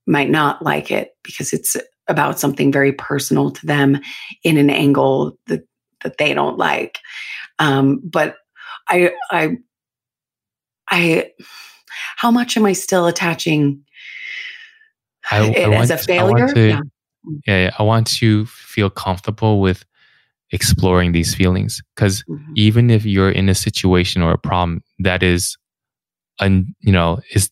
might 0.07 0.29
not 0.29 0.61
like 0.61 0.91
it 0.91 1.11
because 1.23 1.53
it's 1.53 1.75
about 2.07 2.39
something 2.39 2.71
very 2.71 2.91
personal 2.91 3.51
to 3.51 3.65
them 3.65 3.99
in 4.43 4.57
an 4.57 4.69
angle 4.69 5.37
that 5.47 5.67
that 6.03 6.17
they 6.17 6.33
don't 6.33 6.57
like. 6.57 6.99
Um, 7.57 7.99
but 8.03 8.35
I, 8.87 9.11
I, 9.31 9.57
I, 10.91 11.31
how 12.17 12.29
much 12.29 12.57
am 12.57 12.65
I 12.65 12.73
still 12.73 13.07
attaching 13.07 13.83
I, 15.31 15.47
I 15.47 15.73
as 15.75 15.89
a 15.89 15.97
failure? 15.97 16.53
To, 16.53 16.67
yeah 16.67 16.81
yeah, 17.47 17.71
I 17.77 17.83
want 17.83 18.07
to 18.17 18.45
feel 18.45 18.89
comfortable 18.89 19.59
with 19.59 19.85
exploring 20.51 21.11
these 21.11 21.33
feelings 21.33 21.81
because 21.95 22.23
mm-hmm. 22.23 22.53
even 22.55 22.89
if 22.89 23.05
you're 23.05 23.31
in 23.31 23.49
a 23.49 23.55
situation 23.55 24.21
or 24.21 24.31
a 24.31 24.37
problem 24.37 24.81
that 24.99 25.23
is 25.23 25.57
un, 26.39 26.73
you 26.81 26.91
know 26.91 27.19
is 27.33 27.49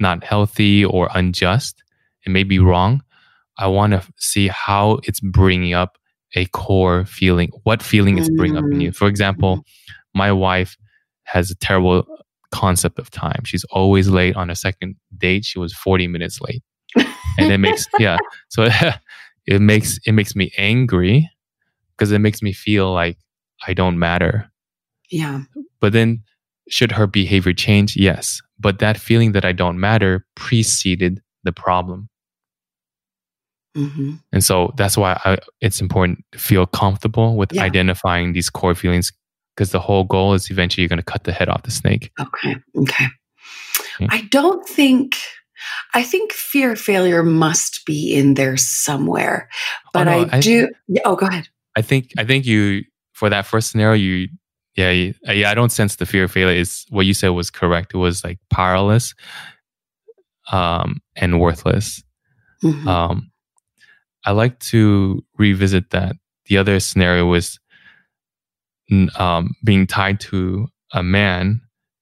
not 0.00 0.24
healthy 0.24 0.84
or 0.84 1.08
unjust 1.14 1.82
it 2.24 2.30
may 2.30 2.44
be 2.44 2.58
wrong 2.58 3.02
i 3.58 3.66
want 3.66 3.92
to 3.92 4.02
see 4.16 4.48
how 4.48 4.98
it's 5.04 5.20
bringing 5.20 5.74
up 5.74 5.98
a 6.34 6.46
core 6.46 7.04
feeling 7.04 7.50
what 7.64 7.82
feeling 7.82 8.16
it's 8.16 8.30
bringing 8.30 8.56
up 8.56 8.64
in 8.64 8.80
you 8.80 8.92
for 8.92 9.06
example 9.06 9.56
mm-hmm. 9.58 10.18
my 10.18 10.32
wife 10.32 10.76
has 11.24 11.50
a 11.50 11.54
terrible 11.56 12.06
concept 12.50 12.98
of 12.98 13.10
time 13.10 13.42
she's 13.44 13.64
always 13.64 14.08
late 14.08 14.34
on 14.34 14.48
a 14.48 14.56
second 14.56 14.96
date 15.18 15.44
she 15.44 15.58
was 15.58 15.74
40 15.74 16.08
minutes 16.08 16.40
late 16.40 16.62
and 17.38 17.52
it 17.52 17.58
makes 17.58 17.86
yeah 17.98 18.18
so 18.48 18.68
it 19.46 19.60
makes 19.60 19.98
it 20.06 20.12
makes 20.12 20.34
me 20.36 20.52
angry 20.58 21.28
because 21.96 22.12
it 22.12 22.18
makes 22.18 22.42
me 22.42 22.52
feel 22.52 22.92
like 22.92 23.16
i 23.66 23.72
don't 23.72 23.98
matter 23.98 24.50
yeah 25.10 25.42
but 25.80 25.92
then 25.92 26.22
should 26.68 26.92
her 26.92 27.06
behavior 27.06 27.52
change 27.52 27.96
yes 27.96 28.42
but 28.58 28.78
that 28.78 28.98
feeling 28.98 29.32
that 29.32 29.44
i 29.44 29.52
don't 29.52 29.80
matter 29.80 30.26
preceded 30.34 31.22
the 31.44 31.52
problem 31.52 32.08
Mm-hmm. 33.76 34.14
And 34.32 34.42
so 34.42 34.72
that's 34.76 34.96
why 34.96 35.20
I, 35.24 35.38
it's 35.60 35.80
important 35.80 36.24
to 36.32 36.38
feel 36.38 36.66
comfortable 36.66 37.36
with 37.36 37.52
yeah. 37.52 37.62
identifying 37.62 38.32
these 38.32 38.50
core 38.50 38.74
feelings 38.74 39.12
because 39.54 39.70
the 39.70 39.80
whole 39.80 40.04
goal 40.04 40.34
is 40.34 40.50
eventually 40.50 40.82
you're 40.82 40.88
going 40.88 40.98
to 40.98 41.04
cut 41.04 41.24
the 41.24 41.32
head 41.32 41.48
off 41.48 41.62
the 41.62 41.70
snake. 41.70 42.10
Okay. 42.20 42.56
Okay. 42.76 43.06
I 44.08 44.22
don't 44.30 44.66
think. 44.68 45.16
I 45.94 46.02
think 46.02 46.32
fear 46.32 46.72
of 46.72 46.80
failure 46.80 47.22
must 47.22 47.86
be 47.86 48.14
in 48.14 48.34
there 48.34 48.56
somewhere, 48.56 49.48
but 49.92 50.06
oh, 50.06 50.10
no, 50.10 50.28
I, 50.30 50.36
I 50.36 50.40
do. 50.40 50.68
oh, 51.04 51.16
go 51.16 51.26
ahead. 51.26 51.48
I 51.76 51.82
think 51.82 52.10
I 52.18 52.24
think 52.24 52.44
you 52.44 52.82
for 53.12 53.30
that 53.30 53.46
first 53.46 53.70
scenario 53.70 53.94
you 53.94 54.28
yeah 54.76 55.12
yeah 55.32 55.50
I 55.50 55.54
don't 55.54 55.72
sense 55.72 55.96
the 55.96 56.06
fear 56.06 56.24
of 56.24 56.30
failure 56.32 56.56
is 56.56 56.84
what 56.90 57.06
you 57.06 57.14
said 57.14 57.28
was 57.30 57.50
correct. 57.50 57.94
It 57.94 57.98
was 57.98 58.24
like 58.24 58.38
powerless, 58.50 59.14
um, 60.52 61.00
and 61.16 61.40
worthless. 61.40 62.02
Mm-hmm. 62.62 62.88
Um, 62.88 63.30
I 64.24 64.32
like 64.32 64.58
to 64.60 65.24
revisit 65.38 65.90
that. 65.90 66.16
The 66.46 66.58
other 66.58 66.80
scenario 66.80 67.26
was 67.26 67.58
um, 69.16 69.54
being 69.64 69.86
tied 69.86 70.20
to 70.20 70.68
a 70.92 71.02
man, 71.02 71.60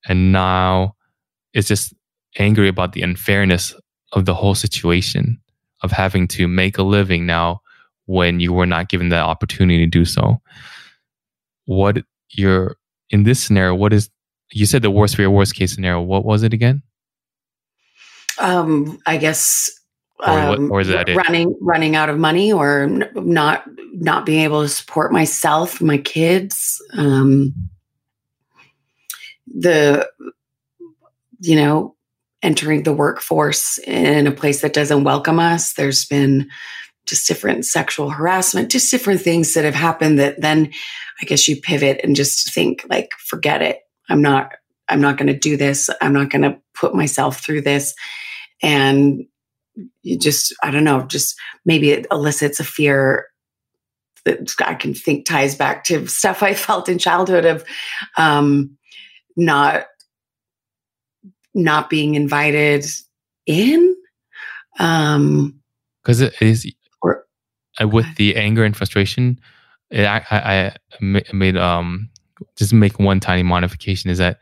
and 0.09 0.33
now 0.33 0.95
it's 1.53 1.69
just 1.69 1.95
angry 2.39 2.69
about 2.69 2.93
the 2.93 3.03
unfairness 3.03 3.75
of 4.13 4.25
the 4.25 4.35
whole 4.35 4.55
situation 4.55 5.39
of 5.83 5.93
having 5.93 6.29
to 6.29 6.49
make 6.49 6.79
a 6.79 6.83
living 6.83 7.27
now 7.27 7.61
when 8.07 8.41
you 8.41 8.53
were 8.53 8.67
not 8.67 8.89
given 8.89 9.09
the 9.09 9.17
opportunity 9.17 9.85
to 9.85 9.87
do 9.87 10.05
so. 10.05 10.41
What 11.67 11.99
you're 12.31 12.77
in 13.11 13.25
this 13.25 13.43
scenario, 13.43 13.75
what 13.75 13.93
is 13.93 14.11
you 14.53 14.67
said 14.67 14.83
the 14.83 14.91
worst 14.91 15.17
for 15.17 15.23
your 15.23 15.31
worst 15.31 15.55
case 15.55 15.75
scenario? 15.75 16.01
What 16.01 16.25
was 16.25 16.43
it 16.43 16.53
again? 16.53 16.83
Um, 18.39 18.99
I 19.07 19.17
guess 19.17 19.71
um, 20.25 20.71
or, 20.71 20.77
or 20.77 20.81
is 20.81 20.89
that 20.89 21.09
running 21.15 21.51
it? 21.51 21.57
running 21.61 21.97
out 21.97 22.09
of 22.09 22.19
money 22.19 22.53
or 22.53 22.85
n- 22.85 23.11
not 23.15 23.65
not 23.93 24.25
being 24.25 24.43
able 24.43 24.63
to 24.63 24.69
support 24.69 25.13
myself 25.13 25.81
my 25.81 25.99
kids 25.99 26.81
um, 26.97 27.55
the 29.55 30.09
you 31.41 31.57
know 31.57 31.96
entering 32.43 32.83
the 32.83 32.93
workforce 32.93 33.79
in 33.79 34.27
a 34.27 34.33
place 34.33 34.61
that 34.61 34.73
doesn't 34.73 35.05
welcome 35.05 35.39
us. 35.39 35.73
There's 35.73 36.05
been 36.05 36.49
just 37.07 37.29
different 37.29 37.65
sexual 37.65 38.11
harassment 38.11 38.69
just 38.69 38.91
different 38.91 39.21
things 39.21 39.55
that 39.55 39.65
have 39.65 39.77
happened 39.77 40.19
that 40.19 40.41
then 40.41 40.73
i 41.23 41.25
guess 41.25 41.47
you 41.47 41.61
pivot 41.61 42.01
and 42.03 42.17
just 42.17 42.53
think 42.53 42.85
like 42.91 43.13
forget 43.19 43.63
it. 43.63 43.79
I'm 44.09 44.21
not 44.21 44.53
i'm 44.89 45.01
not 45.01 45.17
going 45.17 45.29
to 45.29 45.39
do 45.39 45.57
this. 45.57 45.89
I'm 46.01 46.13
not 46.13 46.31
going 46.31 46.43
to 46.43 46.59
put 46.75 46.95
myself 46.95 47.41
through 47.41 47.63
this. 47.63 47.95
And 48.63 49.27
you 50.03 50.19
just 50.19 50.55
i 50.63 50.71
don't 50.71 50.85
know 50.85 51.03
just 51.03 51.39
maybe 51.65 51.91
it 51.91 52.07
elicits 52.11 52.61
a 52.61 52.65
fear 52.65 53.27
that 54.25 54.51
i 54.65 54.75
can 54.75 54.95
think 54.95 55.27
ties 55.27 55.55
back 55.55 55.85
to 55.85 56.07
stuff 56.07 56.43
i 56.43 56.55
felt 56.55 56.89
in 56.89 56.99
childhood 56.99 57.45
of 57.45 57.65
um 58.17 58.77
not 59.37 59.87
not 61.57 61.91
being 61.91 62.15
invited 62.15 62.87
in 63.47 63.97
um 64.79 65.59
because 66.03 66.21
it 66.21 66.35
is 66.41 66.71
or, 67.03 67.25
uh, 67.81 67.89
with 67.89 68.07
the 68.17 68.37
anger 68.37 68.65
and 68.65 68.77
frustration 68.77 69.39
it, 69.91 70.05
I, 70.05 70.25
I, 70.31 70.73
I 71.01 71.23
made 71.33 71.57
um 71.57 72.09
just 72.57 72.73
make 72.73 72.99
one 72.99 73.21
tiny 73.21 73.43
modification 73.43 74.11
is 74.11 74.19
that 74.19 74.39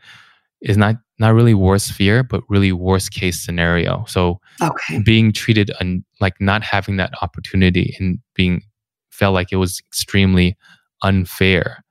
is 0.61 0.77
not 0.77 0.95
not 1.17 1.33
really 1.33 1.53
worst 1.53 1.93
fear, 1.93 2.23
but 2.23 2.43
really 2.49 2.71
worst 2.71 3.11
case 3.11 3.43
scenario. 3.43 4.03
So 4.07 4.39
okay. 4.61 4.99
being 5.05 5.31
treated 5.31 5.71
and 5.79 6.03
like 6.19 6.33
not 6.41 6.61
having 6.63 6.97
that 6.97 7.13
opportunity 7.21 7.95
and 7.99 8.19
being 8.33 8.63
felt 9.11 9.33
like 9.33 9.51
it 9.51 9.57
was 9.57 9.81
extremely 9.87 10.57
unfair. 11.03 11.83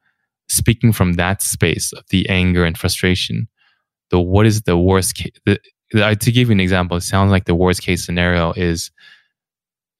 Speaking 0.48 0.92
from 0.92 1.14
that 1.14 1.40
space 1.40 1.92
of 1.94 2.04
the 2.10 2.28
anger 2.28 2.64
and 2.64 2.76
frustration, 2.76 3.48
the 4.14 4.20
what 4.20 4.46
is 4.46 4.62
the 4.62 4.78
worst 4.78 5.16
case? 5.16 5.32
The, 5.44 5.58
the, 5.90 6.14
to 6.14 6.32
give 6.32 6.48
you 6.48 6.52
an 6.52 6.60
example, 6.60 6.96
it 6.96 7.00
sounds 7.00 7.32
like 7.32 7.46
the 7.46 7.54
worst 7.54 7.82
case 7.82 8.06
scenario 8.06 8.52
is 8.52 8.92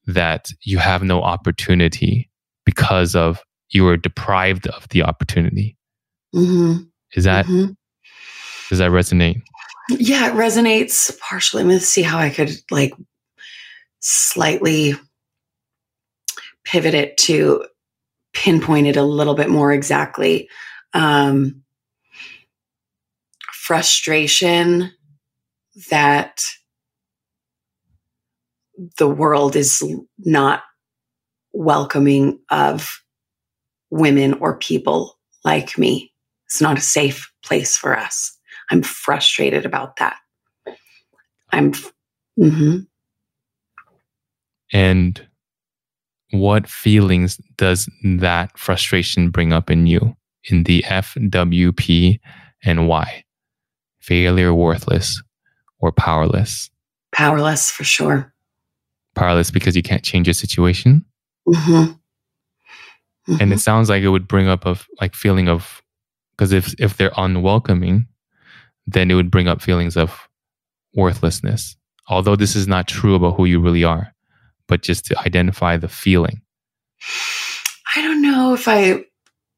that 0.07 0.53
you 0.63 0.79
have 0.79 1.03
no 1.03 1.21
opportunity 1.21 2.31
because 2.65 3.17
of 3.17 3.43
you 3.71 3.83
were 3.83 3.97
deprived 3.97 4.69
of 4.69 4.89
the 4.91 5.03
opportunity. 5.03 5.77
Mm-hmm. 6.33 6.85
Is 7.17 7.25
that 7.25 7.47
mm-hmm. 7.47 7.73
Does 8.69 8.79
that 8.79 8.93
resonate? 8.93 9.43
Yeah, 9.91 10.31
it 10.31 10.35
resonates 10.35 11.19
partially. 11.19 11.63
I'm 11.63 11.69
going 11.69 11.81
to 11.81 11.85
see 11.85 12.03
how 12.03 12.19
I 12.19 12.31
could 12.31 12.53
like 12.71 12.95
slightly 13.99 14.95
pivot 16.65 16.95
it 16.95 17.17
to 17.19 17.67
pinpoint 18.33 18.87
it 18.87 18.97
a 18.97 19.03
little 19.03 19.35
bit 19.35 19.51
more 19.51 19.73
exactly. 19.73 20.49
Um, 20.93 21.64
frustration 23.65 24.93
that 25.89 26.45
the 28.99 29.09
world 29.09 29.57
is 29.57 29.83
not 30.19 30.63
welcoming 31.55 32.39
of 32.51 33.01
women 33.89 34.35
or 34.35 34.59
people 34.59 35.19
like 35.47 35.79
me. 35.79 36.13
It's 36.45 36.61
not 36.61 36.77
a 36.77 36.83
safe 36.83 37.33
place 37.43 37.75
for 37.75 37.99
us. 37.99 38.37
I'm 38.71 38.83
frustrated 38.83 39.65
about 39.65 39.97
that. 39.97 40.17
I'm. 41.51 41.73
Mm-hmm. 42.39 42.81
And 44.75 45.27
what 46.33 46.69
feelings 46.69 47.41
does 47.57 47.89
that 48.05 48.59
frustration 48.59 49.31
bring 49.31 49.55
up 49.55 49.71
in 49.71 49.87
you 49.87 50.15
in 50.51 50.65
the 50.65 50.85
F, 50.85 51.17
W, 51.31 51.73
P, 51.73 52.21
and 52.63 52.89
Y? 52.89 53.25
Failure, 54.05 54.53
worthless, 54.53 55.23
or 55.79 55.91
powerless? 55.91 56.69
Powerless 57.13 57.71
for 57.71 57.85
sure. 57.85 58.35
Powerless 59.15 59.51
because 59.51 59.75
you 59.75 59.83
can't 59.83 60.05
change 60.05 60.27
your 60.27 60.35
situation. 60.35 61.07
Mm-hmm. 61.49 61.93
Mm-hmm. 63.33 63.37
And 63.41 63.51
it 63.51 63.61
sounds 63.61 63.89
like 63.89 64.03
it 64.03 64.11
would 64.11 64.29
bring 64.29 64.47
up 64.47 64.67
a 64.67 64.77
like 65.01 65.15
feeling 65.15 65.49
of 65.49 65.81
because 66.37 66.53
if 66.53 66.79
if 66.79 66.99
they're 66.99 67.13
unwelcoming, 67.17 68.07
then 68.87 69.11
it 69.11 69.15
would 69.15 69.31
bring 69.31 69.49
up 69.49 69.63
feelings 69.63 69.97
of 69.97 70.29
worthlessness. 70.95 71.75
Although 72.07 72.37
this 72.37 72.55
is 72.55 72.69
not 72.69 72.87
true 72.87 73.15
about 73.15 73.37
who 73.37 73.47
you 73.47 73.59
really 73.59 73.85
are, 73.85 74.13
but 74.69 74.83
just 74.83 75.07
to 75.07 75.19
identify 75.19 75.79
the 75.79 75.89
feeling. 75.89 76.43
I 77.97 78.03
don't 78.03 78.21
know 78.21 78.53
if 78.53 78.69
I 78.69 79.07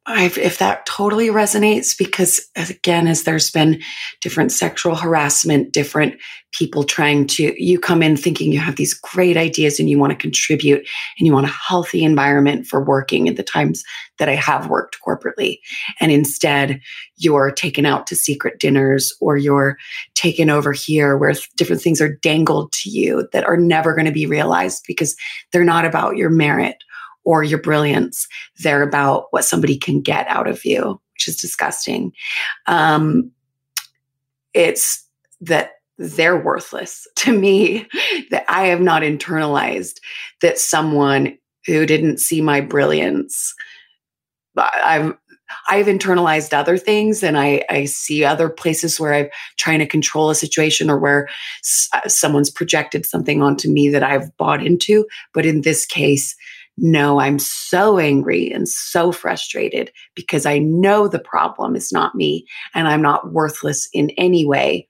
I've, 0.08 0.38
if 0.38 0.58
that 0.58 0.86
totally 0.86 1.28
resonates, 1.28 1.98
because 1.98 2.40
again, 2.54 3.08
as 3.08 3.24
there's 3.24 3.50
been 3.50 3.82
different 4.20 4.52
sexual 4.52 4.94
harassment, 4.94 5.72
different 5.72 6.14
people 6.52 6.84
trying 6.84 7.26
to, 7.26 7.52
you 7.62 7.78
come 7.78 8.02
in 8.02 8.16
thinking 8.16 8.52
you 8.52 8.60
have 8.60 8.76
these 8.76 8.94
great 8.94 9.36
ideas 9.36 9.80
and 9.80 9.90
you 9.90 9.98
want 9.98 10.12
to 10.12 10.16
contribute 10.16 10.86
and 11.18 11.26
you 11.26 11.32
want 11.32 11.46
a 11.46 11.50
healthy 11.50 12.04
environment 12.04 12.66
for 12.66 12.82
working 12.82 13.28
at 13.28 13.36
the 13.36 13.42
times 13.42 13.82
that 14.18 14.28
I 14.28 14.36
have 14.36 14.70
worked 14.70 14.96
corporately. 15.04 15.58
And 16.00 16.12
instead, 16.12 16.80
you're 17.16 17.50
taken 17.50 17.84
out 17.84 18.06
to 18.06 18.16
secret 18.16 18.60
dinners 18.60 19.12
or 19.20 19.36
you're 19.36 19.76
taken 20.14 20.50
over 20.50 20.72
here 20.72 21.18
where 21.18 21.34
different 21.56 21.82
things 21.82 22.00
are 22.00 22.16
dangled 22.22 22.72
to 22.72 22.90
you 22.90 23.28
that 23.32 23.44
are 23.44 23.56
never 23.56 23.92
going 23.92 24.06
to 24.06 24.12
be 24.12 24.26
realized 24.26 24.84
because 24.86 25.16
they're 25.52 25.64
not 25.64 25.84
about 25.84 26.16
your 26.16 26.30
merit 26.30 26.76
or 27.26 27.42
your 27.42 27.60
brilliance. 27.60 28.26
They're 28.60 28.82
about 28.82 29.26
what 29.30 29.44
somebody 29.44 29.76
can 29.76 30.00
get 30.00 30.26
out 30.28 30.48
of 30.48 30.64
you, 30.64 30.98
which 31.12 31.28
is 31.28 31.36
disgusting. 31.36 32.12
Um, 32.66 33.32
it's 34.54 35.04
that 35.42 35.72
they're 35.98 36.42
worthless 36.42 37.06
to 37.16 37.36
me, 37.36 37.86
that 38.30 38.46
I 38.48 38.68
have 38.68 38.80
not 38.80 39.02
internalized 39.02 39.98
that 40.40 40.58
someone 40.58 41.36
who 41.66 41.84
didn't 41.84 42.20
see 42.20 42.40
my 42.40 42.60
brilliance. 42.62 43.52
I've 44.56 45.12
I've 45.68 45.86
internalized 45.86 46.52
other 46.52 46.76
things 46.76 47.22
and 47.22 47.38
I, 47.38 47.64
I 47.70 47.84
see 47.84 48.24
other 48.24 48.48
places 48.48 48.98
where 48.98 49.14
I'm 49.14 49.28
trying 49.56 49.78
to 49.78 49.86
control 49.86 50.28
a 50.28 50.34
situation 50.34 50.90
or 50.90 50.98
where 50.98 51.28
s- 51.60 51.88
someone's 52.08 52.50
projected 52.50 53.06
something 53.06 53.42
onto 53.42 53.70
me 53.70 53.88
that 53.90 54.02
I've 54.02 54.36
bought 54.38 54.64
into. 54.64 55.06
But 55.32 55.46
in 55.46 55.60
this 55.60 55.86
case, 55.86 56.34
no, 56.78 57.20
I'm 57.20 57.38
so 57.38 57.98
angry 57.98 58.50
and 58.52 58.68
so 58.68 59.10
frustrated 59.10 59.90
because 60.14 60.44
I 60.44 60.58
know 60.58 61.08
the 61.08 61.18
problem 61.18 61.74
is 61.74 61.90
not 61.90 62.14
me 62.14 62.46
and 62.74 62.86
I'm 62.86 63.00
not 63.00 63.32
worthless 63.32 63.88
in 63.92 64.10
any 64.18 64.44
way. 64.44 64.88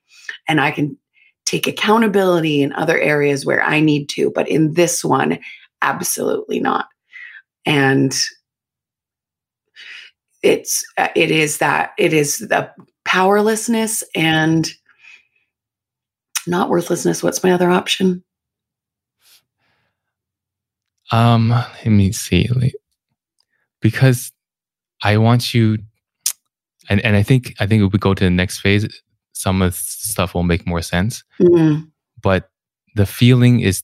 And 0.48 0.60
I 0.60 0.72
can 0.72 0.98
take 1.44 1.68
accountability 1.68 2.60
in 2.60 2.72
other 2.72 2.98
areas 2.98 3.46
where 3.46 3.62
I 3.62 3.78
need 3.78 4.08
to, 4.10 4.32
but 4.34 4.48
in 4.48 4.72
this 4.72 5.04
one, 5.04 5.38
absolutely 5.80 6.58
not. 6.58 6.86
And 7.64 8.12
it's, 10.42 10.84
uh, 10.98 11.08
it 11.14 11.30
is 11.30 11.58
that, 11.58 11.92
it 11.98 12.12
is 12.12 12.38
the 12.38 12.70
powerlessness 13.04 14.02
and 14.14 14.68
not 16.48 16.68
worthlessness. 16.68 17.22
What's 17.22 17.44
my 17.44 17.52
other 17.52 17.70
option? 17.70 18.24
Um, 21.12 21.50
let 21.50 21.86
me 21.86 22.12
see. 22.12 22.48
Because 23.80 24.32
I 25.02 25.18
want 25.18 25.54
you 25.54 25.78
and, 26.88 27.04
and 27.04 27.16
I 27.16 27.22
think 27.22 27.54
I 27.60 27.66
think 27.66 27.82
if 27.82 27.92
we 27.92 27.98
go 27.98 28.14
to 28.14 28.24
the 28.24 28.30
next 28.30 28.60
phase, 28.60 28.86
some 29.32 29.62
of 29.62 29.72
the 29.72 29.78
stuff 29.78 30.34
will 30.34 30.42
make 30.42 30.66
more 30.66 30.82
sense. 30.82 31.24
Mm. 31.40 31.90
But 32.22 32.50
the 32.94 33.06
feeling 33.06 33.60
is 33.60 33.82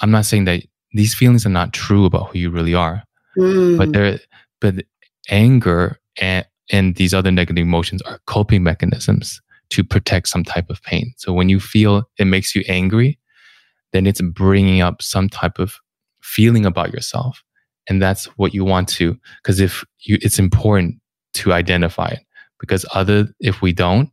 I'm 0.00 0.10
not 0.10 0.26
saying 0.26 0.44
that 0.44 0.62
these 0.92 1.14
feelings 1.14 1.44
are 1.44 1.50
not 1.50 1.72
true 1.72 2.04
about 2.04 2.28
who 2.28 2.38
you 2.38 2.50
really 2.50 2.74
are. 2.74 3.02
Mm. 3.36 3.78
But 3.78 3.92
they're 3.92 4.18
but 4.60 4.84
anger 5.28 5.98
and 6.20 6.46
and 6.70 6.96
these 6.96 7.14
other 7.14 7.30
negative 7.30 7.62
emotions 7.62 8.02
are 8.02 8.20
coping 8.26 8.62
mechanisms 8.62 9.40
to 9.70 9.84
protect 9.84 10.28
some 10.28 10.44
type 10.44 10.70
of 10.70 10.82
pain. 10.82 11.12
So 11.16 11.32
when 11.32 11.48
you 11.48 11.60
feel 11.60 12.08
it 12.18 12.24
makes 12.24 12.54
you 12.54 12.64
angry, 12.68 13.18
then 13.92 14.06
it's 14.06 14.20
bringing 14.20 14.80
up 14.80 15.02
some 15.02 15.28
type 15.28 15.58
of 15.58 15.78
feeling 16.28 16.66
about 16.66 16.92
yourself. 16.92 17.42
And 17.88 18.02
that's 18.02 18.26
what 18.36 18.52
you 18.52 18.64
want 18.64 18.88
to, 18.90 19.16
because 19.42 19.60
if 19.60 19.82
you, 20.00 20.18
it's 20.20 20.38
important 20.38 20.96
to 21.34 21.52
identify 21.54 22.08
it 22.08 22.20
because 22.60 22.84
other, 22.94 23.28
if 23.40 23.62
we 23.62 23.72
don't, 23.72 24.10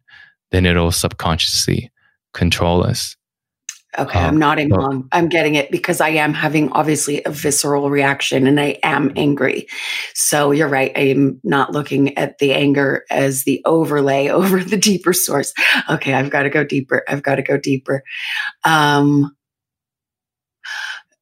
then 0.51 0.65
it'll 0.65 0.91
subconsciously 0.93 1.91
control 2.33 2.85
us. 2.85 3.17
Okay, 3.97 4.19
Um, 4.19 4.25
I'm 4.25 4.37
nodding 4.37 4.69
so- 4.69 4.75
along. 4.79 5.07
I'm 5.11 5.27
getting 5.29 5.55
it 5.55 5.71
because 5.71 5.99
I 6.01 6.09
am 6.09 6.33
having 6.33 6.69
obviously 6.71 7.21
a 7.23 7.29
visceral 7.31 7.89
reaction 7.89 8.45
and 8.47 8.59
I 8.59 8.77
am 8.83 9.11
angry. 9.15 9.67
So 10.13 10.51
you're 10.51 10.67
right. 10.69 10.91
I 10.95 11.01
am 11.01 11.39
not 11.43 11.71
looking 11.71 12.17
at 12.17 12.37
the 12.39 12.53
anger 12.53 13.03
as 13.09 13.43
the 13.43 13.61
overlay 13.65 14.27
over 14.39 14.63
the 14.63 14.77
deeper 14.77 15.11
source. 15.13 15.53
Okay, 15.89 16.13
I've 16.13 16.29
got 16.29 16.43
to 16.43 16.49
go 16.49 16.63
deeper. 16.63 17.03
I've 17.07 17.23
got 17.23 17.35
to 17.35 17.41
go 17.41 17.57
deeper. 17.57 18.03
Um, 18.63 19.34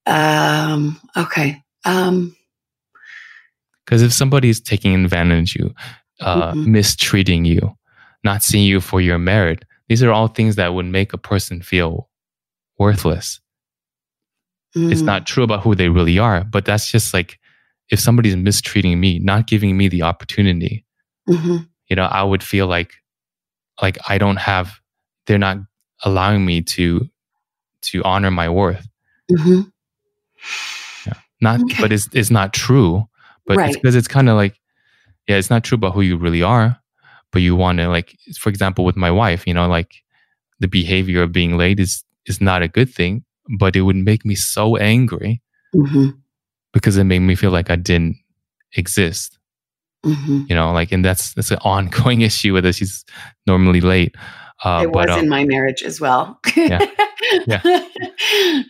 um, 0.05 0.99
okay. 1.17 1.63
Um, 1.85 2.35
Because 3.85 4.01
if 4.01 4.13
somebody 4.13 4.49
is 4.49 4.61
taking 4.61 4.95
advantage 5.03 5.55
of 5.55 5.61
you, 5.61 5.75
uh, 6.21 6.53
Mhm. 6.53 6.65
mistreating 6.65 7.45
you, 7.45 7.75
not 8.23 8.43
seeing 8.43 8.65
you 8.65 8.79
for 8.81 9.01
your 9.01 9.17
merit, 9.19 9.65
these 9.89 10.03
are 10.03 10.11
all 10.11 10.27
things 10.27 10.55
that 10.55 10.73
would 10.73 10.85
make 10.85 11.13
a 11.13 11.17
person 11.17 11.61
feel 11.61 12.09
worthless. 12.79 13.39
It's 14.89 15.01
mm, 15.01 15.05
not 15.05 15.25
true 15.27 15.43
about 15.43 15.63
who 15.63 15.75
they 15.75 15.89
really 15.89 16.19
are, 16.19 16.43
but 16.43 16.65
that's 16.65 16.89
just 16.91 17.13
like 17.13 17.39
if 17.89 17.99
somebody's 17.99 18.35
mistreating 18.35 18.99
me, 18.99 19.19
not 19.19 19.47
giving 19.47 19.77
me 19.77 19.87
the 19.87 20.01
opportunity, 20.03 20.85
mhm, 21.27 21.67
you 21.89 21.95
know, 21.95 22.05
I 22.05 22.23
would 22.23 22.43
feel 22.43 22.67
like 22.67 22.93
like 23.81 23.97
I 24.07 24.17
don't 24.17 24.37
have 24.37 24.79
they're 25.27 25.37
not 25.37 25.57
allowing 26.03 26.45
me 26.45 26.61
to 26.61 27.09
to 27.83 28.03
honor 28.03 28.31
my 28.31 28.49
worth. 28.49 28.87
Mhm. 30.43 31.15
Not 31.41 31.61
Okay. 31.61 31.81
but 31.81 31.91
it's 31.91 32.07
it's 32.13 32.31
not 32.31 32.53
true. 32.53 33.03
But 33.45 33.59
it's 33.67 33.77
because 33.77 33.95
it's 33.95 34.07
kind 34.07 34.29
of 34.29 34.35
like 34.37 34.55
yeah, 35.27 35.37
it's 35.37 35.49
not 35.49 35.63
true 35.63 35.75
about 35.75 35.93
who 35.93 36.01
you 36.01 36.17
really 36.17 36.41
are, 36.43 36.77
but 37.31 37.41
you 37.41 37.55
want 37.55 37.79
to 37.79 37.89
like 37.89 38.15
for 38.39 38.49
example 38.49 38.85
with 38.85 38.95
my 38.95 39.11
wife, 39.11 39.45
you 39.47 39.53
know, 39.53 39.67
like 39.67 39.95
the 40.59 40.67
behavior 40.67 41.21
of 41.23 41.31
being 41.31 41.57
late 41.57 41.79
is 41.79 42.03
is 42.25 42.39
not 42.39 42.61
a 42.61 42.67
good 42.69 42.89
thing, 42.93 43.23
but 43.59 43.75
it 43.75 43.81
would 43.81 43.97
make 43.97 44.25
me 44.25 44.35
so 44.35 44.77
angry 44.77 45.41
Mhm, 45.75 46.15
because 46.71 46.95
it 46.97 47.03
made 47.03 47.19
me 47.19 47.35
feel 47.35 47.51
like 47.51 47.69
I 47.69 47.75
didn't 47.75 48.15
exist. 48.75 49.37
mhm. 50.05 50.47
you 50.49 50.55
know 50.55 50.71
like 50.73 50.91
and 50.91 51.03
that's 51.05 51.33
that's 51.33 51.51
an 51.51 51.57
ongoing 51.65 52.21
issue 52.21 52.53
with 52.53 52.65
her 52.65 52.73
she's 52.73 53.05
normally 53.47 53.79
late 53.81 54.15
uh 54.63 54.83
it 54.83 54.91
but 54.91 55.07
was 55.07 55.17
um, 55.17 55.23
in 55.23 55.29
my 55.29 55.45
marriage 55.45 55.83
as 55.83 55.99
well. 55.99 56.39
Yeah. 57.47 57.81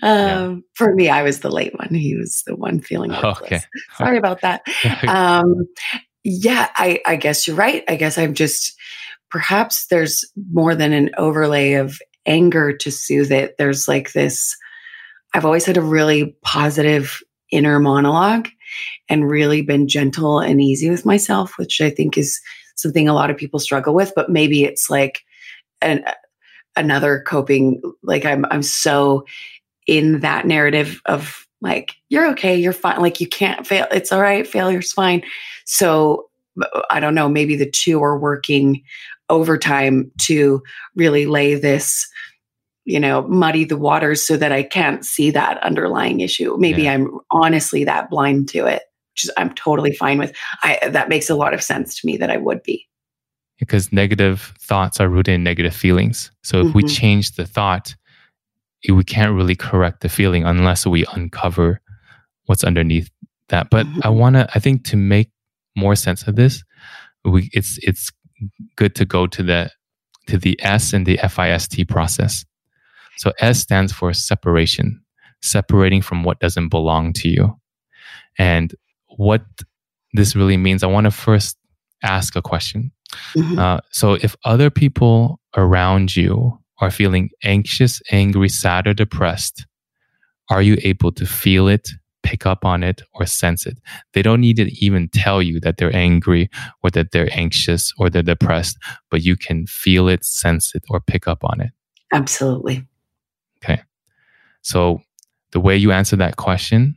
um, 0.02 0.64
For 0.74 0.94
me, 0.94 1.10
I 1.10 1.24
was 1.24 1.39
the 1.39 1.50
late 1.50 1.78
one. 1.78 1.94
He 1.94 2.16
was 2.16 2.44
the 2.46 2.56
one 2.56 2.80
feeling 2.80 3.12
worthless. 3.12 3.41
Okay. 3.41 3.60
Sorry 3.98 4.18
about 4.18 4.41
that. 4.41 4.64
Um, 5.08 5.68
yeah, 6.24 6.70
I, 6.76 7.02
I 7.06 7.18
guess 7.18 7.48
you're 7.48 7.56
right. 7.56 7.84
I 7.88 7.96
guess 7.96 8.18
I'm 8.18 8.34
just 8.34 8.74
perhaps 9.30 9.88
there's 9.88 10.24
more 10.52 10.76
than 10.76 10.94
an 10.94 11.10
overlay 11.18 11.74
of 11.74 12.00
anger 12.26 12.72
to 12.78 12.91
soothe 12.91 13.32
it. 13.32 13.56
There's 13.58 13.88
like 13.88 14.14
this. 14.14 14.56
I've 15.34 15.46
always 15.46 15.66
had 15.66 15.78
a 15.78 15.82
really 15.82 16.38
positive 16.44 17.20
inner 17.52 17.80
monologue 17.80 18.48
and 19.10 19.30
really 19.30 19.62
been 19.62 19.88
gentle 19.88 20.39
and 20.39 20.62
easy 20.62 20.89
with 20.89 21.06
myself, 21.06 21.58
which 21.58 21.82
I 21.82 21.89
think 21.89 22.18
is 22.18 22.39
something 22.76 23.10
a 23.10 23.14
lot 23.14 23.30
of 23.30 23.38
people 23.38 23.60
struggle 23.60 23.94
with. 23.94 24.14
But 24.16 24.30
maybe 24.30 24.64
it's 24.64 24.89
like 24.89 25.24
an 25.84 26.04
another 26.76 27.22
coping. 27.28 27.82
Like 28.02 28.26
I'm 28.26 28.46
I'm 28.46 28.64
so 28.64 29.26
in 29.88 30.22
that 30.22 30.46
narrative 30.48 31.02
of 31.06 31.46
like 31.62 31.96
you're 32.10 32.28
okay, 32.32 32.56
you're 32.56 32.74
fine. 32.74 33.02
Like 33.02 33.20
you 33.22 33.28
can't 33.28 33.66
fail. 33.66 33.88
It's 33.92 34.12
all 34.12 34.22
right. 34.22 34.46
Failure's 34.48 34.92
fine. 34.92 35.24
So 35.66 36.30
I 36.90 37.00
don't 37.00 37.16
know. 37.16 37.30
Maybe 37.30 37.56
the 37.56 37.70
two 37.70 38.02
are 38.04 38.18
working 38.18 38.84
overtime 39.30 40.12
to 40.22 40.62
really 40.96 41.26
lay 41.26 41.56
this 41.56 42.08
you 42.86 43.00
know 43.00 43.22
muddy 43.28 43.64
the 43.64 43.78
waters 43.78 44.22
so 44.26 44.36
that 44.36 44.52
i 44.52 44.62
can't 44.62 45.06
see 45.06 45.32
that 45.32 45.64
underlying 45.64 46.20
issue 46.20 46.58
maybe 46.60 46.84
Yeah. 46.84 46.92
i'm 46.94 47.18
honestly 47.32 47.86
that 47.86 48.10
blind 48.10 48.50
to 48.50 48.66
it 48.66 48.84
which 49.14 49.24
is 49.24 49.32
i'm 49.38 49.54
totally 49.54 49.96
fine 49.96 50.18
with 50.18 50.36
i 50.62 50.78
that 50.90 51.08
makes 51.08 51.30
a 51.30 51.36
lot 51.36 51.54
of 51.54 51.64
sense 51.64 52.00
to 52.00 52.06
me 52.06 52.18
that 52.18 52.30
i 52.30 52.36
would 52.38 52.62
be 52.64 52.86
because 53.66 53.91
negative 53.93 54.53
thoughts 54.70 54.99
are 54.99 55.09
rooted 55.09 55.34
in 55.36 55.43
negative 55.43 55.76
feelings. 55.76 56.32
So 56.43 56.61
if 56.66 56.74
we 56.76 56.84
Mhm. 56.84 56.95
change 56.99 57.32
the 57.38 57.45
thought 57.45 57.95
it- 58.84 58.91
we 58.91 59.03
can't 59.03 59.34
really 59.39 59.55
correct 59.55 60.01
the 60.01 60.09
feeling 60.09 60.43
unless 60.43 60.86
we 60.86 61.05
uncover 61.14 61.80
what's 62.47 62.64
underneath 62.66 63.09
that. 63.49 63.70
But 63.70 63.86
i 64.03 64.09
Mhm. 64.09 64.16
want 64.22 64.34
to 64.36 64.43
i 64.55 64.59
think 64.59 64.84
to 64.91 64.97
make 64.97 65.30
more 65.76 65.95
sense 65.95 66.28
of 66.28 66.36
this 66.36 66.64
we 67.34 67.49
it's 67.53 67.78
it's 67.89 68.11
good 68.76 68.93
to 68.95 69.05
go 69.05 69.28
to 69.36 69.41
the 69.43 69.61
to 70.28 70.38
the 70.38 70.53
s 70.61 70.93
and 70.93 71.05
the 71.05 71.18
fist 71.36 71.88
process. 71.88 72.45
So 73.18 73.32
s 73.39 73.59
stands 73.61 73.91
for 73.93 74.14
separation 74.14 74.88
separating 75.41 76.01
from 76.01 76.24
what 76.24 76.39
doesn't 76.39 76.70
belong 76.70 77.14
to 77.22 77.28
you. 77.30 77.45
And 78.38 78.74
what 79.18 79.43
this 80.14 80.36
really 80.36 80.57
means 80.57 80.84
i 80.84 80.88
want 80.95 81.05
to 81.05 81.11
first 81.11 81.57
ask 82.03 82.36
a 82.36 82.41
question 82.41 82.91
Mhm. 83.36 83.57
uh, 83.57 83.82
so 83.91 84.14
if 84.14 84.36
other 84.45 84.70
people 84.70 85.39
around 85.55 86.16
you 86.16 86.57
are 86.80 86.91
feeling 86.91 87.30
anxious, 87.43 88.01
angry, 88.11 88.49
sad, 88.49 88.88
or 88.88 88.93
depressed, 88.93 89.66
are 90.49 90.61
you 90.61 90.78
able 90.84 91.11
to 91.14 91.26
feel 91.26 91.68
it, 91.68 91.89
pick 92.24 92.45
up 92.45 92.66
on 92.66 92.84
it, 92.84 93.01
or 93.14 93.26
sense 93.26 93.66
it? 93.66 93.78
They 94.14 94.22
don't 94.22 94.41
need 94.41 94.57
to 94.57 94.72
even 94.84 95.09
tell 95.09 95.41
you 95.41 95.59
that 95.61 95.78
they're 95.78 95.95
angry 95.95 96.49
or 96.84 96.89
that 96.91 97.11
they're 97.11 97.30
anxious 97.32 97.93
or 97.97 98.09
they're 98.09 98.22
depressed, 98.24 98.78
but 99.09 99.24
you 99.24 99.36
can 99.36 99.66
feel 99.68 100.07
it, 100.09 100.26
sense 100.26 100.76
it, 100.76 100.84
or 100.89 100.99
pick 100.99 101.28
up 101.28 101.43
on 101.43 101.61
it. 101.61 101.72
absolutely 102.11 102.86
Okay. 103.64 103.82
So 104.61 105.01
the 105.51 105.59
way 105.59 105.78
you 105.78 105.91
answer 105.91 106.16
that 106.18 106.36
question 106.36 106.95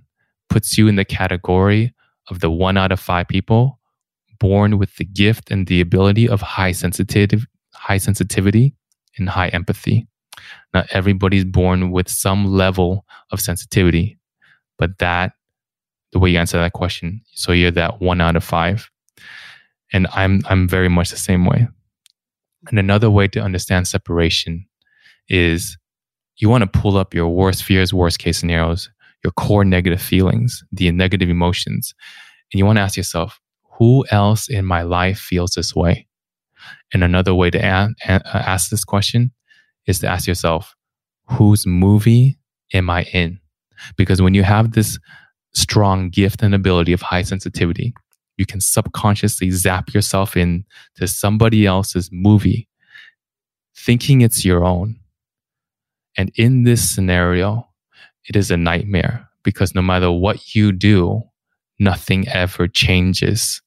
puts 0.48 0.76
you 0.76 0.88
in 0.88 0.96
the 0.96 1.04
category 1.04 1.94
of 2.28 2.40
the 2.40 2.50
one 2.50 2.76
out 2.76 2.92
of 2.92 2.98
five 3.00 3.28
people 3.28 3.78
born 4.38 4.78
with 4.78 4.96
the 4.96 5.04
gift 5.04 5.50
and 5.50 5.66
the 5.66 5.80
ability 5.80 6.28
of 6.28 6.40
high 6.40 6.72
sensitivity, 6.72 7.44
high 7.74 7.98
sensitivity 7.98 8.74
and 9.18 9.28
high 9.28 9.48
empathy. 9.48 10.06
Not 10.74 10.86
everybody's 10.90 11.44
born 11.44 11.90
with 11.90 12.08
some 12.08 12.46
level 12.46 13.04
of 13.32 13.40
sensitivity, 13.40 14.18
but 14.78 14.98
that 14.98 15.32
the 16.12 16.18
way 16.18 16.30
you 16.30 16.38
answer 16.38 16.58
that 16.58 16.72
question, 16.72 17.22
so 17.32 17.52
you're 17.52 17.70
that 17.72 18.00
one 18.00 18.20
out 18.20 18.36
of 18.36 18.44
five. 18.44 18.90
And 19.92 20.06
I'm 20.12 20.42
I'm 20.48 20.68
very 20.68 20.88
much 20.88 21.10
the 21.10 21.16
same 21.16 21.46
way. 21.46 21.68
And 22.68 22.78
another 22.78 23.10
way 23.10 23.28
to 23.28 23.40
understand 23.40 23.86
separation 23.86 24.66
is 25.28 25.78
you 26.38 26.48
want 26.48 26.62
to 26.62 26.80
pull 26.80 26.96
up 26.96 27.14
your 27.14 27.28
worst 27.28 27.64
fears, 27.64 27.94
worst 27.94 28.18
case 28.18 28.38
scenarios, 28.38 28.90
your 29.24 29.32
core 29.32 29.64
negative 29.64 30.02
feelings, 30.02 30.62
the 30.72 30.90
negative 30.90 31.30
emotions, 31.30 31.94
and 32.52 32.58
you 32.58 32.66
want 32.66 32.76
to 32.76 32.82
ask 32.82 32.96
yourself, 32.96 33.40
who 33.78 34.04
else 34.10 34.48
in 34.48 34.64
my 34.64 34.82
life 34.82 35.18
feels 35.18 35.52
this 35.52 35.74
way? 35.74 36.06
And 36.92 37.04
another 37.04 37.34
way 37.34 37.50
to 37.50 37.62
ask 37.62 38.70
this 38.70 38.84
question 38.84 39.32
is 39.86 39.98
to 40.00 40.08
ask 40.08 40.26
yourself, 40.26 40.74
whose 41.26 41.66
movie 41.66 42.38
am 42.72 42.88
I 42.90 43.02
in? 43.12 43.40
Because 43.96 44.22
when 44.22 44.34
you 44.34 44.42
have 44.42 44.72
this 44.72 44.98
strong 45.54 46.08
gift 46.10 46.42
and 46.42 46.54
ability 46.54 46.92
of 46.92 47.02
high 47.02 47.22
sensitivity, 47.22 47.94
you 48.36 48.46
can 48.46 48.60
subconsciously 48.60 49.50
zap 49.50 49.92
yourself 49.94 50.36
in 50.36 50.64
to 50.96 51.06
somebody 51.06 51.66
else's 51.66 52.10
movie, 52.12 52.68
thinking 53.76 54.20
it's 54.20 54.44
your 54.44 54.64
own. 54.64 54.96
And 56.16 56.30
in 56.36 56.64
this 56.64 56.88
scenario, 56.94 57.68
it 58.28 58.36
is 58.36 58.50
a 58.50 58.56
nightmare 58.56 59.28
because 59.42 59.74
no 59.74 59.82
matter 59.82 60.10
what 60.10 60.54
you 60.54 60.72
do, 60.72 61.22
nothing 61.78 62.26
ever 62.28 62.66
changes 62.66 63.60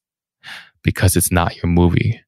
because 0.83 1.15
it's 1.15 1.31
not 1.31 1.55
your 1.57 1.67
movie. 1.71 2.19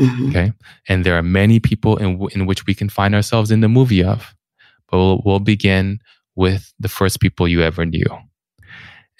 Mhm. 0.00 0.28
Okay. 0.30 0.52
And 0.88 1.04
there 1.04 1.16
are 1.16 1.22
many 1.22 1.60
people 1.60 1.96
in, 1.98 2.12
w- 2.14 2.30
in 2.34 2.46
which 2.46 2.66
we 2.66 2.74
can 2.74 2.88
find 2.88 3.14
ourselves 3.14 3.50
in 3.50 3.60
the 3.60 3.68
movie 3.68 4.02
of. 4.02 4.34
But 4.90 4.98
we'll, 4.98 5.22
we'll 5.24 5.40
begin 5.40 6.00
with 6.34 6.72
the 6.80 6.88
first 6.88 7.20
people 7.20 7.46
you 7.46 7.62
ever 7.62 7.86
knew. 7.86 8.04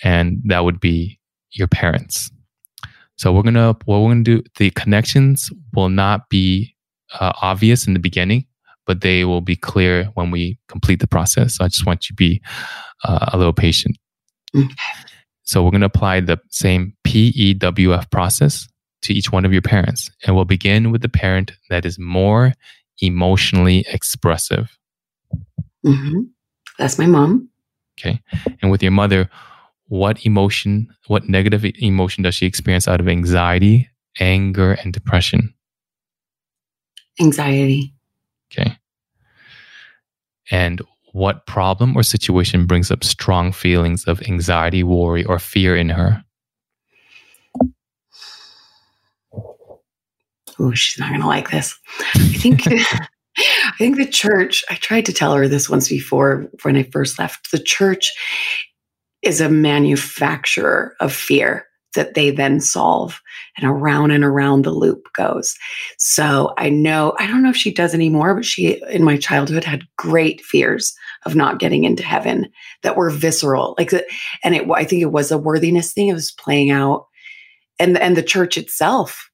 And 0.02 0.42
that 0.46 0.64
would 0.64 0.80
be 0.80 1.18
your 1.52 1.68
parents. 1.68 2.30
So 3.16 3.32
we're 3.32 3.42
gonna 3.44 3.76
what 3.84 4.00
we're 4.00 4.10
gonna 4.10 4.24
do. 4.24 4.42
The 4.56 4.70
connections 4.70 5.50
will 5.74 5.88
not 5.88 6.28
be 6.28 6.74
uh, 7.20 7.32
obvious 7.40 7.86
in 7.86 7.92
the 7.92 8.00
beginning, 8.00 8.44
but 8.86 9.02
they 9.02 9.24
will 9.24 9.40
be 9.40 9.54
clear 9.54 10.06
when 10.14 10.32
we 10.32 10.58
complete 10.66 10.98
the 10.98 11.06
process. 11.06 11.56
So 11.56 11.64
I 11.64 11.68
just 11.68 11.86
want 11.86 12.04
you 12.10 12.14
to 12.14 12.16
be 12.16 12.42
uh, 13.04 13.30
a 13.32 13.38
little 13.38 13.52
patient. 13.52 13.96
Okay. 14.56 14.74
So 15.44 15.62
we're 15.62 15.70
gonna 15.70 15.86
apply 15.86 16.20
the 16.20 16.38
same 16.50 16.94
PEWF 17.06 18.10
process 18.10 18.68
to 19.02 19.12
each 19.12 19.30
one 19.30 19.44
of 19.44 19.52
your 19.52 19.62
parents, 19.62 20.10
and 20.24 20.34
we'll 20.34 20.44
begin 20.44 20.90
with 20.90 21.02
the 21.02 21.08
parent 21.08 21.52
that 21.70 21.84
is 21.84 21.98
more 21.98 22.52
emotionally 23.00 23.84
expressive. 23.88 24.76
Mm-hmm. 25.84 26.22
That's 26.78 26.98
my 26.98 27.06
mom. 27.06 27.48
Okay, 27.98 28.20
and 28.60 28.70
with 28.70 28.82
your 28.82 28.92
mother, 28.92 29.30
what 29.88 30.24
emotion, 30.24 30.88
what 31.06 31.28
negative 31.28 31.64
emotion 31.78 32.22
does 32.22 32.34
she 32.34 32.46
experience 32.46 32.88
out 32.88 33.00
of 33.00 33.08
anxiety, 33.08 33.88
anger, 34.18 34.72
and 34.72 34.92
depression? 34.92 35.54
Anxiety. 37.20 37.92
Okay. 38.50 38.76
And 40.50 40.82
what 41.14 41.46
problem 41.46 41.96
or 41.96 42.02
situation 42.02 42.66
brings 42.66 42.90
up 42.90 43.04
strong 43.04 43.52
feelings 43.52 44.04
of 44.04 44.20
anxiety, 44.22 44.82
worry, 44.82 45.24
or 45.24 45.38
fear 45.38 45.76
in 45.76 45.88
her? 45.88 46.24
Oh, 50.58 50.74
she's 50.74 50.98
not 50.98 51.10
going 51.10 51.20
to 51.20 51.26
like 51.26 51.50
this. 51.50 51.78
I 52.14 52.18
think. 52.18 52.62
I 53.38 53.72
think 53.78 53.96
the 53.96 54.06
church, 54.06 54.64
I 54.70 54.74
tried 54.74 55.06
to 55.06 55.12
tell 55.12 55.34
her 55.34 55.46
this 55.48 55.68
once 55.68 55.88
before 55.88 56.48
when 56.62 56.76
I 56.76 56.82
first 56.84 57.18
left. 57.18 57.50
The 57.52 57.58
church 57.58 58.12
is 59.22 59.40
a 59.40 59.48
manufacturer 59.48 60.94
of 61.00 61.12
fear 61.12 61.66
that 61.94 62.14
they 62.14 62.30
then 62.30 62.60
solve 62.60 63.20
and 63.56 63.68
around 63.68 64.10
and 64.10 64.24
around 64.24 64.64
the 64.64 64.70
loop 64.70 65.08
goes. 65.14 65.56
So 65.98 66.52
I 66.58 66.68
know, 66.68 67.14
I 67.18 67.26
don't 67.26 67.42
know 67.42 67.50
if 67.50 67.56
she 67.56 67.72
does 67.72 67.94
anymore, 67.94 68.34
but 68.34 68.44
she 68.44 68.82
in 68.90 69.04
my 69.04 69.16
childhood 69.16 69.64
had 69.64 69.86
great 69.96 70.40
fears 70.40 70.94
of 71.24 71.34
not 71.34 71.58
getting 71.58 71.84
into 71.84 72.02
heaven 72.02 72.50
that 72.82 72.96
were 72.96 73.10
visceral. 73.10 73.74
Like, 73.78 73.92
and 74.42 74.54
it, 74.54 74.68
I 74.70 74.84
think 74.84 75.02
it 75.02 75.12
was 75.12 75.30
a 75.30 75.38
worthiness 75.38 75.92
thing. 75.92 76.08
It 76.08 76.14
was 76.14 76.32
playing 76.32 76.70
out 76.70 77.06
and, 77.78 77.98
and 77.98 78.16
the 78.16 78.22
church 78.22 78.56
itself 78.56 79.30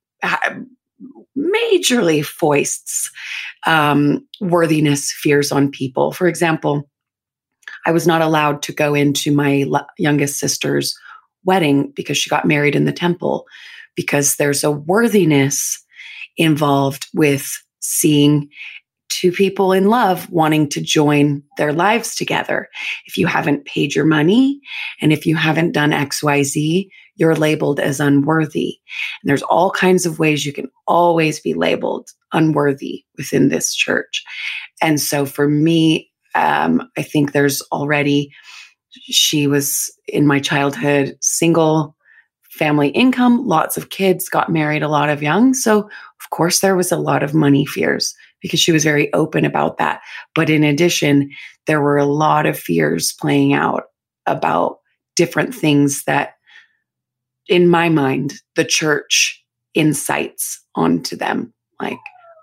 majorly 1.37 2.25
foists 2.25 3.11
um, 3.67 4.27
worthiness 4.41 5.13
fears 5.13 5.53
on 5.53 5.71
people. 5.71 6.13
For 6.13 6.27
example, 6.27 6.89
I 7.87 7.93
was 7.93 8.07
not 8.07 8.23
allowed 8.23 8.63
to 8.63 8.73
go 8.73 8.95
into 8.95 9.35
my 9.35 9.65
youngest 9.99 10.39
sister's 10.39 10.97
wedding 11.45 11.93
because 11.95 12.17
she 12.17 12.31
got 12.31 12.47
married 12.47 12.75
in 12.75 12.85
the 12.85 12.93
temple 12.93 13.47
because 13.97 14.37
there's 14.37 14.65
a 14.65 14.71
worthiness 14.71 15.83
involved 16.37 17.07
with 17.15 17.51
seeing 17.81 18.49
two 19.09 19.33
people 19.33 19.73
in 19.73 19.89
love 19.89 20.31
wanting 20.31 20.69
to 20.69 20.81
join 20.81 21.43
their 21.59 21.73
lives 21.73 22.15
together. 22.15 22.69
If 23.07 23.19
you 23.19 23.27
haven't 23.27 23.65
paid 23.67 23.95
your 23.95 24.07
money 24.07 24.61
and 25.03 25.13
if 25.13 25.27
you 25.27 25.37
haven't 25.37 25.73
done 25.73 25.91
XYZ, 25.91 26.89
you're 27.17 27.37
labeled 27.37 27.81
as 27.81 28.01
unworthy. 28.01 28.79
And 29.23 29.29
there's 29.29 29.43
all 29.43 29.71
kinds 29.73 30.07
of 30.07 30.19
ways 30.19 30.47
you 30.47 30.53
can 30.53 30.71
always 30.87 31.41
be 31.41 31.53
labeled 31.53 32.09
unworthy 32.33 33.05
within 33.19 33.49
this 33.49 33.75
church. 33.75 34.25
And 34.81 35.01
so 35.01 35.27
for 35.27 35.49
me, 35.49 36.11
um, 36.35 36.89
I 36.97 37.03
think 37.03 37.33
there's 37.33 37.61
already, 37.73 38.33
she 38.93 39.47
was 39.47 39.91
in 40.09 40.27
my 40.27 40.41
childhood 40.41 41.17
single 41.21 41.97
family 42.51 42.89
income, 42.89 43.47
lots 43.47 43.77
of 43.77 43.91
kids, 43.91 44.29
got 44.29 44.51
married 44.51 44.83
a 44.83 44.89
lot 44.89 45.09
of 45.09 45.23
young. 45.23 45.55
So, 45.55 45.79
of 45.81 46.31
course, 46.31 46.61
there 46.61 46.77
was 46.77 46.93
a 46.93 46.97
lot 46.97 47.23
of 47.23 47.33
money 47.33 47.65
fears 47.65 48.15
because 48.41 48.61
she 48.61 48.73
was 48.73 48.85
very 48.85 49.13
open 49.15 49.45
about 49.45 49.79
that. 49.79 50.01
But 50.35 50.51
in 50.51 50.65
addition, 50.65 51.31
there 51.67 51.81
were 51.81 51.97
a 51.97 52.05
lot 52.05 52.47
of 52.47 52.59
fears 52.59 53.13
playing 53.13 53.55
out 53.55 53.85
about 54.27 54.79
different 55.17 55.55
things 55.55 56.05
that, 56.05 56.35
in 57.49 57.69
my 57.69 57.89
mind, 57.89 58.35
the 58.57 58.65
church 58.65 59.45
incites 59.75 60.61
onto 60.75 61.17
them, 61.17 61.53
like 61.81 61.99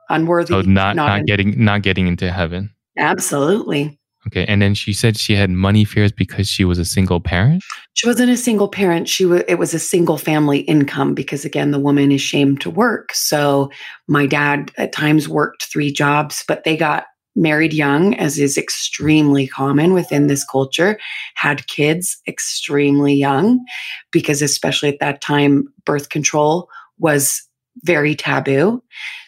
unworthy. 0.10 0.54
So 0.54 0.62
not 0.62 0.96
not, 0.96 1.18
not 1.18 1.26
getting 1.26 1.64
not 1.64 1.82
getting 1.82 2.08
into 2.08 2.32
heaven. 2.32 2.74
Absolutely. 2.98 4.00
Okay. 4.28 4.46
And 4.46 4.62
then 4.62 4.74
she 4.74 4.94
said 4.94 5.18
she 5.18 5.36
had 5.36 5.50
money 5.50 5.86
fears 5.86 6.12
because 6.12 6.48
she 6.48 6.66
was 6.66 6.78
a 6.78 6.86
single 6.86 7.20
parent. 7.22 7.64
She 7.94 8.08
wasn't 8.08 8.30
a 8.30 8.38
single 8.38 8.68
parent. 8.68 9.08
She 9.08 9.26
was, 9.26 9.44
it 9.48 9.56
was 9.56 9.74
a 9.74 9.80
single 9.80 10.18
family 10.18 10.60
income 10.60 11.14
because 11.14 11.46
again, 11.46 11.72
the 11.72 11.80
woman 11.80 12.12
is 12.12 12.22
shamed 12.22 12.62
to 12.62 12.70
work. 12.70 13.14
So 13.14 13.72
my 14.08 14.26
dad 14.26 14.72
at 14.78 14.92
times 14.92 15.30
worked 15.30 15.64
three 15.64 15.92
jobs, 15.92 16.44
but 16.48 16.66
they 16.66 16.76
got 16.76 17.06
married 17.38 17.72
young, 17.72 18.16
as 18.16 18.38
is 18.38 18.58
extremely 18.58 19.48
common 19.48 19.94
within 19.94 20.28
this 20.28 20.44
culture, 20.44 21.00
had 21.36 21.68
kids 21.68 22.18
extremely 22.28 23.14
young, 23.14 23.64
because 24.12 24.42
especially 24.42 24.90
at 24.90 25.00
that 25.00 25.22
time, 25.22 25.72
birth 25.86 26.10
control 26.10 26.68
was 26.98 27.42
very 27.84 28.16
taboo. 28.16 28.84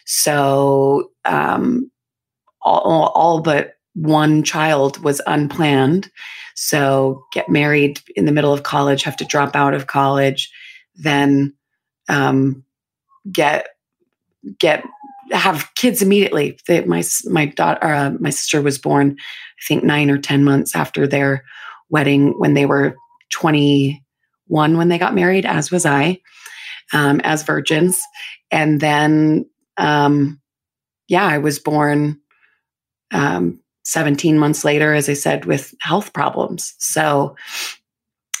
So, 0.06 1.12
um, 1.24 1.90
all, 2.62 3.12
all 3.14 3.40
but 3.40 3.74
one 3.94 4.42
child 4.42 5.02
was 5.02 5.20
unplanned. 5.26 6.10
So 6.54 7.24
get 7.32 7.48
married 7.48 8.00
in 8.16 8.24
the 8.24 8.32
middle 8.32 8.52
of 8.52 8.62
college, 8.62 9.02
have 9.02 9.16
to 9.16 9.24
drop 9.24 9.56
out 9.56 9.74
of 9.74 9.86
college, 9.86 10.52
then 10.94 11.54
um, 12.08 12.64
get 13.30 13.68
get 14.58 14.84
have 15.32 15.68
kids 15.74 16.02
immediately. 16.02 16.58
They, 16.66 16.84
my 16.84 17.02
my 17.26 17.46
daughter, 17.46 17.86
uh, 17.86 18.10
my 18.18 18.30
sister 18.30 18.62
was 18.62 18.78
born, 18.78 19.16
I 19.18 19.62
think 19.66 19.84
nine 19.84 20.10
or 20.10 20.18
ten 20.18 20.44
months 20.44 20.74
after 20.74 21.06
their 21.06 21.44
wedding 21.88 22.38
when 22.38 22.54
they 22.54 22.66
were 22.66 22.96
twenty 23.30 24.04
one 24.46 24.76
when 24.76 24.88
they 24.88 24.98
got 24.98 25.14
married, 25.14 25.46
as 25.46 25.70
was 25.70 25.86
I, 25.86 26.20
um, 26.92 27.20
as 27.20 27.44
virgins, 27.44 28.00
and 28.50 28.80
then 28.80 29.48
um, 29.76 30.40
yeah, 31.08 31.26
I 31.26 31.38
was 31.38 31.58
born 31.58 32.20
um, 33.12 33.60
17 33.90 34.38
months 34.38 34.64
later, 34.64 34.94
as 34.94 35.08
I 35.08 35.14
said, 35.14 35.46
with 35.46 35.74
health 35.80 36.12
problems. 36.12 36.74
So 36.78 37.34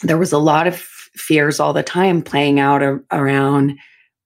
there 0.02 0.18
was 0.18 0.32
a 0.32 0.38
lot 0.38 0.68
of 0.68 0.76
fears 0.76 1.58
all 1.58 1.72
the 1.72 1.82
time 1.82 2.22
playing 2.22 2.60
out 2.60 2.82
around 3.10 3.76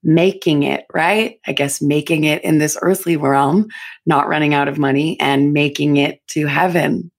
making 0.02 0.64
it, 0.64 0.84
right? 0.92 1.40
I 1.46 1.52
guess 1.52 1.80
making 1.80 2.24
it 2.24 2.44
in 2.44 2.58
this 2.58 2.76
earthly 2.82 3.16
realm, 3.16 3.68
not 4.04 4.28
running 4.28 4.52
out 4.52 4.68
of 4.68 4.76
money, 4.76 5.18
and 5.18 5.54
making 5.54 5.96
it 5.96 6.20
to 6.28 6.46
heaven. 6.46 7.10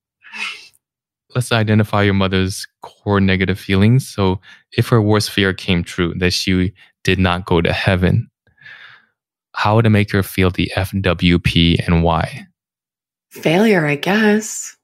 Let's 1.33 1.51
identify 1.51 2.03
your 2.03 2.13
mother's 2.13 2.67
core 2.83 3.19
negative 3.19 3.59
feelings. 3.59 4.07
So, 4.07 4.39
if 4.77 4.87
her 4.89 5.01
worst 5.01 5.31
fear 5.31 5.51
came 5.51 5.83
true, 5.83 6.13
that 6.19 6.31
she 6.31 6.73
did 7.03 7.17
not 7.17 7.47
go 7.47 7.59
to 7.59 7.73
heaven, 7.73 8.29
how 9.55 9.75
would 9.75 9.87
it 9.87 9.89
make 9.89 10.11
her 10.11 10.21
feel 10.21 10.51
the 10.51 10.71
FWP 10.75 11.85
and 11.87 12.03
why? 12.03 12.45
Failure, 13.41 13.85
I 13.85 13.95
guess. 13.95 14.75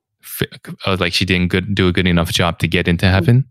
Oh, 0.85 0.95
like 0.99 1.13
she 1.13 1.25
didn't 1.25 1.49
good, 1.49 1.75
do 1.75 1.87
a 1.87 1.91
good 1.91 2.07
enough 2.07 2.31
job 2.31 2.59
to 2.59 2.67
get 2.67 2.87
into 2.87 3.07
heaven? 3.07 3.45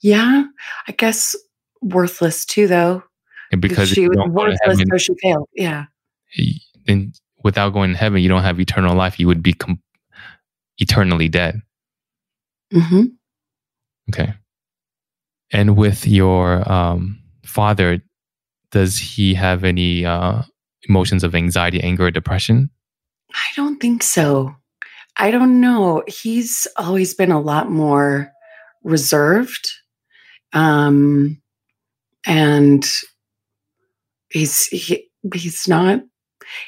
Yeah, 0.00 0.44
I 0.88 0.92
guess 0.92 1.34
worthless 1.80 2.44
too, 2.44 2.66
though. 2.66 3.02
And 3.50 3.60
because 3.60 3.90
she 3.90 4.08
was 4.08 4.16
worthless, 4.28 4.58
heaven, 4.62 4.86
so 4.90 4.98
she 4.98 5.14
failed. 5.22 5.48
Yeah. 5.54 5.84
And 6.88 7.14
without 7.44 7.70
going 7.70 7.92
to 7.92 7.96
heaven, 7.96 8.22
you 8.22 8.28
don't 8.28 8.42
have 8.42 8.60
eternal 8.60 8.96
life. 8.96 9.20
You 9.20 9.26
would 9.26 9.42
be 9.42 9.52
com- 9.52 9.82
eternally 10.78 11.28
dead. 11.28 11.60
Mm-hmm. 12.72 13.04
Okay. 14.10 14.34
And 15.52 15.76
with 15.76 16.06
your 16.06 16.70
um, 16.70 17.20
father, 17.44 18.02
does 18.70 18.98
he 18.98 19.34
have 19.34 19.64
any 19.64 20.04
uh, 20.04 20.42
emotions 20.88 21.24
of 21.24 21.34
anxiety, 21.34 21.82
anger, 21.82 22.06
or 22.06 22.10
depression? 22.10 22.70
I 23.34 23.46
don't 23.56 23.80
think 23.80 24.02
so. 24.02 24.54
I 25.16 25.30
don't 25.30 25.60
know. 25.60 26.02
He's 26.06 26.66
always 26.76 27.14
been 27.14 27.32
a 27.32 27.40
lot 27.40 27.70
more 27.70 28.32
reserved. 28.82 29.70
Um, 30.52 31.40
and 32.26 32.86
he's 34.30 34.66
he, 34.66 35.08
he's 35.34 35.68
not 35.68 36.00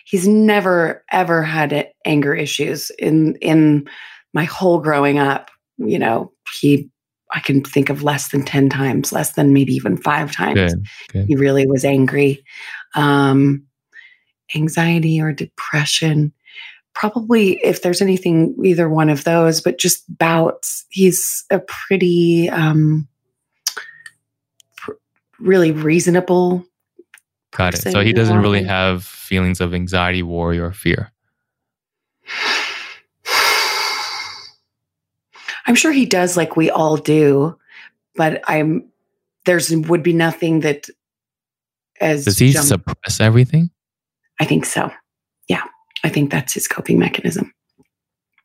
he's 0.04 0.26
never 0.26 1.04
ever 1.10 1.42
had 1.42 1.90
anger 2.04 2.34
issues 2.34 2.90
in 2.98 3.36
in 3.36 3.88
my 4.32 4.44
whole 4.44 4.78
growing 4.78 5.18
up 5.18 5.50
you 5.78 5.98
know 5.98 6.32
he 6.60 6.88
i 7.32 7.40
can 7.40 7.62
think 7.62 7.90
of 7.90 8.02
less 8.02 8.28
than 8.28 8.44
10 8.44 8.68
times 8.68 9.12
less 9.12 9.32
than 9.32 9.52
maybe 9.52 9.74
even 9.74 9.96
five 9.96 10.32
times 10.32 10.74
good, 10.74 10.86
good. 11.12 11.26
he 11.26 11.36
really 11.36 11.66
was 11.66 11.84
angry 11.84 12.44
um 12.94 13.64
anxiety 14.54 15.20
or 15.20 15.32
depression 15.32 16.32
probably 16.94 17.58
if 17.62 17.82
there's 17.82 18.00
anything, 18.00 18.54
either 18.64 18.88
one 18.88 19.10
of 19.10 19.24
those, 19.24 19.60
but 19.60 19.78
just 19.78 20.04
bouts. 20.16 20.84
He's 20.88 21.44
a 21.50 21.58
pretty, 21.58 22.48
um, 22.48 23.08
pr- 24.76 24.92
really 25.38 25.72
reasonable. 25.72 26.64
Got 27.52 27.74
it. 27.74 27.82
So 27.82 28.00
he 28.00 28.12
doesn't 28.12 28.38
really 28.38 28.64
have 28.64 29.04
feelings 29.04 29.60
of 29.60 29.74
anxiety, 29.74 30.22
worry, 30.22 30.58
or 30.58 30.72
fear. 30.72 31.12
I'm 35.66 35.74
sure 35.74 35.92
he 35.92 36.06
does, 36.06 36.36
like 36.36 36.56
we 36.56 36.70
all 36.70 36.96
do, 36.96 37.58
but 38.16 38.42
I'm 38.46 38.90
there's 39.46 39.74
would 39.74 40.02
be 40.02 40.12
nothing 40.12 40.60
that 40.60 40.88
as 42.00 42.24
Does 42.24 42.38
he 42.38 42.52
jump- 42.52 42.66
suppress 42.66 43.20
everything? 43.20 43.70
I 44.40 44.44
think 44.44 44.66
so. 44.66 44.90
I 46.04 46.08
think 46.08 46.30
that's 46.30 46.52
his 46.52 46.68
coping 46.68 46.98
mechanism 46.98 47.52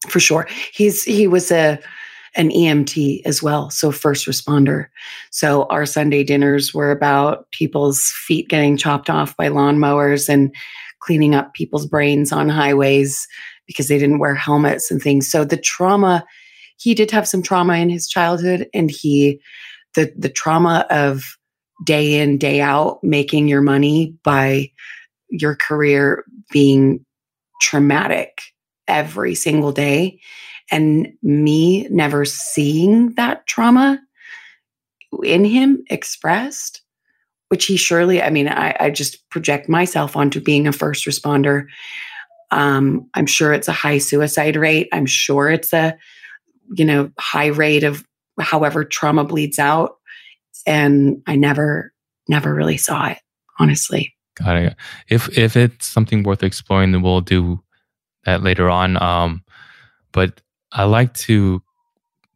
for 0.07 0.19
sure. 0.19 0.47
He's 0.73 1.03
he 1.03 1.27
was 1.27 1.51
a 1.51 1.79
an 2.35 2.49
EMT 2.49 3.21
as 3.25 3.41
well, 3.41 3.69
so 3.71 3.91
first 3.91 4.27
responder. 4.27 4.85
So 5.31 5.63
our 5.65 5.85
Sunday 5.85 6.23
dinners 6.23 6.73
were 6.73 6.91
about 6.91 7.49
people's 7.51 8.13
feet 8.27 8.49
getting 8.49 8.77
chopped 8.77 9.09
off 9.09 9.35
by 9.35 9.49
lawnmowers 9.49 10.29
and 10.29 10.53
cleaning 10.99 11.33
up 11.33 11.53
people's 11.53 11.87
brains 11.87 12.31
on 12.31 12.47
highways 12.47 13.27
because 13.65 13.87
they 13.87 13.97
didn't 13.97 14.19
wear 14.19 14.35
helmets 14.35 14.91
and 14.91 15.01
things. 15.01 15.29
So 15.29 15.43
the 15.43 15.57
trauma, 15.57 16.23
he 16.77 16.93
did 16.93 17.09
have 17.11 17.27
some 17.27 17.41
trauma 17.41 17.77
in 17.77 17.89
his 17.89 18.07
childhood, 18.07 18.67
and 18.73 18.91
he 18.91 19.41
the 19.95 20.13
the 20.15 20.29
trauma 20.29 20.85
of 20.89 21.23
day 21.83 22.19
in 22.19 22.37
day 22.37 22.61
out 22.61 22.99
making 23.03 23.47
your 23.47 23.61
money 23.61 24.13
by 24.23 24.69
your 25.29 25.55
career 25.55 26.25
being 26.51 27.03
traumatic 27.69 28.41
every 28.87 29.35
single 29.35 29.71
day. 29.71 30.19
And 30.71 31.13
me 31.21 31.87
never 31.89 32.25
seeing 32.25 33.13
that 33.13 33.45
trauma 33.45 33.99
in 35.23 35.45
him 35.45 35.83
expressed 35.89 36.81
which 37.47 37.65
he 37.65 37.77
surely 37.77 38.21
i 38.21 38.29
mean 38.29 38.47
i, 38.47 38.75
I 38.79 38.89
just 38.91 39.27
project 39.31 39.67
myself 39.67 40.15
onto 40.15 40.39
being 40.39 40.67
a 40.67 40.71
first 40.71 41.05
responder. 41.07 41.65
Um, 42.51 43.09
i'm 43.15 43.25
sure 43.25 43.53
it's 43.53 43.67
a 43.67 43.73
high 43.73 43.97
suicide 43.97 44.55
rate. 44.55 44.87
I'm 44.91 45.07
sure 45.07 45.49
it's 45.49 45.73
a 45.73 45.97
you 46.75 46.85
know 46.85 47.11
high 47.19 47.47
rate 47.47 47.83
of 47.83 48.05
however 48.39 48.83
trauma 48.83 49.23
bleeds 49.25 49.57
out. 49.57 49.97
And 50.67 51.23
i 51.25 51.35
never 51.35 51.91
never 52.27 52.53
really 52.53 52.77
saw 52.77 53.07
it 53.07 53.17
honestly 53.59 54.13
Got 54.43 54.57
it. 54.57 54.75
If 55.09 55.37
if 55.37 55.55
it's 55.55 55.87
something 55.87 56.23
worth 56.23 56.43
exploring, 56.43 56.91
then 56.91 57.01
we'll 57.01 57.21
do 57.21 57.61
that 58.25 58.43
later 58.43 58.69
on. 58.69 59.01
Um, 59.01 59.43
but 60.11 60.41
I 60.71 60.83
like 60.83 61.13
to, 61.15 61.61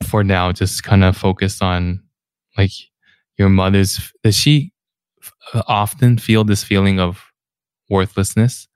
for 0.08 0.24
now, 0.24 0.51
just 0.51 0.84
kind 0.84 1.04
of 1.04 1.16
focus 1.16 1.62
on 1.62 2.04
like 2.58 2.72
your 3.38 3.49
mother's. 3.49 4.12
Does 4.24 4.36
she 4.36 4.74
often 5.68 6.18
feel 6.18 6.43
this 6.43 6.64
feeling 6.64 6.99
of 6.99 7.24
worthlessness? 7.89 8.68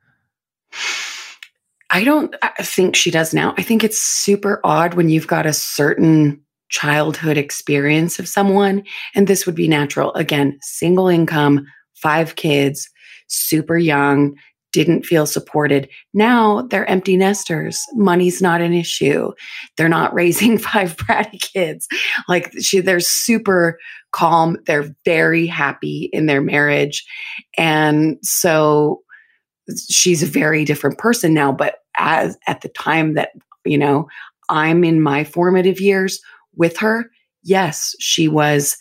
I 1.90 2.04
don't 2.04 2.36
think 2.62 2.96
she 2.96 3.12
does 3.12 3.34
now. 3.34 3.54
I 3.58 3.64
think 3.64 3.84
it's 3.84 4.02
super 4.02 4.60
odd 4.64 4.94
when 4.94 5.10
you've 5.10 5.28
got 5.28 5.46
a 5.46 5.54
certain 5.54 6.42
childhood 6.70 7.38
experience 7.38 8.20
of 8.20 8.28
someone, 8.28 8.84
and 9.16 9.28
this 9.28 9.46
would 9.46 9.56
be 9.56 9.68
natural. 9.70 10.14
Again, 10.14 10.58
single 10.62 11.08
income, 11.08 11.66
five 11.96 12.36
kids, 12.36 12.90
super 13.28 13.78
young, 13.78 14.36
didn't 14.74 15.06
feel 15.06 15.26
supported. 15.26 15.90
Now 16.14 16.64
they're 16.64 16.90
empty 16.90 17.18
nesters. 17.18 17.80
Money's 17.94 18.42
not 18.42 18.62
an 18.62 18.74
issue. 18.74 19.32
They're 19.76 19.90
not 19.90 20.14
raising 20.16 20.58
five 20.58 20.98
bratty 20.98 21.42
kids. 21.42 21.88
Like 22.28 22.52
she, 22.62 22.80
they're 22.80 23.00
super 23.00 23.80
calm. 24.12 24.58
They're 24.66 24.94
very 25.06 25.48
happy 25.48 26.10
in 26.12 26.26
their 26.26 26.42
marriage. 26.42 27.06
And 27.58 28.18
so 28.22 29.02
she's 29.90 30.24
a 30.24 30.28
very 30.28 30.64
different 30.64 30.98
person 30.98 31.34
now 31.34 31.52
but 31.52 31.80
as 31.98 32.38
at 32.48 32.62
the 32.62 32.70
time 32.70 33.14
that 33.14 33.32
you 33.66 33.78
know 33.78 34.08
i'm 34.50 34.84
in 34.84 35.02
my 35.02 35.24
formative 35.24 35.80
years 35.80 36.20
with 36.56 36.78
her 36.78 37.10
yes 37.44 37.96
she 38.00 38.28
was 38.28 38.78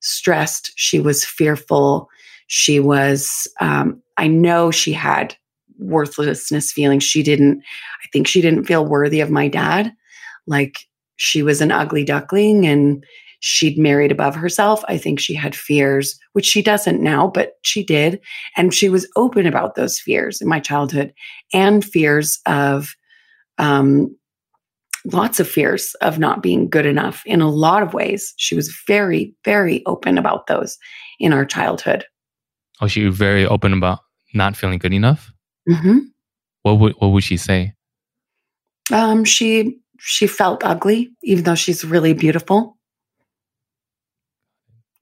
stressed 0.00 0.72
she 0.76 1.00
was 1.00 1.24
fearful 1.24 2.08
she 2.46 2.80
was 2.80 3.48
um, 3.60 4.00
i 4.16 4.26
know 4.26 4.70
she 4.70 4.92
had 4.92 5.36
worthlessness 5.78 6.72
feelings. 6.72 7.04
She 7.04 7.22
didn't 7.22 7.62
i 8.02 8.06
think 8.12 8.26
she 8.26 8.40
didn't 8.40 8.64
feel 8.64 8.86
worthy 8.86 9.20
of 9.20 9.30
my 9.30 9.48
dad. 9.48 9.92
Like 10.46 10.78
she 11.16 11.42
was 11.42 11.60
an 11.60 11.70
ugly 11.70 12.04
duckling 12.04 12.66
and 12.66 13.04
she'd 13.40 13.78
married 13.78 14.10
above 14.10 14.34
herself. 14.34 14.82
I 14.88 14.96
think 14.96 15.20
she 15.20 15.34
had 15.34 15.54
fears 15.54 16.18
which 16.32 16.46
she 16.46 16.62
doesn't 16.62 17.02
now 17.02 17.28
but 17.28 17.54
she 17.62 17.84
did. 17.84 18.20
And 18.56 18.72
she 18.72 18.88
was 18.88 19.08
open 19.16 19.46
about 19.46 19.74
those 19.74 19.98
fears 19.98 20.40
in 20.40 20.48
my 20.48 20.60
childhood 20.60 21.12
and 21.52 21.84
fears 21.84 22.40
of 22.46 22.94
um, 23.58 24.16
lots 25.12 25.38
of 25.38 25.48
fears 25.48 25.94
of 26.00 26.18
not 26.18 26.42
being 26.42 26.68
good 26.68 26.86
enough 26.86 27.22
in 27.26 27.40
a 27.40 27.50
lot 27.50 27.82
of 27.82 27.94
ways. 27.94 28.32
She 28.36 28.54
was 28.54 28.74
very 28.86 29.34
very 29.44 29.84
open 29.86 30.18
about 30.18 30.46
those 30.46 30.78
in 31.20 31.32
our 31.32 31.44
childhood 31.44 32.04
Oh, 32.80 32.86
she 32.88 33.04
was 33.04 33.16
very 33.16 33.46
open 33.46 33.72
about 33.72 34.00
not 34.34 34.56
feeling 34.56 34.78
good 34.78 34.92
enough. 34.92 35.32
hmm 35.68 35.98
What 36.62 36.78
would 36.78 36.92
what 36.98 37.08
would 37.08 37.24
she 37.24 37.36
say? 37.36 37.74
um, 38.92 39.24
she 39.24 39.78
she 39.98 40.26
felt 40.26 40.62
ugly 40.64 41.10
even 41.22 41.44
though 41.44 41.54
she's 41.54 41.84
really 41.84 42.12
beautiful. 42.12 42.76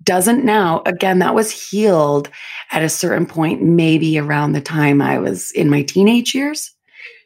Doesn't 0.04 0.44
now 0.44 0.82
again 0.84 1.20
that 1.20 1.34
was 1.34 1.50
healed 1.50 2.28
at 2.72 2.82
a 2.82 2.88
certain 2.88 3.26
point 3.26 3.62
maybe 3.62 4.18
around 4.18 4.52
the 4.52 4.60
time 4.60 5.00
i 5.00 5.18
was 5.18 5.50
in 5.52 5.70
my 5.70 5.82
teenage 5.82 6.34
years. 6.34 6.70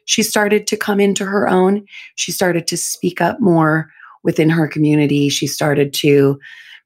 She 0.05 0.23
started 0.23 0.67
to 0.67 0.77
come 0.77 0.99
into 0.99 1.25
her 1.25 1.49
own. 1.49 1.85
She 2.15 2.31
started 2.31 2.65
to 2.67 2.77
speak 2.77 3.19
up 3.19 3.39
more 3.41 3.91
within 4.23 4.49
her 4.49 4.67
community. 4.67 5.27
She 5.29 5.47
started 5.47 5.93
to 5.95 6.39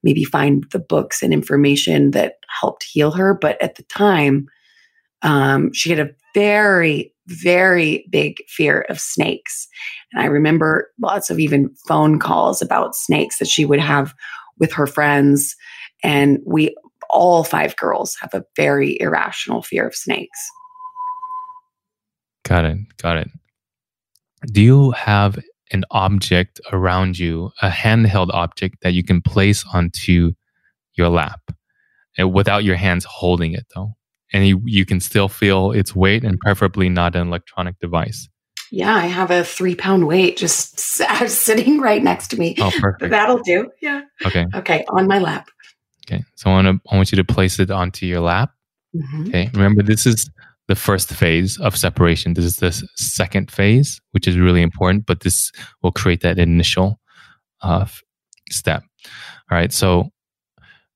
maybe 0.03 0.23
find 0.23 0.65
the 0.71 0.79
books 0.79 1.21
and 1.21 1.33
information 1.33 2.11
that 2.11 2.35
helped 2.61 2.83
heal 2.83 3.11
her 3.11 3.33
but 3.33 3.61
at 3.61 3.75
the 3.75 3.83
time 3.83 4.47
um, 5.23 5.71
she 5.73 5.89
had 5.89 5.99
a 5.99 6.09
very 6.33 7.13
very 7.27 8.05
big 8.09 8.41
fear 8.47 8.81
of 8.89 8.99
snakes 8.99 9.67
and 10.11 10.21
i 10.21 10.25
remember 10.25 10.91
lots 11.01 11.29
of 11.29 11.39
even 11.39 11.73
phone 11.87 12.19
calls 12.19 12.61
about 12.61 12.95
snakes 12.95 13.37
that 13.39 13.47
she 13.47 13.65
would 13.65 13.79
have 13.79 14.13
with 14.57 14.71
her 14.71 14.87
friends 14.87 15.55
and 16.03 16.39
we 16.45 16.75
all 17.09 17.43
five 17.43 17.75
girls 17.75 18.17
have 18.19 18.33
a 18.33 18.43
very 18.55 18.99
irrational 18.99 19.61
fear 19.61 19.87
of 19.87 19.95
snakes 19.95 20.39
Got 22.43 22.65
it. 22.65 22.77
Got 22.97 23.17
it. 23.17 23.29
Do 24.51 24.61
you 24.61 24.91
have 24.91 25.39
an 25.71 25.83
object 25.91 26.59
around 26.71 27.17
you, 27.19 27.51
a 27.61 27.69
handheld 27.69 28.29
object 28.33 28.77
that 28.81 28.93
you 28.93 29.03
can 29.03 29.21
place 29.21 29.63
onto 29.73 30.33
your 30.95 31.09
lap 31.09 31.39
and 32.17 32.33
without 32.33 32.63
your 32.63 32.75
hands 32.75 33.05
holding 33.05 33.53
it 33.53 33.65
though? 33.75 33.93
And 34.33 34.47
you, 34.47 34.61
you 34.65 34.85
can 34.85 34.99
still 35.01 35.27
feel 35.27 35.71
its 35.71 35.93
weight 35.95 36.23
and 36.23 36.39
preferably 36.39 36.87
not 36.89 37.15
an 37.15 37.27
electronic 37.27 37.77
device. 37.79 38.29
yeah 38.71 38.95
i 38.95 39.05
have 39.05 39.29
a 39.31 39.43
three 39.43 39.75
pound 39.75 40.07
weight 40.07 40.37
just 40.37 40.79
sitting 41.27 41.79
right 41.81 42.01
next 42.03 42.29
to 42.29 42.37
me 42.37 42.55
Oh, 42.59 42.71
perfect. 42.79 43.09
that'll 43.11 43.39
do 43.43 43.69
yeah 43.81 44.01
Okay. 44.25 44.45
okay 44.55 44.85
on 44.89 45.07
my 45.07 45.19
lap 45.19 45.47
Okay. 46.07 46.23
So 46.35 46.49
I 46.49 46.53
want 46.55 46.67
to, 46.83 46.91
I 46.91 46.95
want 46.97 47.11
you 47.11 47.15
to 47.17 47.23
place 47.23 47.59
it 47.59 47.69
onto 47.71 48.05
your 48.05 48.19
lap. 48.21 48.49
Mhm. 48.93 49.27
Okay. 49.29 49.49
Remember, 49.53 49.81
this 49.83 50.05
is 50.05 50.29
the 50.71 50.75
first 50.75 51.09
phase 51.09 51.59
of 51.59 51.75
separation. 51.75 52.33
This 52.33 52.45
is 52.45 52.55
the 52.55 52.71
second 52.95 53.51
phase, 53.51 53.99
which 54.11 54.25
is 54.25 54.37
really 54.37 54.61
important, 54.61 55.05
but 55.05 55.19
this 55.19 55.51
will 55.81 55.91
create 55.91 56.21
that 56.21 56.39
initial 56.39 56.97
uh, 57.61 57.85
step. 58.49 58.81
All 59.51 59.57
right. 59.57 59.73
So 59.73 60.09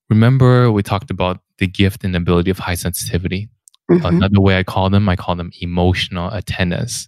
remember, 0.08 0.72
we 0.72 0.82
talked 0.82 1.10
about 1.10 1.40
the 1.58 1.66
gift 1.66 2.04
and 2.04 2.16
ability 2.16 2.50
of 2.50 2.58
high 2.58 2.78
sensitivity. 2.86 3.50
Mhm. 3.90 4.02
Another 4.08 4.40
way 4.40 4.58
I 4.58 4.62
call 4.62 4.88
them, 4.88 5.10
I 5.10 5.16
call 5.16 5.36
them 5.36 5.50
emotional 5.60 6.32
antennas. 6.32 7.06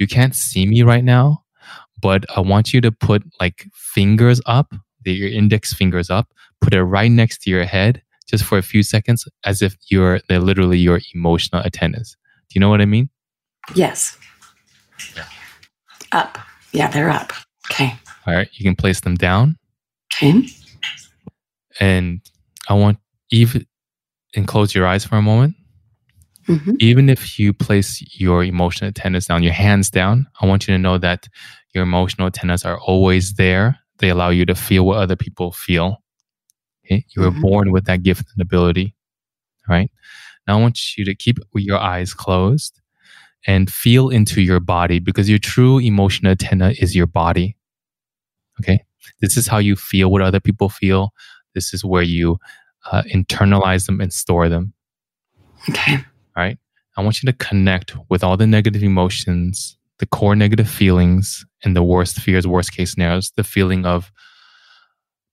You 0.00 0.08
can't 0.08 0.34
see 0.34 0.66
me 0.66 0.82
right 0.82 1.04
now, 1.04 1.44
but 2.00 2.26
I 2.36 2.40
want 2.40 2.72
you 2.72 2.80
to 2.80 2.90
put 2.90 3.22
like 3.38 3.68
fingers 3.94 4.40
up, 4.46 4.74
your 5.04 5.30
index 5.30 5.72
fingers 5.72 6.10
up, 6.10 6.26
put 6.60 6.74
it 6.74 6.82
right 6.82 7.12
next 7.12 7.42
to 7.42 7.50
your 7.50 7.64
head 7.64 8.02
just 8.32 8.44
for 8.44 8.58
a 8.58 8.62
few 8.62 8.82
seconds 8.82 9.28
as 9.44 9.62
if 9.62 9.76
you're 9.90 10.20
they're 10.28 10.40
literally 10.40 10.78
your 10.78 11.00
emotional 11.14 11.62
antennas. 11.62 12.16
Do 12.48 12.54
you 12.54 12.60
know 12.60 12.68
what 12.70 12.80
I 12.80 12.86
mean? 12.86 13.08
yes 13.76 14.18
up 16.10 16.36
yeah 16.72 16.88
they're 16.90 17.10
up 17.10 17.32
okay 17.70 17.94
All 18.26 18.34
right, 18.34 18.48
you 18.54 18.64
can 18.64 18.74
place 18.74 19.00
them 19.00 19.14
down 19.14 19.56
okay 20.12 20.42
and 21.80 22.20
I 22.68 22.74
want 22.74 22.98
even 23.30 23.66
and 24.34 24.46
close 24.48 24.74
your 24.74 24.86
eyes 24.86 25.04
for 25.04 25.16
a 25.16 25.22
moment. 25.22 25.54
Mhm. 26.48 26.76
Even 26.80 27.08
if 27.08 27.38
you 27.38 27.52
place 27.52 28.02
your 28.18 28.42
emotional 28.44 28.88
antennas 28.88 29.26
down, 29.26 29.42
your 29.42 29.52
hands 29.52 29.90
down, 29.90 30.26
I 30.40 30.46
want 30.46 30.66
you 30.66 30.74
to 30.74 30.78
know 30.78 30.98
that 30.98 31.28
your 31.74 31.84
emotional 31.84 32.26
antennas 32.26 32.64
are 32.64 32.80
always 32.80 33.34
there. 33.34 33.78
They 33.98 34.08
allow 34.10 34.30
you 34.30 34.44
to 34.46 34.54
feel 34.54 34.84
what 34.84 34.98
other 34.98 35.16
people 35.16 35.52
feel. 35.52 36.01
Okay? 36.84 37.04
You 37.14 37.22
were 37.22 37.30
Mhm. 37.30 37.40
born 37.40 37.72
with 37.72 37.84
that 37.86 38.02
gift 38.02 38.26
and 38.34 38.42
ability. 38.42 38.94
All 39.68 39.74
right. 39.76 39.90
Now 40.46 40.58
I 40.58 40.60
want 40.60 40.96
you 40.96 41.04
to 41.04 41.14
keep 41.14 41.38
your 41.54 41.78
eyes 41.78 42.14
closed 42.14 42.80
and 43.46 43.72
feel 43.72 44.08
into 44.08 44.40
your 44.42 44.60
body 44.60 44.98
because 44.98 45.28
your 45.28 45.38
true 45.38 45.78
emotional 45.78 46.30
antenna 46.30 46.74
is 46.78 46.94
your 46.96 47.06
body. 47.06 47.56
Okay. 48.60 48.80
This 49.20 49.36
is 49.36 49.46
how 49.46 49.58
you 49.58 49.76
feel 49.76 50.10
what 50.10 50.22
other 50.22 50.40
people 50.40 50.68
feel. 50.68 51.12
This 51.54 51.72
is 51.74 51.84
where 51.84 52.02
you 52.02 52.38
uh, 52.90 53.02
internalize 53.04 53.86
them 53.86 54.00
and 54.00 54.12
store 54.12 54.48
them. 54.48 54.72
Okay. 55.68 55.94
All 55.96 56.02
right. 56.42 56.58
I 56.96 57.02
want 57.02 57.22
you 57.22 57.26
to 57.30 57.38
connect 57.38 57.94
with 58.10 58.22
all 58.24 58.36
the 58.36 58.46
negative 58.46 58.82
emotions, 58.82 59.76
the 59.98 60.06
core 60.06 60.34
negative 60.36 60.68
feelings, 60.68 61.44
and 61.64 61.76
the 61.76 61.82
worst 61.82 62.20
fears, 62.20 62.46
worst 62.46 62.72
case 62.72 62.92
scenarios, 62.92 63.30
the 63.36 63.44
feeling 63.44 63.86
of 63.86 64.10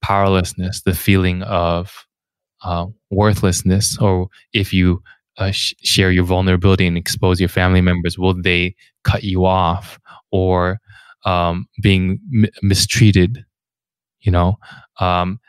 powerlessness, 0.02 0.82
the 0.82 0.94
feeling 0.94 1.44
of 1.44 2.06
uh, 2.64 2.86
worthlessness, 3.10 3.98
or 4.00 4.28
if 4.54 4.74
you 4.74 5.02
uh, 5.38 5.52
sh- 5.52 5.74
share 5.84 6.12
your 6.12 6.26
vulnerability 6.26 6.86
and 6.88 6.98
expose 6.98 7.40
your 7.40 7.50
family 7.50 7.82
members, 7.82 8.18
will 8.18 8.40
they 8.42 8.76
cut 9.04 9.24
you 9.24 9.46
off 9.46 10.00
or 10.32 10.80
um, 11.26 11.68
being 11.82 12.20
m- 12.34 12.50
mistreated? 12.62 13.46
You 14.22 14.32
know, 14.34 14.58
um, 15.00 15.40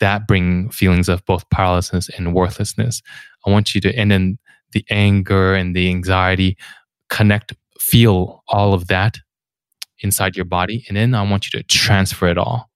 that 0.00 0.28
bring 0.28 0.70
feelings 0.70 1.08
of 1.08 1.24
both 1.26 1.48
powerlessness 1.50 2.10
and 2.10 2.34
worthlessness. 2.34 3.02
I 3.46 3.50
want 3.50 3.74
you 3.74 3.80
to, 3.82 3.96
and 3.96 4.10
then 4.10 4.38
the 4.72 4.84
anger 4.90 5.54
and 5.54 5.74
the 5.74 5.88
anxiety, 5.88 6.56
connect, 7.08 7.54
feel 7.78 8.44
all 8.48 8.74
of 8.74 8.88
that 8.88 9.18
inside 10.00 10.36
your 10.36 10.44
body, 10.44 10.84
and 10.88 10.96
then 10.96 11.14
I 11.14 11.22
want 11.22 11.46
you 11.46 11.58
to 11.60 11.66
transfer 11.66 12.28
it 12.28 12.38
all 12.38 12.69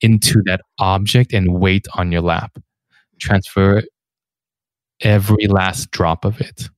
into 0.00 0.42
that 0.46 0.60
object 0.78 1.32
and 1.32 1.58
weight 1.60 1.86
on 1.94 2.12
your 2.12 2.22
lap. 2.22 2.58
Transfer 3.20 3.82
every 5.00 5.46
last 5.46 5.90
drop 5.90 6.24
of 6.24 6.40
it. 6.40 6.68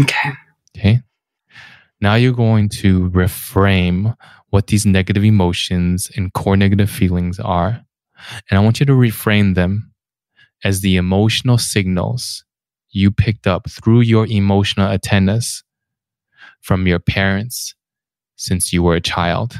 Okay. 0.00 0.30
Okay. 0.76 1.00
Now 2.00 2.14
you're 2.14 2.32
going 2.32 2.68
to 2.80 3.08
reframe 3.10 4.14
what 4.50 4.66
these 4.66 4.86
negative 4.86 5.24
emotions 5.24 6.10
and 6.16 6.32
core 6.32 6.56
negative 6.56 6.90
feelings 6.90 7.38
are. 7.40 7.80
And 8.50 8.58
I 8.58 8.62
want 8.62 8.80
you 8.80 8.86
to 8.86 8.92
reframe 8.92 9.54
them 9.54 9.92
as 10.64 10.80
the 10.80 10.96
emotional 10.96 11.58
signals 11.58 12.44
you 12.90 13.10
picked 13.10 13.46
up 13.46 13.68
through 13.70 14.00
your 14.02 14.26
emotional 14.26 14.88
antennas 14.88 15.62
from 16.60 16.86
your 16.86 16.98
parents 16.98 17.74
since 18.36 18.72
you 18.72 18.82
were 18.82 18.94
a 18.94 19.00
child. 19.00 19.58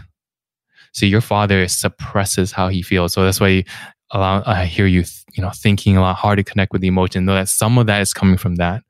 So 0.94 1.06
your 1.06 1.20
father 1.20 1.66
suppresses 1.68 2.52
how 2.52 2.68
he 2.68 2.80
feels. 2.80 3.12
So 3.12 3.24
that's 3.24 3.40
why 3.40 3.64
I 4.12 4.64
hear 4.64 4.86
you, 4.86 5.04
you 5.32 5.42
know, 5.42 5.50
thinking 5.50 5.96
a 5.96 6.00
lot 6.00 6.16
hard 6.16 6.38
to 6.38 6.44
connect 6.44 6.72
with 6.72 6.82
the 6.82 6.88
emotion. 6.88 7.24
Know 7.24 7.34
that 7.34 7.48
some 7.48 7.78
of 7.78 7.86
that 7.86 8.00
is 8.00 8.14
coming 8.14 8.36
from 8.36 8.56
that, 8.56 8.84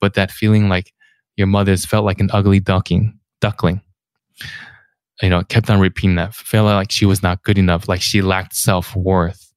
but 0.00 0.14
that 0.14 0.32
feeling 0.32 0.68
like 0.68 0.92
your 1.36 1.46
mother's 1.46 1.84
felt 1.84 2.04
like 2.04 2.20
an 2.20 2.28
ugly 2.32 2.58
ducking, 2.58 3.18
duckling. 3.40 3.80
You 5.22 5.30
know, 5.30 5.44
kept 5.44 5.70
on 5.70 5.78
repeating 5.78 6.16
that, 6.16 6.34
felt 6.34 6.66
like 6.66 6.90
she 6.90 7.06
was 7.06 7.22
not 7.22 7.44
good 7.44 7.56
enough, 7.56 7.88
like 7.88 8.02
she 8.02 8.20
lacked 8.20 8.56
self 8.56 8.96
worth. 8.96 9.52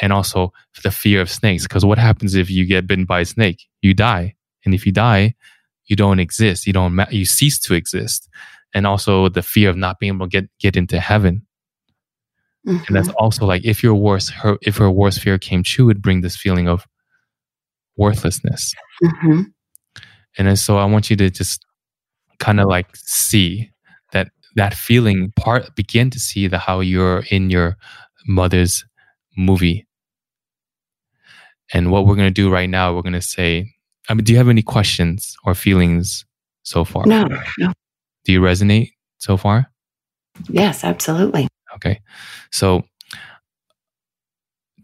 And 0.00 0.12
also 0.12 0.52
the 0.82 0.90
fear 0.90 1.20
of 1.20 1.30
snakes. 1.30 1.62
Because 1.62 1.84
what 1.84 1.98
happens 1.98 2.34
if 2.34 2.50
you 2.50 2.66
get 2.66 2.86
bitten 2.86 3.04
by 3.04 3.20
a 3.20 3.24
snake? 3.24 3.62
You 3.80 3.94
die. 3.94 4.34
And 4.64 4.74
if 4.74 4.86
you 4.86 4.90
die, 4.90 5.34
you 5.84 5.94
don't 5.94 6.18
exist. 6.18 6.66
You 6.66 6.72
don't, 6.72 6.94
ma- 6.94 7.06
you 7.10 7.24
cease 7.26 7.60
to 7.60 7.74
exist. 7.74 8.28
And 8.74 8.86
also 8.86 9.28
the 9.28 9.42
fear 9.42 9.68
of 9.70 9.76
not 9.76 9.98
being 9.98 10.14
able 10.14 10.26
to 10.26 10.30
get, 10.30 10.48
get 10.58 10.76
into 10.76 10.98
heaven. 10.98 11.46
And 12.64 12.84
that's 12.90 13.08
Mhm. 13.08 13.14
also 13.18 13.44
like 13.44 13.64
if 13.64 13.82
your 13.82 13.94
worst, 13.96 14.30
her, 14.30 14.56
if 14.62 14.76
her 14.76 14.90
worst 14.90 15.20
fear 15.20 15.36
came 15.36 15.62
true, 15.64 15.90
it'd 15.90 16.00
bring 16.02 16.20
this 16.20 16.36
feeling 16.36 16.68
of 16.68 16.86
worthlessness. 17.96 18.72
Mhm. 19.02 19.52
And 20.38 20.58
so 20.58 20.78
I 20.78 20.84
want 20.84 21.10
you 21.10 21.16
to 21.16 21.28
just 21.28 21.64
kind 22.38 22.60
of 22.60 22.66
like 22.68 22.86
see 22.94 23.70
that 24.12 24.30
that 24.56 24.74
feeling 24.74 25.32
part 25.36 25.74
begin 25.76 26.08
to 26.10 26.18
see 26.20 26.46
the 26.46 26.58
how 26.58 26.80
you're 26.80 27.24
in 27.30 27.50
your 27.50 27.76
mother's 28.26 28.84
movie. 29.36 29.86
And 31.74 31.90
what 31.90 32.06
we're 32.06 32.16
going 32.16 32.28
to 32.32 32.42
do 32.42 32.50
right 32.50 32.68
now, 32.68 32.94
we're 32.94 33.02
going 33.02 33.12
to 33.14 33.22
say, 33.22 33.74
I 34.08 34.14
mean, 34.14 34.24
do 34.24 34.32
you 34.32 34.38
have 34.38 34.48
any 34.48 34.62
questions 34.62 35.36
or 35.44 35.54
feelings 35.54 36.24
so 36.62 36.84
far? 36.84 37.06
No, 37.06 37.28
no. 37.58 37.72
Do 38.24 38.32
you 38.32 38.40
resonate 38.40 38.92
so 39.18 39.36
far? 39.36 39.70
Yes, 40.48 40.84
absolutely. 40.84 41.48
Okay. 41.74 42.00
So 42.50 42.84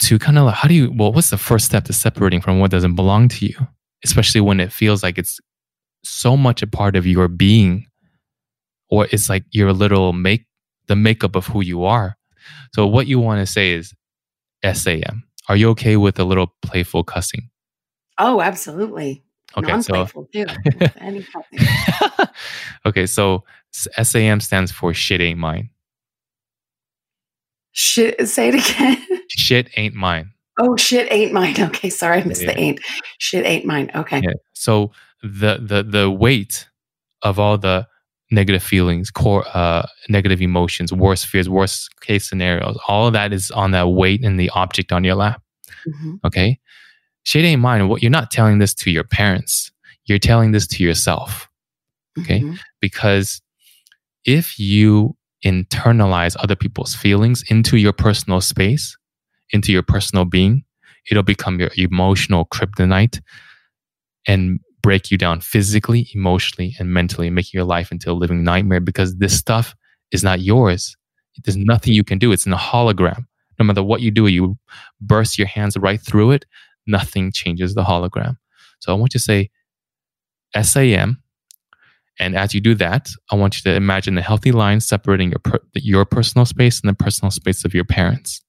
to 0.00 0.18
kind 0.18 0.38
of 0.38 0.44
like, 0.46 0.54
how 0.54 0.68
do 0.68 0.74
you, 0.74 0.92
well, 0.94 1.12
what's 1.12 1.30
the 1.30 1.38
first 1.38 1.66
step 1.66 1.84
to 1.84 1.92
separating 1.92 2.40
from 2.40 2.58
what 2.60 2.70
doesn't 2.70 2.94
belong 2.94 3.28
to 3.28 3.46
you? 3.46 3.56
Especially 4.04 4.40
when 4.40 4.60
it 4.60 4.72
feels 4.72 5.02
like 5.02 5.18
it's 5.18 5.40
so 6.04 6.36
much 6.36 6.62
a 6.62 6.66
part 6.66 6.96
of 6.96 7.06
your 7.06 7.28
being 7.28 7.86
or 8.88 9.06
it's 9.10 9.28
like 9.28 9.44
your 9.50 9.72
little 9.72 10.12
make, 10.12 10.46
the 10.86 10.96
makeup 10.96 11.36
of 11.36 11.46
who 11.46 11.62
you 11.62 11.84
are. 11.84 12.16
So 12.74 12.86
what 12.86 13.06
you 13.06 13.18
want 13.18 13.40
to 13.40 13.52
say 13.52 13.72
is 13.72 13.92
SAM. 14.64 15.24
Are 15.48 15.56
you 15.56 15.70
okay 15.70 15.96
with 15.96 16.18
a 16.18 16.24
little 16.24 16.54
playful 16.62 17.04
cussing? 17.04 17.50
Oh, 18.18 18.40
absolutely. 18.40 19.24
Okay. 19.56 19.80
So, 19.80 20.06
too. 20.32 20.46
Any 21.00 21.26
okay. 22.86 23.06
So 23.06 23.44
SAM 23.70 24.40
stands 24.40 24.70
for 24.70 24.92
shit 24.94 25.20
ain't 25.20 25.38
mine. 25.38 25.70
Shit. 27.72 28.28
Say 28.28 28.48
it 28.48 28.54
again. 28.54 29.04
Shit 29.30 29.68
ain't 29.76 29.94
mine. 29.94 30.32
Oh, 30.58 30.76
shit 30.76 31.06
ain't 31.12 31.32
mine. 31.32 31.54
Okay, 31.58 31.88
sorry, 31.88 32.20
I 32.20 32.24
missed 32.24 32.42
Yeah, 32.42 32.52
the 32.52 32.58
ain't. 32.58 32.80
Shit 33.18 33.46
ain't 33.46 33.64
mine. 33.64 33.90
Okay. 33.94 34.20
Yeah. 34.22 34.32
So 34.54 34.90
the 35.22 35.58
the 35.62 35.84
the 35.84 36.10
weight 36.10 36.68
of 37.22 37.38
all 37.38 37.58
the 37.58 37.86
negative 38.30 38.62
feelings, 38.62 39.10
core 39.10 39.44
uh, 39.54 39.86
negative 40.08 40.42
emotions, 40.42 40.92
worst 40.92 41.26
fears, 41.26 41.48
worst 41.48 41.88
case 42.00 42.28
scenarios, 42.28 42.76
all 42.88 43.06
of 43.06 43.12
that 43.12 43.32
is 43.32 43.50
on 43.52 43.70
that 43.70 43.88
weight 43.90 44.22
in 44.22 44.36
the 44.36 44.50
object 44.50 44.92
on 44.92 45.04
your 45.04 45.14
lap. 45.14 45.40
Mhm. 45.86 46.18
Okay. 46.24 46.58
Shit 47.28 47.44
ain't 47.44 47.60
mine. 47.60 47.88
What 47.88 48.00
you're 48.00 48.10
not 48.10 48.30
telling 48.30 48.58
this 48.58 48.72
to 48.76 48.90
your 48.90 49.04
parents. 49.04 49.70
You're 50.06 50.18
telling 50.18 50.52
this 50.52 50.66
to 50.68 50.82
yourself. 50.82 51.46
Okay. 52.18 52.40
Mhm. 52.40 52.58
Because 52.80 53.42
if 54.24 54.58
you 54.58 55.14
internalize 55.44 56.36
other 56.38 56.56
people's 56.56 56.94
feelings 56.94 57.44
into 57.50 57.76
your 57.76 57.92
personal 57.92 58.40
space, 58.40 58.96
into 59.50 59.72
your 59.72 59.82
personal 59.82 60.24
being, 60.24 60.64
it'll 61.10 61.22
become 61.22 61.60
your 61.60 61.70
emotional 61.76 62.46
kryptonite 62.46 63.20
and 64.26 64.58
break 64.80 65.10
you 65.10 65.18
down 65.18 65.42
physically, 65.42 66.08
emotionally, 66.14 66.76
and 66.78 66.94
mentally, 66.94 67.28
making 67.28 67.58
your 67.58 67.66
life 67.66 67.92
into 67.92 68.10
a 68.10 68.14
living 68.14 68.42
nightmare 68.42 68.80
because 68.80 69.16
this 69.16 69.36
stuff 69.38 69.76
is 70.12 70.24
not 70.24 70.40
yours. 70.40 70.96
There's 71.44 71.58
nothing 71.58 71.92
you 71.92 72.04
can 72.04 72.18
do. 72.18 72.32
It's 72.32 72.46
in 72.46 72.54
a 72.54 72.56
hologram. 72.56 73.26
No 73.58 73.66
matter 73.66 73.82
what 73.82 74.00
you 74.00 74.10
do, 74.10 74.28
you 74.28 74.56
burst 74.98 75.36
your 75.36 75.46
hands 75.46 75.76
right 75.76 76.00
through 76.00 76.30
it, 76.30 76.46
nothing 76.88 77.30
changes 77.32 77.74
the 77.74 77.84
hologram. 77.84 78.36
So 78.80 78.92
I 78.92 78.96
want 78.96 79.14
you 79.14 79.20
to 79.20 79.24
say 79.24 79.50
SAM. 80.60 81.22
And 82.20 82.36
as 82.36 82.52
you 82.52 82.60
do 82.60 82.74
that, 82.76 83.10
I 83.30 83.36
want 83.36 83.56
you 83.56 83.62
to 83.70 83.76
imagine 83.76 84.18
a 84.18 84.22
healthy 84.22 84.50
line 84.50 84.80
separating 84.80 85.30
your, 85.30 85.38
per- 85.38 85.60
your 85.74 86.04
personal 86.04 86.44
space 86.44 86.80
and 86.80 86.88
the 86.88 86.94
personal 86.94 87.30
space 87.30 87.64
of 87.64 87.74
your 87.74 87.84
parents. 87.84 88.40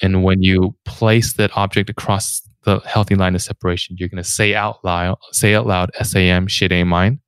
And 0.00 0.24
when 0.24 0.42
you 0.42 0.74
place 0.84 1.34
that 1.34 1.56
object 1.56 1.90
across 1.90 2.40
the 2.64 2.80
healthy 2.80 3.14
line 3.14 3.34
of 3.34 3.42
separation, 3.42 3.96
you're 3.98 4.08
going 4.08 4.22
to 4.22 4.28
say 4.28 4.54
out 4.54 4.82
loud, 4.82 5.18
say 5.32 5.54
out 5.54 5.66
loud, 5.66 5.90
SAM, 6.02 6.46
shit 6.46 6.72
ain't 6.72 6.88
mine. 6.88 7.20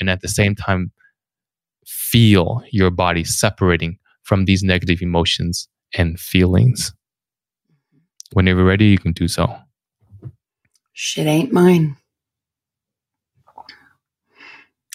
And 0.00 0.08
at 0.08 0.22
the 0.22 0.28
same 0.28 0.54
time, 0.54 0.90
feel 1.86 2.62
your 2.70 2.90
body 2.90 3.24
separating 3.24 3.98
from 4.22 4.44
these 4.46 4.62
negative 4.62 5.02
emotions 5.02 5.68
and 5.94 6.18
feelings. 6.18 6.92
Whenever 8.32 8.64
ready, 8.64 8.86
you 8.86 8.98
can 8.98 9.12
do 9.12 9.28
so. 9.28 9.56
Shit 10.92 11.26
ain't 11.26 11.52
mine. 11.52 11.96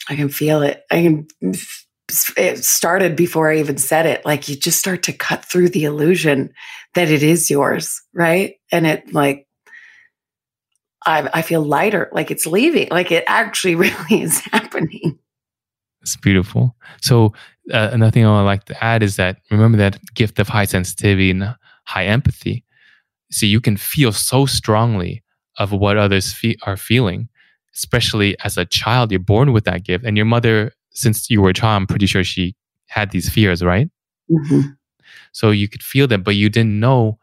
I 0.10 0.16
can 0.16 0.30
feel 0.30 0.62
it. 0.62 0.84
I 0.92 1.02
can. 1.02 1.28
It 2.38 2.64
started 2.64 3.16
before 3.16 3.50
I 3.50 3.60
even 3.60 3.78
said 3.78 4.06
it. 4.06 4.26
Like 4.26 4.50
you 4.50 4.56
just 4.56 4.78
start 4.78 5.04
to 5.04 5.14
cut 5.14 5.46
through 5.46 5.70
the 5.70 5.86
illusion 5.86 6.54
that 6.94 7.10
it 7.10 7.24
is 7.24 7.50
yours, 7.50 8.02
right? 8.14 8.56
And 8.72 8.86
it 8.86 9.14
like, 9.14 9.48
I 11.06 11.30
I 11.34 11.42
feel 11.42 11.64
lighter. 11.64 12.10
Like 12.12 12.32
it's 12.32 12.46
leaving. 12.46 12.90
Like 12.92 13.12
it 13.12 13.24
actually 13.28 13.76
really 13.86 14.22
is 14.22 14.40
happening. 14.40 15.18
It's 16.02 16.18
beautiful. 16.18 16.76
So 17.02 17.34
uh, 17.74 17.90
another 17.94 18.12
thing 18.12 18.26
I 18.26 18.38
would 18.38 18.46
like 18.46 18.66
to 18.66 18.84
add 18.84 19.02
is 19.04 19.16
that 19.16 19.38
remember 19.50 19.78
that 19.78 20.00
gift 20.14 20.38
of 20.38 20.50
high 20.50 20.66
sensitivity 20.66 21.32
and 21.32 21.56
high 21.86 22.06
empathy. 22.06 22.66
See, 23.34 23.48
you 23.48 23.60
can 23.60 23.78
feel 23.78 24.12
so 24.12 24.46
strongly 24.46 25.24
of 25.58 25.72
what 25.72 25.98
others 25.98 26.34
fe- 26.34 26.58
are 26.66 26.78
feeling 26.78 27.30
especially 27.76 28.38
as 28.44 28.58
a 28.58 28.66
child, 28.66 29.12
you're 29.12 29.20
born 29.20 29.52
with 29.52 29.66
that 29.66 29.84
gift. 29.84 30.06
And 30.06 30.16
your 30.16 30.26
mother, 30.26 30.74
since 30.92 31.30
you 31.30 31.42
were 31.42 31.50
a 31.50 31.54
child, 31.54 31.82
I'm 31.82 31.88
pretty 31.88 32.06
sure 32.06 32.24
she 32.24 32.56
had 32.88 33.12
these 33.12 33.30
fears, 33.30 33.64
right? 33.64 33.90
Mm-hmm. 34.30 34.70
So 35.32 35.52
you 35.52 35.68
could 35.68 35.84
feel 35.84 36.08
them, 36.08 36.24
but 36.24 36.36
you 36.36 36.50
didn't 36.50 36.80
know 36.80 37.18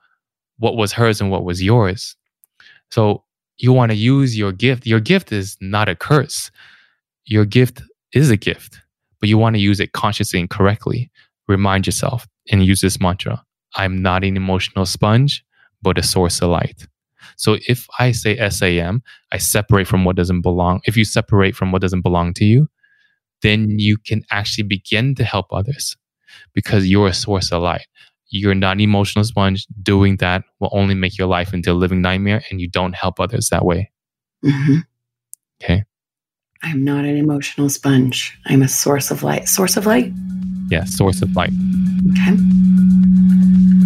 what 0.59 0.77
was 0.77 0.93
hers 0.93 1.21
and 1.21 1.31
what 1.31 1.45
was 1.45 1.63
yours. 1.63 2.17
So 2.91 3.25
you 3.59 3.73
want 3.73 3.93
to 3.93 3.97
use 3.97 4.37
your 4.37 4.53
gift. 4.53 4.87
Your 4.87 5.01
gift 5.01 5.33
is 5.33 5.57
not 5.61 5.89
a 5.89 5.95
curse. 5.95 6.51
Your 7.25 7.45
gift 7.45 7.83
is 8.13 8.31
a 8.31 8.37
gift, 8.37 8.81
but 9.21 9.29
you 9.29 9.39
want 9.39 9.55
to 9.55 9.61
use 9.61 9.79
it 9.81 9.93
consciously 9.93 10.41
and 10.41 10.51
correctly. 10.51 11.11
Remind 11.47 11.87
yourself 11.87 12.27
and 12.51 12.65
use 12.65 12.81
this 12.81 13.01
mantra 13.01 13.43
I'm 13.77 14.03
not 14.03 14.25
an 14.25 14.37
emotional 14.37 14.87
sponge, 14.87 15.45
but 15.83 15.99
a 15.99 16.03
source 16.03 16.41
of 16.43 16.51
light. 16.51 16.87
So 17.37 17.59
if 17.67 17.87
I 17.99 18.13
say 18.13 18.37
SAM, 18.51 19.03
I 19.33 19.39
separate 19.39 19.87
from 19.87 20.05
what 20.05 20.17
doesn't 20.17 20.43
belong. 20.43 20.81
If 20.85 20.97
you 20.97 21.05
separate 21.05 21.57
from 21.57 21.73
what 21.73 21.83
doesn't 21.83 22.03
belong 22.03 22.35
to 22.35 22.45
you, 22.45 22.69
then 23.43 23.79
you 23.79 23.97
can 23.97 24.23
actually 24.31 24.65
begin 24.65 25.15
to 25.15 25.25
help 25.25 25.47
others 25.53 25.97
because 26.53 26.87
you're 26.87 27.09
a 27.09 27.15
source 27.15 27.51
of 27.53 27.63
light. 27.63 27.87
You're 28.29 28.55
not 28.55 28.73
an 28.73 28.81
emotional 28.81 29.25
sponge. 29.25 29.67
Doing 29.83 30.17
that 30.19 30.45
will 30.61 30.71
only 30.73 30.95
make 30.95 31.19
your 31.19 31.27
life 31.27 31.53
into 31.55 31.73
a 31.73 31.75
living 31.75 32.03
nightmare 32.03 32.43
and 32.51 32.61
you 32.61 32.69
don't 32.69 32.95
help 32.95 33.19
others 33.19 33.49
that 33.49 33.65
way. 33.65 33.91
Mm-hmm. 34.45 34.77
Okay. 35.63 35.85
I'm 36.63 36.85
not 36.85 37.05
an 37.05 37.17
emotional 37.17 37.71
sponge. 37.71 38.39
I'm 38.47 38.63
a 38.63 38.69
source 38.69 39.11
of 39.11 39.23
light. 39.23 39.49
Source 39.49 39.77
of 39.77 39.87
light? 39.87 40.13
Yeah, 40.71 40.85
source 40.85 41.23
of 41.23 41.35
light. 41.35 41.53
Okay. 42.13 42.37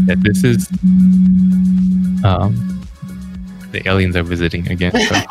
Yeah, 0.06 0.16
this 0.18 0.44
is 0.44 0.68
um 2.24 2.80
the 3.72 3.86
aliens 3.88 4.16
are 4.16 4.22
visiting 4.22 4.70
again. 4.70 4.92
So. 4.92 4.98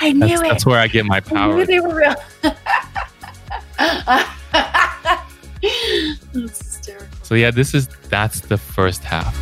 I 0.00 0.12
knew 0.12 0.20
that's, 0.20 0.40
it. 0.40 0.48
That's 0.48 0.66
where 0.66 0.80
I 0.80 0.88
get 0.88 1.04
my 1.04 1.20
power. 1.20 1.52
I 1.52 1.56
knew 1.56 1.66
they 1.66 1.80
were 1.80 1.94
real. 1.94 2.14
that's 6.32 6.58
hysterical. 6.58 7.06
So 7.22 7.34
yeah, 7.34 7.50
this 7.50 7.74
is 7.74 7.86
that's 8.08 8.40
the 8.40 8.58
first 8.58 9.04
half. 9.04 9.36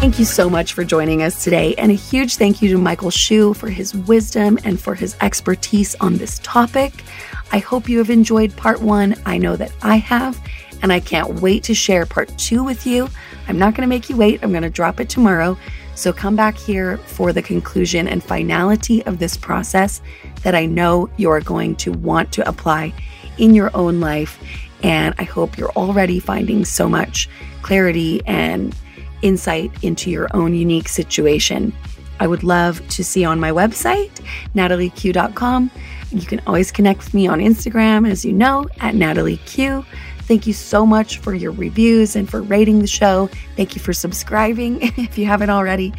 Thank 0.00 0.18
you 0.18 0.24
so 0.24 0.50
much 0.50 0.72
for 0.72 0.84
joining 0.84 1.22
us 1.22 1.44
today, 1.44 1.74
and 1.76 1.90
a 1.92 1.94
huge 1.94 2.36
thank 2.36 2.60
you 2.60 2.68
to 2.70 2.78
Michael 2.78 3.10
Hsu 3.10 3.54
for 3.54 3.68
his 3.68 3.94
wisdom 3.94 4.58
and 4.64 4.80
for 4.80 4.94
his 4.94 5.16
expertise 5.20 5.94
on 5.96 6.16
this 6.16 6.40
topic. 6.40 7.04
I 7.52 7.58
hope 7.58 7.88
you 7.88 7.98
have 7.98 8.10
enjoyed 8.10 8.56
part 8.56 8.82
one. 8.82 9.14
I 9.26 9.38
know 9.38 9.56
that 9.56 9.72
I 9.82 9.96
have, 9.96 10.40
and 10.82 10.92
I 10.92 11.00
can't 11.00 11.40
wait 11.40 11.62
to 11.64 11.74
share 11.74 12.04
part 12.04 12.36
two 12.38 12.62
with 12.62 12.86
you. 12.86 13.08
I'm 13.48 13.58
not 13.58 13.74
going 13.74 13.82
to 13.82 13.88
make 13.88 14.10
you 14.10 14.16
wait, 14.16 14.42
I'm 14.42 14.50
going 14.50 14.62
to 14.62 14.70
drop 14.70 15.00
it 15.00 15.08
tomorrow. 15.08 15.56
So 15.94 16.12
come 16.12 16.36
back 16.36 16.56
here 16.56 16.96
for 16.98 17.32
the 17.32 17.42
conclusion 17.42 18.08
and 18.08 18.22
finality 18.22 19.04
of 19.06 19.18
this 19.18 19.36
process 19.36 20.00
that 20.42 20.54
I 20.54 20.66
know 20.66 21.08
you're 21.16 21.40
going 21.40 21.76
to 21.76 21.92
want 21.92 22.32
to 22.32 22.48
apply 22.48 22.92
in 23.38 23.54
your 23.54 23.70
own 23.74 24.00
life. 24.00 24.42
And 24.82 25.14
I 25.18 25.24
hope 25.24 25.56
you're 25.56 25.70
already 25.70 26.18
finding 26.18 26.64
so 26.64 26.88
much 26.88 27.28
clarity 27.62 28.20
and 28.26 28.74
insight 29.22 29.70
into 29.82 30.10
your 30.10 30.28
own 30.34 30.54
unique 30.54 30.88
situation. 30.88 31.72
I 32.18 32.26
would 32.26 32.42
love 32.42 32.86
to 32.88 33.04
see 33.04 33.24
on 33.24 33.40
my 33.40 33.50
website, 33.50 34.10
natalieq.com. 34.54 35.70
You 36.10 36.26
can 36.26 36.40
always 36.46 36.70
connect 36.70 37.00
with 37.00 37.14
me 37.14 37.26
on 37.26 37.40
Instagram, 37.40 38.08
as 38.08 38.24
you 38.24 38.32
know, 38.32 38.68
at 38.80 38.94
natalieq. 38.94 39.84
Thank 40.32 40.46
you 40.46 40.54
so 40.54 40.86
much 40.86 41.18
for 41.18 41.34
your 41.34 41.52
reviews 41.52 42.16
and 42.16 42.26
for 42.26 42.40
rating 42.40 42.78
the 42.78 42.86
show. 42.86 43.28
Thank 43.54 43.74
you 43.74 43.82
for 43.82 43.92
subscribing 43.92 44.78
if 44.96 45.18
you 45.18 45.26
haven't 45.26 45.50
already. 45.50 45.92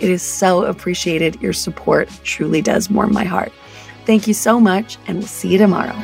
It 0.00 0.10
is 0.10 0.22
so 0.22 0.64
appreciated. 0.64 1.40
Your 1.40 1.52
support 1.52 2.08
truly 2.24 2.60
does 2.60 2.90
warm 2.90 3.12
my 3.12 3.22
heart. 3.22 3.52
Thank 4.04 4.26
you 4.26 4.34
so 4.34 4.58
much, 4.58 4.98
and 5.06 5.18
we'll 5.18 5.28
see 5.28 5.50
you 5.50 5.58
tomorrow. 5.58 5.94